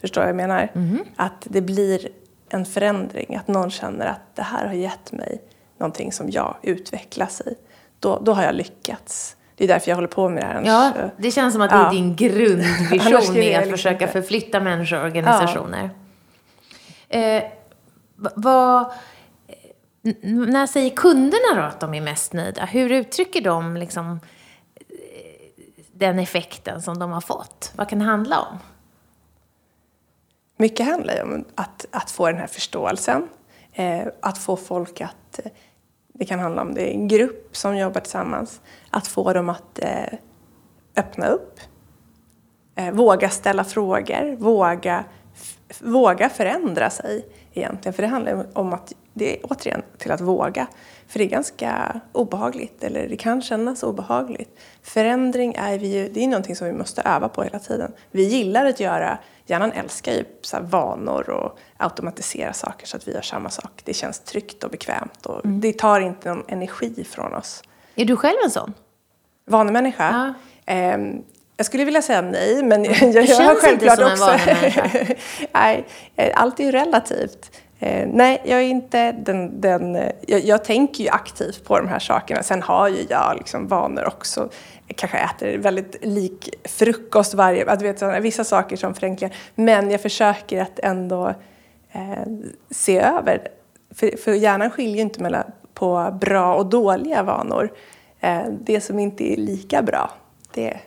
Förstår 0.00 0.20
vad 0.20 0.28
jag 0.28 0.36
menar? 0.36 0.70
Mm. 0.74 0.98
Att 1.16 1.46
det 1.50 1.60
blir 1.60 2.08
en 2.48 2.64
förändring, 2.64 3.36
att 3.36 3.48
någon 3.48 3.70
känner 3.70 4.06
att 4.06 4.20
det 4.34 4.42
här 4.42 4.66
har 4.66 4.74
gett 4.74 5.12
mig 5.12 5.42
någonting 5.78 6.12
som 6.12 6.30
jag 6.30 6.56
utvecklas 6.62 7.40
i. 7.40 7.54
Då, 8.00 8.18
då 8.24 8.32
har 8.32 8.42
jag 8.42 8.54
lyckats. 8.54 9.36
det 9.56 9.64
är 9.64 9.68
därför 9.68 9.90
jag 9.90 9.96
håller 9.96 10.08
på 10.08 10.28
med 10.28 10.42
det 10.42 10.46
här. 10.46 10.62
Ja, 10.66 10.92
det 11.16 11.30
känns 11.30 11.52
som 11.54 11.62
att 11.62 11.70
det 11.70 11.76
är 11.76 11.82
Ja. 11.84 11.90
din 11.90 12.04
Annars 12.10 12.18
grundvision 12.18 13.36
i 13.36 13.54
att 13.54 13.60
liksom 13.60 13.70
försöka 13.70 14.04
inte- 14.04 14.12
förflytta 14.12 14.60
människor 14.60 14.98
och 14.98 15.04
organisationer. 15.04 15.90
Eh, 17.08 17.20
v- 18.16 18.30
vad, 18.34 18.92
när 20.22 20.66
säger 20.66 20.90
kunderna 20.90 21.54
då 21.54 21.60
att 21.62 21.80
de 21.80 21.94
är 21.94 22.00
mest 22.00 22.32
nöjda? 22.32 22.64
Hur 22.64 22.92
uttrycker 22.92 23.40
de 23.40 23.76
liksom, 23.76 24.20
eh, 24.76 24.86
den 25.92 26.18
effekten 26.18 26.82
som 26.82 26.98
de 26.98 27.10
har 27.10 27.20
fått? 27.20 27.72
Vad 27.76 27.88
kan 27.88 27.98
det 27.98 28.04
handla 28.04 28.40
om? 28.40 28.58
Mycket 30.60 30.86
handlar 30.86 31.14
ju 31.14 31.22
om 31.22 31.44
att, 31.54 31.86
att 31.90 32.10
få 32.10 32.26
den 32.26 32.36
här 32.36 32.46
förståelsen. 32.46 33.28
Eh, 33.72 34.06
att 34.20 34.38
få 34.38 34.56
folk 34.56 35.00
att... 35.00 35.38
Eh, 35.44 35.50
det 36.12 36.24
kan 36.24 36.38
handla 36.38 36.62
om 36.62 36.74
det 36.74 36.90
är 36.90 36.94
en 36.94 37.08
grupp 37.08 37.56
som 37.56 37.76
jobbar 37.76 38.00
tillsammans. 38.00 38.60
Att 38.90 39.06
få 39.06 39.32
dem 39.32 39.48
att 39.48 39.78
eh, 39.78 40.18
öppna 40.96 41.26
upp. 41.26 41.60
Eh, 42.74 42.90
våga 42.90 43.30
ställa 43.30 43.64
frågor. 43.64 44.36
Våga, 44.36 45.04
våga 45.80 46.28
förändra 46.28 46.90
sig 46.90 47.26
egentligen. 47.54 47.92
För 47.92 48.02
det 48.02 48.08
handlar 48.08 48.32
ju 48.32 48.44
om 48.52 48.72
att... 48.72 48.92
Det 49.14 49.36
är 49.36 49.40
återigen 49.42 49.82
till 49.98 50.12
att 50.12 50.20
våga. 50.20 50.66
För 51.06 51.18
det 51.18 51.24
är 51.24 51.28
ganska 51.28 52.00
obehagligt. 52.12 52.84
Eller 52.84 53.08
det 53.08 53.16
kan 53.16 53.42
kännas 53.42 53.82
obehagligt. 53.82 54.58
Förändring 54.82 55.54
är 55.54 55.78
vi 55.78 55.86
ju... 55.86 56.08
Det 56.08 56.24
är 56.24 56.28
någonting 56.28 56.56
som 56.56 56.66
vi 56.66 56.72
måste 56.72 57.02
öva 57.02 57.28
på 57.28 57.42
hela 57.42 57.58
tiden. 57.58 57.92
Vi 58.10 58.22
gillar 58.22 58.66
att 58.66 58.80
göra... 58.80 59.18
Hjärnan 59.50 59.72
älskar 59.72 60.12
ju 60.12 60.24
så 60.42 60.58
vanor 60.60 61.30
och 61.30 61.58
automatisera 61.76 62.52
saker 62.52 62.86
så 62.86 62.96
att 62.96 63.08
vi 63.08 63.12
gör 63.12 63.22
samma 63.22 63.50
sak. 63.50 63.80
Det 63.84 63.94
känns 63.94 64.20
tryggt 64.20 64.64
och 64.64 64.70
bekvämt 64.70 65.26
och 65.26 65.48
det 65.48 65.72
tar 65.72 66.00
inte 66.00 66.28
någon 66.28 66.44
energi 66.48 67.04
från 67.10 67.34
oss. 67.34 67.62
Är 67.94 68.04
du 68.04 68.16
själv 68.16 68.36
en 68.44 68.50
sån? 68.50 68.74
Vanemänniska? 69.46 70.34
Ehm, 70.66 71.22
jag 71.56 71.66
skulle 71.66 71.84
vilja 71.84 72.02
säga 72.02 72.22
nej, 72.22 72.62
men 72.62 72.84
jag, 72.84 72.92
jag, 73.02 73.26
känns 73.26 73.38
har 73.38 73.50
inte 73.50 73.66
självklart 73.66 73.98
som 73.98 74.06
en 74.06 74.12
också... 74.12 74.24
vanemänniska. 74.24 74.90
nej, 75.52 75.86
eh, 76.16 76.32
allt 76.42 76.60
är 76.60 76.64
ju 76.64 76.70
relativt. 76.72 77.50
Eh, 77.78 78.08
nej, 78.12 78.42
jag 78.44 78.58
är 78.58 78.64
inte 78.64 79.12
den... 79.12 79.60
den 79.60 79.96
eh, 79.96 80.10
jag, 80.26 80.40
jag 80.40 80.64
tänker 80.64 81.04
ju 81.04 81.10
aktivt 81.10 81.64
på 81.64 81.78
de 81.78 81.88
här 81.88 81.98
sakerna. 81.98 82.42
Sen 82.42 82.62
har 82.62 82.88
ju 82.88 83.06
jag 83.08 83.36
liksom 83.38 83.68
vanor 83.68 84.06
också. 84.06 84.48
Jag 84.86 84.96
kanske 84.96 85.18
äter 85.18 85.58
väldigt 85.58 85.96
lik 86.02 86.54
frukost 86.64 87.34
varje... 87.34 87.70
Att 87.70 87.82
vet, 87.82 88.02
vissa 88.22 88.44
saker 88.44 88.76
som 88.76 88.94
förenklingar. 88.94 89.36
Men 89.54 89.90
jag 89.90 90.02
försöker 90.02 90.62
att 90.62 90.78
ändå 90.78 91.34
eh, 91.92 92.26
se 92.70 93.00
över. 93.00 93.48
För, 93.94 94.16
för 94.16 94.32
hjärnan 94.32 94.70
skiljer 94.70 94.96
ju 94.96 95.02
inte 95.02 95.22
mellan 95.22 95.44
på 95.74 96.18
bra 96.20 96.54
och 96.54 96.66
dåliga 96.66 97.22
vanor. 97.22 97.70
Eh, 98.20 98.42
det 98.60 98.80
som 98.80 98.98
inte 98.98 99.32
är 99.32 99.36
lika 99.36 99.82
bra, 99.82 100.10
det 100.54 100.78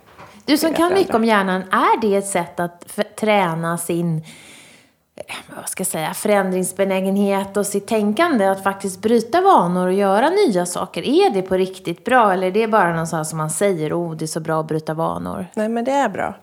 Du 0.46 0.58
som 0.58 0.74
kan 0.74 0.94
mycket 0.94 1.16
om 1.16 1.26
hjärnan, 1.26 1.62
är 1.62 2.02
det 2.02 2.16
ett 2.16 2.28
sätt 2.28 2.60
att 2.60 3.00
träna 3.16 3.78
sin 3.78 4.24
vad 5.56 5.70
ska 5.70 5.82
jag 5.82 5.88
säga, 5.88 6.14
förändringsbenägenhet 6.14 7.58
och 7.58 7.66
sitt 7.66 7.88
tänkande? 7.88 8.46
Att 8.46 8.64
faktiskt 8.64 9.02
bryta 9.02 9.42
vanor 9.42 9.88
och 9.88 9.94
göra 9.94 10.30
nya 10.30 10.66
saker. 10.66 11.02
Är 11.02 11.30
det 11.30 11.42
på 11.42 11.56
riktigt 11.56 12.06
bra 12.06 12.34
eller 12.34 12.48
är 12.48 12.52
det 12.52 12.68
bara 12.68 12.96
något 12.96 13.10
sånt 13.10 13.28
som 13.28 13.38
man 13.38 13.50
säger, 13.50 13.94
oh 13.94 14.16
det 14.16 14.26
är 14.26 14.28
så 14.28 14.40
bra 14.40 14.60
att 14.60 14.68
bryta 14.68 14.94
vanor? 14.94 15.48
Nej, 15.54 15.70
men 15.70 15.86
det 15.86 15.92
är 15.92 16.10
bra. 16.10 16.36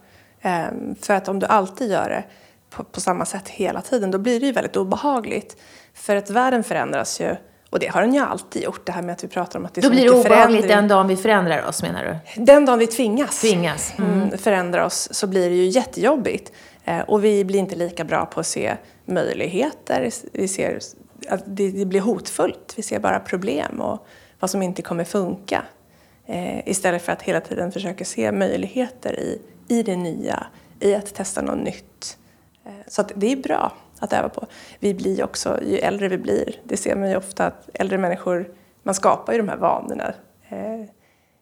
Ehm, 0.42 0.94
för 1.02 1.14
att 1.14 1.28
om 1.28 1.38
du 1.38 1.46
alltid 1.46 1.90
gör 1.90 2.08
det 2.08 2.24
på, 2.70 2.84
på 2.84 3.00
samma 3.00 3.24
sätt 3.24 3.48
hela 3.48 3.80
tiden, 3.80 4.10
då 4.10 4.18
blir 4.18 4.40
det 4.40 4.46
ju 4.46 4.52
väldigt 4.52 4.76
obehagligt. 4.76 5.56
För 5.94 6.16
att 6.16 6.30
världen 6.30 6.64
förändras 6.64 7.20
ju, 7.20 7.36
och 7.70 7.78
det 7.78 7.86
har 7.86 8.00
den 8.00 8.14
ju 8.14 8.20
alltid 8.20 8.62
gjort, 8.62 8.86
det 8.86 8.92
här 8.92 9.02
med 9.02 9.12
att 9.12 9.24
vi 9.24 9.28
pratar 9.28 9.58
om 9.58 9.64
att 9.64 9.74
det 9.74 9.80
är 9.80 9.82
Då 9.82 9.88
så 9.88 9.92
blir 9.94 10.04
det 10.04 10.10
obehagligt 10.10 10.32
förändring. 10.36 10.68
den 10.68 10.88
dagen 10.88 11.08
vi 11.08 11.16
förändrar 11.16 11.68
oss 11.68 11.82
menar 11.82 12.04
du? 12.34 12.44
Den 12.44 12.64
dagen 12.64 12.78
vi 12.78 12.86
tvingas, 12.86 13.40
Tvingas, 13.40 13.92
mm. 13.98 14.38
förändra 14.38 14.86
oss 14.86 15.08
så 15.10 15.26
blir 15.26 15.50
det 15.50 15.56
ju 15.56 15.64
jättejobbigt. 15.66 16.52
Eh, 16.88 17.00
och 17.00 17.24
vi 17.24 17.44
blir 17.44 17.58
inte 17.58 17.76
lika 17.76 18.04
bra 18.04 18.26
på 18.26 18.40
att 18.40 18.46
se 18.46 18.76
möjligheter. 19.04 20.10
Vi 20.32 20.48
ser 20.48 20.78
att 21.28 21.42
det, 21.46 21.86
blir 21.88 22.00
hotfullt. 22.00 22.74
Vi 22.76 22.82
ser 22.82 22.98
bara 22.98 23.20
problem 23.20 23.80
och 23.80 24.06
vad 24.40 24.50
som 24.50 24.62
inte 24.62 24.82
kommer 24.82 25.04
funka. 25.04 25.64
Eh, 26.26 26.68
istället 26.68 27.02
för 27.02 27.12
att 27.12 27.22
hela 27.22 27.40
tiden 27.40 27.72
försöka 27.72 28.04
se 28.04 28.32
möjligheter 28.32 29.20
i, 29.20 29.40
i 29.68 29.82
det 29.82 29.96
nya, 29.96 30.46
i 30.80 30.94
att 30.94 31.14
testa 31.14 31.42
något 31.42 31.64
nytt. 31.64 32.18
Eh, 32.64 32.72
så 32.86 33.00
att 33.00 33.12
det 33.14 33.32
är 33.32 33.36
bra 33.36 33.72
att 33.98 34.12
öva 34.12 34.28
på. 34.28 34.46
Vi 34.78 34.94
blir 34.94 35.24
också, 35.24 35.60
ju 35.62 35.78
äldre 35.78 36.08
vi 36.08 36.18
blir, 36.18 36.60
det 36.64 36.76
ser 36.76 36.96
man 36.96 37.10
ju 37.10 37.16
ofta 37.16 37.46
att 37.46 37.68
äldre 37.74 37.98
människor, 37.98 38.50
man 38.82 38.94
skapar 38.94 39.32
ju 39.32 39.38
de 39.38 39.48
här 39.48 39.56
vanorna. 39.56 40.14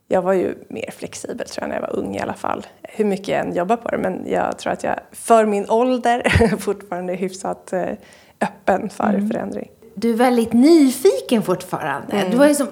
Jag 0.09 0.23
var 0.23 0.33
ju 0.33 0.55
mer 0.69 0.91
flexibel 0.91 1.49
tror 1.49 1.63
jag 1.63 1.69
när 1.69 1.77
jag 1.77 1.83
var 1.83 1.97
ung 1.97 2.17
i 2.17 2.21
alla 2.21 2.35
fall. 2.35 2.67
Hur 2.83 3.05
mycket 3.05 3.29
jag 3.29 3.41
än 3.41 3.55
jobbar 3.55 3.77
på 3.77 3.89
det. 3.89 3.99
Men 3.99 4.25
jag 4.27 4.59
tror 4.59 4.73
att 4.73 4.85
jag 4.85 5.01
för 5.13 5.47
min 5.47 5.71
ålder 5.71 6.57
fortfarande 6.61 7.13
är 7.13 7.17
hyfsat 7.17 7.73
eh, 7.73 7.93
öppen 8.41 8.91
för 8.91 9.29
förändring. 9.33 9.71
Du 9.95 10.11
är 10.11 10.17
väldigt 10.17 10.53
nyfiken 10.53 11.43
fortfarande. 11.43 12.29
Du 12.31 12.37
har 12.37 12.49
ju 12.49 12.55
som 12.55 12.69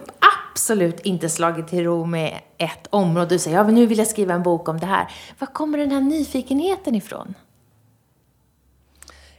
absolut 0.55 1.01
inte 1.01 1.29
slagit 1.29 1.69
till 1.69 1.85
ro 1.85 2.05
med 2.05 2.39
ett 2.59 2.87
område. 2.91 3.27
Du 3.27 3.39
säger, 3.39 3.57
ja 3.57 3.65
men 3.65 3.75
nu 3.75 3.87
vill 3.87 3.99
jag 3.99 4.07
skriva 4.07 4.35
en 4.35 4.43
bok 4.43 4.69
om 4.69 4.81
det 4.81 4.87
här. 4.87 5.09
Var 5.39 5.47
kommer 5.47 5.79
den 5.79 5.91
här 5.91 6.01
nyfikenheten 6.01 6.95
ifrån? 6.95 7.35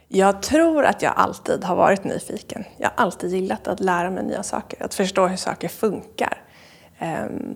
Jag 0.07 0.41
tror 0.41 0.85
att 0.85 1.01
jag 1.01 1.13
alltid 1.15 1.63
har 1.63 1.75
varit 1.75 2.03
nyfiken. 2.03 2.63
Jag 2.77 2.89
har 2.95 3.05
alltid 3.05 3.33
gillat 3.33 3.67
att 3.67 3.79
lära 3.79 4.09
mig 4.09 4.23
nya 4.23 4.43
saker, 4.43 4.83
att 4.83 4.93
förstå 4.93 5.27
hur 5.27 5.37
saker 5.37 5.67
funkar. 5.67 6.41
Ehm, 6.99 7.55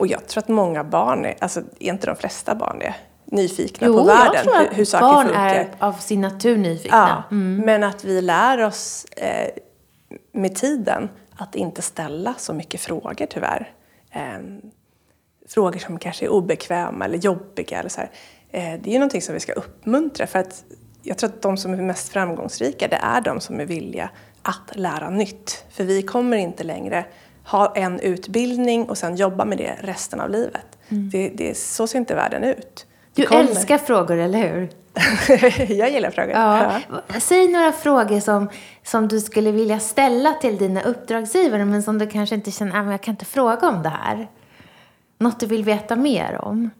och 0.00 0.06
jag 0.06 0.26
tror 0.26 0.42
att 0.42 0.48
många 0.48 0.84
barn, 0.84 1.24
är, 1.24 1.34
alltså 1.38 1.60
är 1.60 1.92
inte 1.92 2.06
de 2.06 2.16
flesta 2.16 2.54
barn 2.54 2.78
det, 2.78 2.94
nyfikna 3.24 3.86
på 3.86 4.04
världen, 4.04 4.32
jag 4.34 4.44
tror 4.44 4.56
att 4.56 4.70
hur, 4.70 4.76
hur 4.76 4.84
saker 4.84 5.06
barn 5.06 5.26
funkar. 5.26 5.54
är 5.54 5.68
av 5.78 5.92
sin 5.92 6.20
natur 6.20 6.56
nyfikna. 6.56 7.24
Ja, 7.30 7.36
men 7.36 7.84
att 7.84 8.04
vi 8.04 8.22
lär 8.22 8.64
oss 8.64 9.04
eh, 9.04 9.48
med 10.32 10.54
tiden 10.54 11.08
att 11.36 11.54
inte 11.54 11.82
ställa 11.82 12.34
så 12.38 12.54
mycket 12.54 12.80
frågor 12.80 13.26
tyvärr. 13.26 13.72
Ehm, 14.10 14.60
frågor 15.48 15.78
som 15.78 15.98
kanske 15.98 16.24
är 16.24 16.28
obekväma 16.28 17.04
eller 17.04 17.18
jobbiga. 17.18 17.78
Eller 17.78 17.90
så. 17.90 18.00
Eh, 18.00 18.08
det 18.50 18.86
är 18.86 18.92
ju 18.92 18.98
någonting 18.98 19.22
som 19.22 19.34
vi 19.34 19.40
ska 19.40 19.52
uppmuntra 19.52 20.26
för 20.26 20.38
att 20.38 20.64
jag 21.02 21.18
tror 21.18 21.30
att 21.30 21.42
de 21.42 21.56
som 21.56 21.72
är 21.72 21.82
mest 21.82 22.08
framgångsrika 22.08 22.88
det 22.88 22.96
är 23.02 23.20
de 23.20 23.40
som 23.40 23.60
är 23.60 23.64
villiga 23.64 24.10
att 24.42 24.76
lära 24.76 25.10
nytt. 25.10 25.64
För 25.70 25.84
vi 25.84 26.02
kommer 26.02 26.36
inte 26.36 26.64
längre 26.64 27.04
ha 27.50 27.72
en 27.76 28.00
utbildning 28.00 28.88
och 28.90 28.98
sen 28.98 29.16
jobba 29.16 29.44
med 29.44 29.58
det 29.58 29.76
resten 29.80 30.20
av 30.20 30.30
livet. 30.30 30.78
Det, 30.88 31.28
det, 31.34 31.56
så 31.56 31.86
ser 31.86 31.98
inte 31.98 32.14
världen 32.14 32.44
ut. 32.44 32.86
Du 33.14 33.26
kommer- 33.26 33.40
älskar 33.40 33.78
frågor, 33.78 34.16
eller 34.18 34.38
hur? 34.38 34.68
jag 35.74 35.90
gillar 35.90 36.10
frågor. 36.10 36.30
Ja. 36.30 36.72
Säg 37.20 37.48
några 37.48 37.72
frågor 37.72 38.20
som, 38.20 38.48
som 38.82 39.08
du 39.08 39.20
skulle 39.20 39.52
vilja 39.52 39.80
ställa 39.80 40.32
till 40.32 40.56
dina 40.58 40.82
uppdragsgivare 40.82 41.64
men 41.64 41.82
som 41.82 41.98
du 41.98 42.06
kanske 42.06 42.34
inte 42.34 42.50
känner, 42.50 42.80
att 42.80 42.90
jag 42.90 43.00
kan 43.00 43.12
inte 43.14 43.24
fråga 43.24 43.68
om 43.68 43.82
det 43.82 43.88
här. 43.88 44.28
Något 45.18 45.40
du 45.40 45.46
vill 45.46 45.64
veta 45.64 45.96
mer 45.96 46.38
om. 46.44 46.70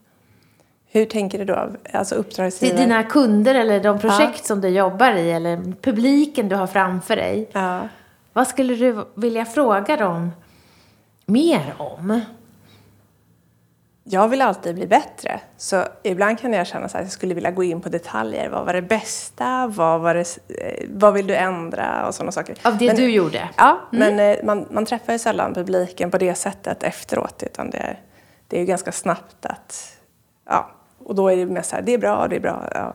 Hur 0.93 1.05
tänker 1.05 1.39
du 1.39 1.45
då? 1.45 1.71
Alltså 1.93 2.15
Till 2.15 2.21
uppdragsgivare? 2.21 2.79
dina 2.81 3.03
kunder 3.03 3.55
eller 3.55 3.81
de 3.81 3.99
projekt 3.99 4.47
som 4.47 4.61
du 4.61 4.69
jobbar 4.69 5.13
i 5.13 5.33
eller 5.33 5.73
publiken 5.81 6.49
du 6.49 6.57
har 6.57 6.67
framför 6.67 7.17
dig. 7.17 7.49
Ja. 7.53 7.81
Vad 8.33 8.49
skulle 8.49 8.75
du 8.75 9.05
vilja 9.15 9.45
fråga 9.45 9.97
dem 9.97 10.31
mer 11.31 11.75
om? 11.79 12.21
Jag 14.05 14.29
vill 14.29 14.43
alltid 14.43 14.75
bli 14.75 14.87
bättre. 14.87 15.41
Så 15.57 15.85
ibland 16.03 16.39
kan 16.39 16.53
jag 16.53 16.67
känna 16.67 16.87
att 16.87 16.95
jag 16.95 17.11
skulle 17.11 17.35
vilja 17.35 17.51
gå 17.51 17.65
in 17.65 17.81
på 17.81 17.89
detaljer. 17.89 18.49
Vad 18.49 18.67
var 18.67 18.73
det 18.73 18.83
bästa? 18.83 19.67
Vad, 19.67 20.01
var 20.01 20.15
det, 20.15 20.39
eh, 20.49 20.87
vad 20.95 21.15
vill 21.15 21.27
du 21.27 21.37
ändra? 21.37 22.07
Och 22.07 22.15
sådana 22.15 22.33
saker. 22.33 22.57
Av 22.63 22.77
det 22.79 22.87
Men- 22.87 22.97
du 22.97 23.11
gjorde? 23.11 23.49
Ja, 23.57 23.81
men 23.91 24.21
eh, 24.21 24.45
man, 24.45 24.67
man 24.71 24.87
träffar 24.87 25.13
ju 25.13 25.19
sällan 25.19 25.55
publiken 25.55 26.11
på 26.11 26.19
det 26.19 26.35
sättet 26.35 26.83
efteråt. 26.83 27.43
Utan 27.43 27.71
det, 27.71 27.97
det 28.49 28.57
är 28.57 28.61
ju 28.61 28.67
ganska 28.67 28.93
snabbt 28.93 29.47
att... 29.47 29.97
Ja, 30.49 30.71
och 30.99 31.15
då 31.15 31.29
är 31.29 31.37
det 31.37 31.47
mest 31.47 31.71
så 31.71 31.77
här, 31.77 31.83
det 31.83 31.95
är 31.95 31.99
bra, 31.99 32.27
det 32.29 32.37
är 32.37 32.41
bra. 32.41 32.69
Ja, 32.75 32.95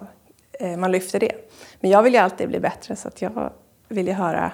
eh, 0.60 0.78
man 0.78 0.92
lyfter 0.92 1.20
det. 1.20 1.32
Men 1.80 1.92
jag 1.92 2.04
vill 2.04 2.14
ju 2.14 2.20
alltid 2.20 2.48
bli 2.50 2.60
bättre 2.60 2.96
så 2.96 3.08
att 3.08 3.22
jag 3.22 3.52
vill 3.88 4.08
ju 4.08 4.14
höra 4.14 4.52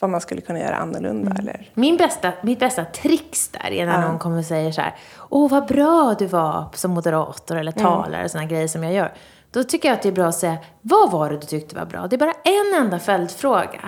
vad 0.00 0.10
man 0.10 0.20
skulle 0.20 0.40
kunna 0.40 0.58
göra 0.60 0.76
annorlunda. 0.76 1.32
Eller, 1.38 1.70
Min 1.74 1.96
bästa, 1.96 2.32
mitt 2.42 2.58
bästa 2.58 2.84
tricks 2.84 3.48
där 3.48 3.70
är 3.72 3.86
när 3.86 4.00
någon 4.08 4.18
kommer 4.18 4.38
och 4.38 4.44
säger 4.44 4.72
så 4.72 4.80
här, 4.80 4.94
Åh, 5.30 5.50
vad 5.50 5.66
bra 5.66 6.14
du 6.18 6.26
var 6.26 6.64
som 6.74 6.90
moderator 6.90 7.56
eller 7.56 7.72
talare, 7.72 8.28
sådana 8.28 8.48
grejer 8.48 8.68
som 8.68 8.84
jag 8.84 8.92
gör. 8.92 9.12
Då 9.50 9.64
tycker 9.64 9.88
jag 9.88 9.96
att 9.96 10.02
det 10.02 10.08
är 10.08 10.12
bra 10.12 10.26
att 10.26 10.34
säga, 10.34 10.56
vad 10.82 11.10
var 11.10 11.30
det 11.30 11.36
du 11.36 11.46
tyckte 11.46 11.76
var 11.76 11.84
bra? 11.84 12.06
Det 12.06 12.16
är 12.16 12.18
bara 12.18 12.32
en 12.44 12.82
enda 12.84 12.98
följdfråga. 12.98 13.80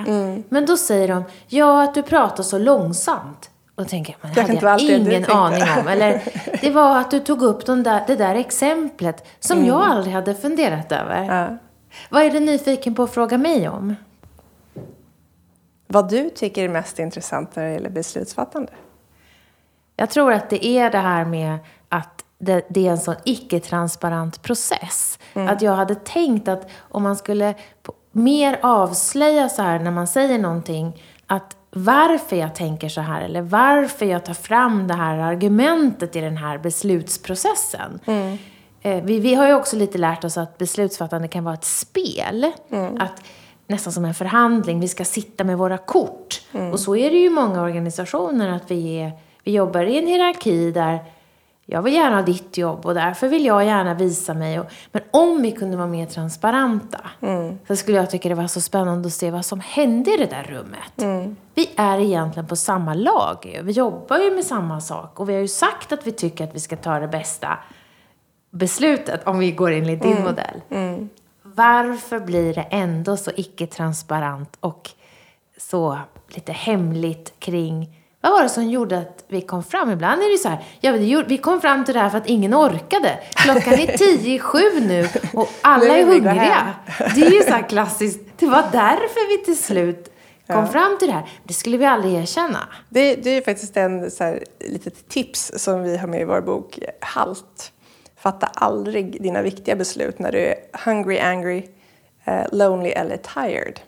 Men 0.48 0.66
då 0.66 0.76
säger 0.76 1.09
de, 1.09 1.24
ja, 1.46 1.82
att 1.82 1.94
du 1.94 2.02
pratar 2.02 2.42
så 2.42 2.59
långsamt. 2.59 3.50
Och 3.76 3.82
då 3.82 3.88
tänker 3.88 4.12
jag, 4.12 4.18
men 4.22 4.34
det 4.34 4.40
hade 4.40 4.52
inte 4.52 4.66
jag 4.66 4.80
ingen 4.80 5.30
aning 5.30 5.62
om. 5.80 5.88
Eller, 5.88 6.22
det 6.61 6.70
var 6.70 6.98
att 6.98 7.11
du 7.11 7.20
tog 7.20 7.42
upp 7.42 7.66
de 7.66 7.82
där, 7.82 8.04
det 8.07 8.16
där 8.16 8.34
exemplet 8.34 9.26
som 9.40 9.64
jag 9.64 9.82
aldrig 9.82 10.14
hade 10.14 10.34
funderat 10.34 10.92
över. 10.92 11.24
ja. 11.24 11.59
Vad 12.11 12.22
är 12.22 12.30
du 12.30 12.40
nyfiken 12.40 12.94
på 12.94 13.02
att 13.02 13.11
fråga 13.14 13.38
mig 13.38 13.68
om? 13.68 13.96
Vad 15.87 16.11
du 16.11 16.30
tycker 16.30 16.64
är 16.64 16.68
mest 16.68 16.99
intressant 16.99 17.57
när 17.57 17.64
det 17.64 17.72
gäller 17.72 17.91
beslutsfattande? 17.91 18.72
Jag 19.97 20.11
tror 20.11 20.32
att 20.32 20.51
det 20.51 20.66
är 20.66 20.91
det 20.91 20.99
här 20.99 21.24
med 21.24 21.59
att 21.89 22.24
det, 22.39 22.66
det 22.68 22.87
är 22.87 22.91
en 22.91 22.99
sån 22.99 23.14
icke-transparent 23.24 24.43
process. 24.43 25.18
Mm. 25.34 25.49
Att 25.49 25.62
jag 25.62 25.72
hade 25.72 25.95
tänkt 25.95 26.49
att 26.49 26.70
om 26.78 27.03
man 27.03 27.16
skulle 27.16 27.55
mer 28.12 28.59
avslöja 28.62 29.49
så 29.49 29.62
här 29.62 29.78
när 29.78 29.91
man 29.91 30.07
säger 30.07 30.39
någonting, 30.39 31.03
att 31.26 31.57
varför 31.70 32.37
jag 32.37 32.55
tänker 32.55 32.89
så 32.89 33.01
här 33.01 33.22
eller 33.22 33.43
varför 33.43 34.07
jag 34.07 34.24
tar 34.24 34.34
fram 34.34 34.89
det 34.89 34.95
här 34.95 35.18
argumentet 35.18 36.16
i 36.16 36.20
den 36.20 36.37
här 36.37 36.59
beslutsprocessen. 36.59 38.01
Mm. 38.07 38.39
Eh, 38.80 39.05
vi, 39.05 39.20
vi 39.20 39.34
har 39.34 39.47
ju 39.47 39.55
också 39.55 39.76
lite 39.76 39.99
lärt 39.99 40.24
oss 40.24 40.39
att 40.39 40.59
beslutsfattande 40.59 41.28
kan 41.28 41.45
vara 41.45 41.55
ett 41.55 41.64
spel. 41.64 42.53
Mm. 42.70 43.01
Att 43.01 43.22
nästan 43.67 43.93
som 43.93 44.05
en 44.05 44.14
förhandling, 44.14 44.81
vi 44.81 44.89
ska 44.89 45.05
sitta 45.05 45.45
med 45.45 45.59
våra 45.59 45.79
kort. 45.79 46.43
Mm. 46.53 46.73
Och 46.73 46.81
så 46.81 46.97
är 46.97 47.11
det 47.11 47.17
ju 47.17 47.27
i 47.27 47.31
många 47.31 47.62
organisationer, 47.62 48.49
att 48.49 48.71
vi, 48.71 49.01
är, 49.01 49.12
vi 49.45 49.53
jobbar 49.53 49.83
i 49.83 49.99
en 49.99 50.07
hierarki 50.07 50.71
där 50.71 51.05
jag 51.69 51.83
vill 51.83 51.95
gärna 51.95 52.17
ha 52.17 52.23
ditt 52.23 52.59
jobb 52.59 52.87
och 52.87 52.95
därför 52.95 53.29
vill 53.29 53.45
jag 53.45 53.64
gärna 53.64 53.95
visa 53.95 54.35
mig. 54.35 54.61
Och, 54.61 54.67
men 54.93 55.03
om 55.11 55.43
vi 55.43 55.53
kunde 55.53 55.77
vara 55.77 55.87
mer 55.87 56.07
transparenta 56.07 57.01
mm. 57.21 57.59
så 57.69 57.77
skulle 57.77 57.97
jag 57.97 58.11
tycka 58.11 58.29
det 58.29 58.35
var 58.35 58.47
så 58.47 58.61
spännande 58.61 59.07
att 59.07 59.12
se 59.12 59.31
vad 59.31 59.45
som 59.45 59.61
hände 59.61 60.14
i 60.14 60.17
det 60.17 60.27
där 60.27 60.43
rummet. 60.43 61.03
Mm. 61.03 61.37
Vi 61.55 61.71
är 61.77 61.99
egentligen 61.99 62.47
på 62.47 62.57
samma 62.57 62.95
lag. 62.95 63.61
Vi 63.62 63.73
jobbar 63.73 64.19
ju 64.19 64.35
med 64.35 64.45
samma 64.45 64.81
sak 64.81 65.21
och 65.21 65.29
vi 65.29 65.35
har 65.35 65.41
ju 65.41 65.49
sagt 65.49 65.93
att 65.93 66.07
vi 66.07 66.12
tycker 66.12 66.45
att 66.45 66.55
vi 66.55 66.61
ska 66.61 66.77
ta 66.77 66.99
det 66.99 67.09
bästa 67.09 67.59
beslutet 68.51 69.27
om 69.27 69.39
vi 69.39 69.53
går 69.53 69.71
enligt 69.71 70.03
din 70.03 70.12
mm. 70.12 70.25
modell. 70.25 70.61
Varför 71.57 72.20
blir 72.20 72.54
det 72.54 72.66
ändå 72.70 73.16
så 73.16 73.30
icke-transparent 73.36 74.57
och 74.61 74.90
så 75.59 75.98
lite 76.28 76.52
hemligt 76.52 77.34
kring 77.38 77.96
vad 78.20 78.32
var 78.32 78.42
det 78.42 78.48
som 78.48 78.70
gjorde 78.70 78.98
att 78.98 79.24
vi 79.28 79.40
kom 79.40 79.62
fram? 79.62 79.90
Ibland 79.90 80.22
är 80.22 80.32
det 80.32 80.38
så 80.38 80.48
här, 80.48 80.64
ja, 80.80 81.22
vi 81.26 81.38
kom 81.38 81.61
fram 81.61 81.84
till 81.84 81.94
det 81.94 82.00
här 82.00 82.11
för 82.11 82.18
att 82.18 82.26
ingen 82.26 82.54
orkade. 82.54 83.18
Klockan 83.34 83.72
är 83.72 83.96
tio 83.96 84.34
i 84.34 84.38
sju 84.38 84.80
nu 84.80 85.09
och 85.34 85.48
alla 85.62 85.96
är 85.96 86.04
hungriga. 86.04 86.74
Det 87.14 87.26
är 87.26 87.30
ju 87.30 87.42
så 87.42 87.50
här 87.50 87.68
klassiskt. 87.68 88.20
Det 88.36 88.46
var 88.46 88.62
därför 88.72 89.38
vi 89.38 89.44
till 89.44 89.64
slut 89.64 90.12
kom 90.46 90.57
ja. 90.57 90.66
fram 90.66 90.98
till 90.98 91.09
det 91.09 91.14
här. 91.14 91.28
Det 91.44 91.54
skulle 91.54 91.76
vi 91.76 91.84
aldrig 91.84 92.14
erkänna. 92.14 92.68
Det, 92.88 93.14
det 93.14 93.30
är 93.30 93.42
faktiskt 93.42 93.76
en 93.76 94.11
så 94.11 94.24
här, 94.24 94.44
litet 94.61 95.09
tips 95.09 95.52
som 95.57 95.82
vi 95.82 95.96
har 95.96 96.09
med 96.09 96.20
i 96.20 96.24
vår 96.24 96.40
bok 96.40 96.78
Halt. 97.00 97.72
Fatta 98.17 98.47
aldrig 98.47 99.23
dina 99.23 99.43
viktiga 99.43 99.77
beslut 99.77 100.19
när 100.19 100.33
du 100.33 100.39
är 100.39 100.55
hungry, 100.85 101.19
angry, 101.19 101.62
uh, 102.29 102.45
lonely 102.53 102.91
eller 102.91 103.17
tired 103.17 103.81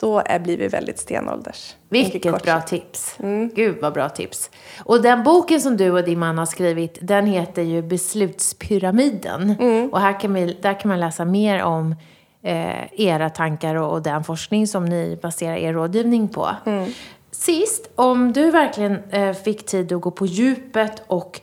då 0.00 0.22
blir 0.40 0.56
vi 0.56 0.68
väldigt 0.68 0.98
stenålders. 0.98 1.74
Vilket 1.88 2.42
bra 2.42 2.60
tips. 2.60 3.16
Mm. 3.18 3.50
Gud 3.54 3.76
vad 3.80 3.92
bra 3.92 4.08
tips. 4.08 4.50
Och 4.84 5.02
den 5.02 5.22
boken 5.22 5.60
som 5.60 5.76
du 5.76 5.90
och 5.90 6.04
din 6.04 6.18
man 6.18 6.38
har 6.38 6.46
skrivit, 6.46 6.98
den 7.02 7.26
heter 7.26 7.62
ju 7.62 7.82
Beslutspyramiden. 7.82 9.56
Mm. 9.60 9.90
Och 9.90 10.00
här 10.00 10.20
kan 10.20 10.34
vi, 10.34 10.58
där 10.62 10.80
kan 10.80 10.88
man 10.88 11.00
läsa 11.00 11.24
mer 11.24 11.62
om 11.62 11.94
eh, 12.42 13.00
era 13.00 13.30
tankar 13.30 13.74
och, 13.74 13.92
och, 13.92 14.02
den 14.02 14.24
forskning 14.24 14.66
som 14.66 14.84
ni 14.84 15.18
baserar 15.22 15.56
er 15.56 15.72
rådgivning 15.72 16.28
på. 16.28 16.48
Mm. 16.66 16.92
Sist, 17.30 17.90
om 17.94 18.32
du 18.32 18.50
verkligen 18.50 18.98
eh, 19.10 19.32
fick 19.32 19.66
tid 19.66 19.92
att 19.92 20.00
gå 20.00 20.10
på 20.10 20.26
djupet 20.26 21.02
och 21.06 21.40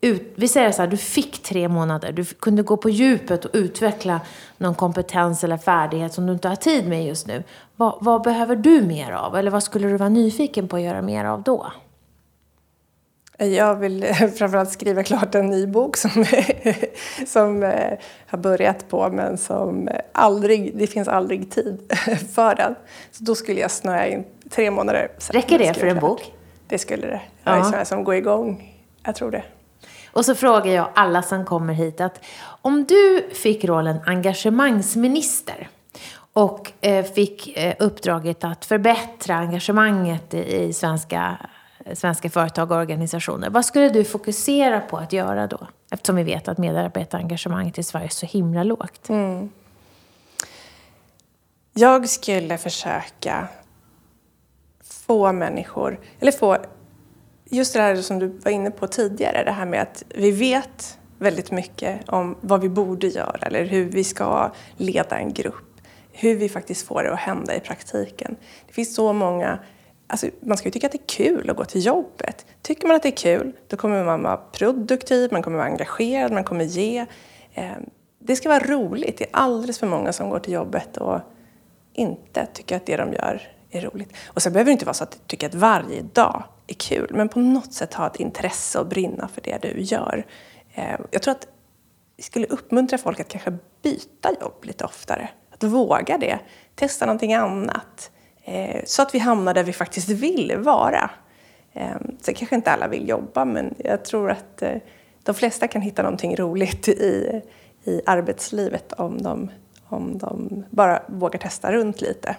ut, 0.00 0.32
vi 0.34 0.48
säger 0.48 0.72
så 0.72 0.82
här, 0.82 0.88
du 0.88 0.96
fick 0.96 1.42
tre 1.42 1.68
månader. 1.68 2.12
Du 2.12 2.24
kunde 2.24 2.62
gå 2.62 2.76
på 2.76 2.90
djupet 2.90 3.44
och 3.44 3.50
utveckla 3.54 4.20
någon 4.58 4.74
kompetens 4.74 5.44
eller 5.44 5.56
färdighet 5.56 6.12
som 6.12 6.26
du 6.26 6.32
inte 6.32 6.48
har 6.48 6.56
tid 6.56 6.88
med 6.88 7.06
just 7.06 7.26
nu. 7.26 7.44
Vad, 7.76 7.98
vad, 8.00 8.22
behöver 8.22 8.56
du 8.56 8.82
mer 8.82 9.12
av? 9.12 9.36
Eller 9.36 9.50
vad 9.50 9.62
skulle 9.62 9.88
du 9.88 9.96
vara 9.96 10.08
nyfiken 10.08 10.68
på 10.68 10.76
att 10.76 10.82
göra 10.82 11.02
mer 11.02 11.24
av 11.24 11.42
då? 11.42 11.72
Jag 13.38 13.76
vill 13.76 14.04
framförallt 14.38 14.70
skriva 14.70 15.02
klart 15.02 15.34
en 15.34 15.46
ny 15.46 15.66
bok 15.66 15.96
som, 15.96 16.24
som 17.26 17.62
eh, 17.62 17.98
har 18.26 18.38
börjat 18.38 18.88
på 18.88 19.10
men 19.10 19.38
som 19.38 19.88
aldrig, 20.12 20.78
det 20.78 20.86
finns 20.86 21.08
aldrig 21.08 21.50
tid 21.50 21.92
för 22.34 22.54
den. 22.54 22.74
Så 23.12 23.24
då 23.24 23.34
skulle 23.34 23.60
jag 23.60 23.70
snöa 23.70 24.06
in 24.06 24.24
tre 24.50 24.70
månader. 24.70 25.08
Räcker 25.30 25.58
det 25.58 25.74
för 25.74 25.86
en 25.86 25.98
klart. 25.98 26.10
bok? 26.10 26.32
Det 26.66 26.78
skulle 26.78 27.06
det. 27.06 27.20
Jag 27.44 27.58
är 27.58 27.62
sån 27.62 27.86
som 27.86 28.04
går 28.04 28.14
igång. 28.14 28.74
Jag 29.02 29.14
tror 29.14 29.30
det. 29.30 29.44
Och 30.18 30.24
så 30.24 30.34
frågar 30.34 30.72
jag 30.72 30.88
alla 30.94 31.22
som 31.22 31.44
kommer 31.44 31.74
hit 31.74 32.00
att 32.00 32.20
om 32.40 32.84
du 32.84 33.30
fick 33.34 33.64
rollen 33.64 33.96
engagemangsminister 34.06 35.68
och 36.32 36.72
eh, 36.80 37.04
fick 37.04 37.56
eh, 37.56 37.74
uppdraget 37.78 38.44
att 38.44 38.64
förbättra 38.64 39.36
engagemanget 39.36 40.34
i 40.34 40.72
svenska, 40.72 41.38
svenska 41.92 42.30
företag 42.30 42.70
och 42.70 42.76
organisationer. 42.76 43.50
Vad 43.50 43.64
skulle 43.64 43.88
du 43.88 44.04
fokusera 44.04 44.80
på 44.80 44.96
att 44.96 45.12
göra 45.12 45.46
då? 45.46 45.66
Eftersom 45.90 46.16
vi 46.16 46.22
vet 46.22 46.48
att 46.48 46.58
medarbetarengagemanget 46.58 47.78
i 47.78 47.82
Sverige 47.82 48.06
är 48.06 48.08
så 48.08 48.26
himla 48.26 48.62
lågt. 48.62 49.08
Mm. 49.08 49.50
Jag 51.72 52.08
skulle 52.08 52.58
försöka 52.58 53.48
få 54.84 55.32
människor, 55.32 56.00
eller 56.20 56.32
få 56.32 56.58
just 57.50 57.74
det 57.74 57.80
här 57.80 57.96
som 57.96 58.18
du 58.18 58.26
var 58.26 58.50
inne 58.50 58.70
på 58.70 58.86
tidigare, 58.86 59.44
det 59.44 59.50
här 59.50 59.66
med 59.66 59.82
att 59.82 60.04
vi 60.08 60.30
vet 60.30 60.98
väldigt 61.18 61.50
mycket 61.50 62.08
om 62.08 62.36
vad 62.40 62.60
vi 62.60 62.68
borde 62.68 63.06
göra 63.06 63.38
eller 63.46 63.64
hur 63.64 63.84
vi 63.84 64.04
ska 64.04 64.52
leda 64.76 65.18
en 65.18 65.32
grupp. 65.32 65.64
Hur 66.12 66.36
vi 66.36 66.48
faktiskt 66.48 66.86
får 66.86 67.02
det 67.02 67.12
att 67.12 67.18
hända 67.18 67.56
i 67.56 67.60
praktiken. 67.60 68.36
Det 68.66 68.72
finns 68.72 68.94
så 68.94 69.12
många 69.12 69.58
Alltså, 70.10 70.26
man 70.40 70.56
ska 70.56 70.68
ju 70.68 70.72
tycka 70.72 70.86
att 70.86 70.92
det 70.92 70.98
är 70.98 71.26
kul 71.26 71.50
att 71.50 71.56
gå 71.56 71.64
till 71.64 71.86
jobbet. 71.86 72.46
Tycker 72.62 72.86
man 72.86 72.96
att 72.96 73.02
det 73.02 73.08
är 73.08 73.38
kul, 73.38 73.52
då 73.66 73.76
kommer 73.76 74.04
man 74.04 74.22
vara 74.22 74.36
produktiv, 74.36 75.32
man 75.32 75.42
kommer 75.42 75.56
vara 75.56 75.66
engagerad, 75.66 76.32
man 76.32 76.44
kommer 76.44 76.64
ge. 76.64 77.06
Ehm, 77.54 77.90
det 78.18 78.36
ska 78.36 78.48
vara 78.48 78.64
roligt. 78.64 79.18
Det 79.18 79.24
är 79.24 79.30
alldeles 79.32 79.78
för 79.78 79.86
många 79.86 80.12
som 80.12 80.30
går 80.30 80.38
till 80.38 80.52
jobbet 80.52 80.96
och 80.96 81.20
inte 81.92 82.46
tycker 82.46 82.76
att 82.76 82.86
det 82.86 82.96
de 82.96 83.12
gör 83.12 83.42
är 83.70 83.80
roligt. 83.80 84.16
Och 84.26 84.42
sen 84.42 84.52
behöver 84.52 84.68
det 84.68 84.72
inte 84.72 84.84
vara 84.84 84.94
så 84.94 85.04
att 85.04 85.12
du 85.12 85.18
tycker 85.26 85.46
att 85.46 85.54
varje 85.54 86.02
dag 86.02 86.44
är 86.68 86.74
kul, 86.74 87.10
men 87.10 87.28
på 87.28 87.38
något 87.38 87.72
sätt 87.72 87.94
ha 87.94 88.06
ett 88.06 88.16
intresse 88.16 88.78
och 88.78 88.86
brinna 88.86 89.28
för 89.28 89.40
det 89.40 89.58
du 89.62 89.80
gör. 89.80 90.26
Eh, 90.74 91.00
jag 91.10 91.22
tror 91.22 91.32
att 91.32 91.46
vi 92.16 92.22
skulle 92.22 92.46
uppmuntra 92.46 92.98
folk 92.98 93.20
att 93.20 93.28
kanske 93.28 93.58
byta 93.82 94.30
jobb 94.40 94.64
lite 94.64 94.84
oftare. 94.84 95.28
Att 95.50 95.64
våga 95.64 96.18
det. 96.18 96.38
Testa 96.74 97.06
någonting 97.06 97.34
annat. 97.34 98.10
Eh, 98.44 98.80
så 98.84 99.02
att 99.02 99.14
vi 99.14 99.18
hamnar 99.18 99.54
där 99.54 99.64
vi 99.64 99.72
faktiskt 99.72 100.08
vill 100.08 100.56
vara. 100.58 101.10
Eh, 101.72 101.96
sen 102.20 102.34
kanske 102.34 102.56
inte 102.56 102.70
alla 102.70 102.88
vill 102.88 103.08
jobba, 103.08 103.44
men 103.44 103.74
jag 103.78 104.04
tror 104.04 104.30
att 104.30 104.62
de 105.22 105.34
flesta 105.34 105.68
kan 105.68 105.82
hitta 105.82 106.02
någonting 106.02 106.36
roligt 106.36 106.88
i, 106.88 107.42
i 107.84 108.00
arbetslivet 108.06 108.92
om 108.92 109.22
de, 109.22 109.50
om 109.88 110.18
de 110.18 110.64
bara 110.70 111.02
vågar 111.06 111.38
testa 111.38 111.72
runt 111.72 112.00
lite. 112.00 112.36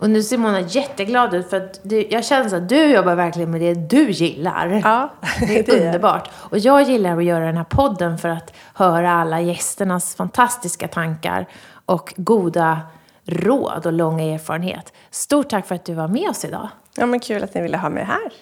Och 0.00 0.10
nu 0.10 0.22
ser 0.22 0.38
Mona 0.38 0.60
jätteglad 0.60 1.34
ut 1.34 1.50
för 1.50 1.56
att 1.56 1.80
du, 1.82 2.06
jag 2.10 2.24
känner 2.24 2.56
att 2.56 2.68
du 2.68 2.84
jobbar 2.84 3.14
verkligen 3.14 3.50
med 3.50 3.60
det 3.60 3.74
du 3.74 4.10
gillar. 4.10 4.80
Ja, 4.84 5.12
det 5.40 5.58
är 5.58 5.62
det 5.62 5.86
underbart. 5.86 6.30
Och 6.34 6.58
jag 6.58 6.82
gillar 6.82 7.16
att 7.16 7.24
göra 7.24 7.46
den 7.46 7.56
här 7.56 7.64
podden 7.64 8.18
för 8.18 8.28
att 8.28 8.52
höra 8.74 9.12
alla 9.12 9.40
gästernas 9.40 10.14
fantastiska 10.14 10.88
tankar 10.88 11.46
och 11.86 12.14
goda 12.16 12.80
råd 13.24 13.86
och 13.86 13.92
långa 13.92 14.24
erfarenhet. 14.24 14.92
Stort 15.10 15.48
tack 15.48 15.66
för 15.66 15.74
att 15.74 15.84
du 15.84 15.94
var 15.94 16.08
med 16.08 16.28
oss 16.28 16.44
idag. 16.44 16.68
Ja, 16.96 17.06
men 17.06 17.20
kul 17.20 17.44
att 17.44 17.54
ni 17.54 17.62
ville 17.62 17.76
ha 17.76 17.88
mig 17.88 18.04
här. 18.04 18.32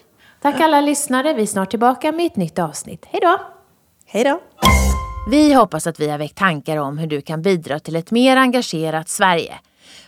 Tack 0.43 0.61
alla 0.61 0.81
lyssnare. 0.81 1.35
Vi 1.35 1.43
är 1.43 1.47
snart 1.47 1.71
tillbaka 1.71 2.13
med 2.13 2.27
ett 2.27 2.37
nytt 2.37 2.59
avsnitt. 2.59 3.07
Hej 3.11 3.21
då! 3.21 3.41
Hej 4.07 4.25
då! 4.25 4.41
Vi 5.31 5.55
hoppas 5.55 5.87
att 5.87 6.01
vi 6.01 6.11
har 6.11 6.19
väckt 6.19 6.39
tankar 6.39 6.77
om 6.77 6.99
hur 6.99 7.07
du 7.07 7.21
kan 7.21 7.43
bidra 7.43 7.79
till 7.79 7.97
ett 7.97 8.11
mer 8.11 8.37
engagerat 8.37 9.09
Sverige. 9.09 9.55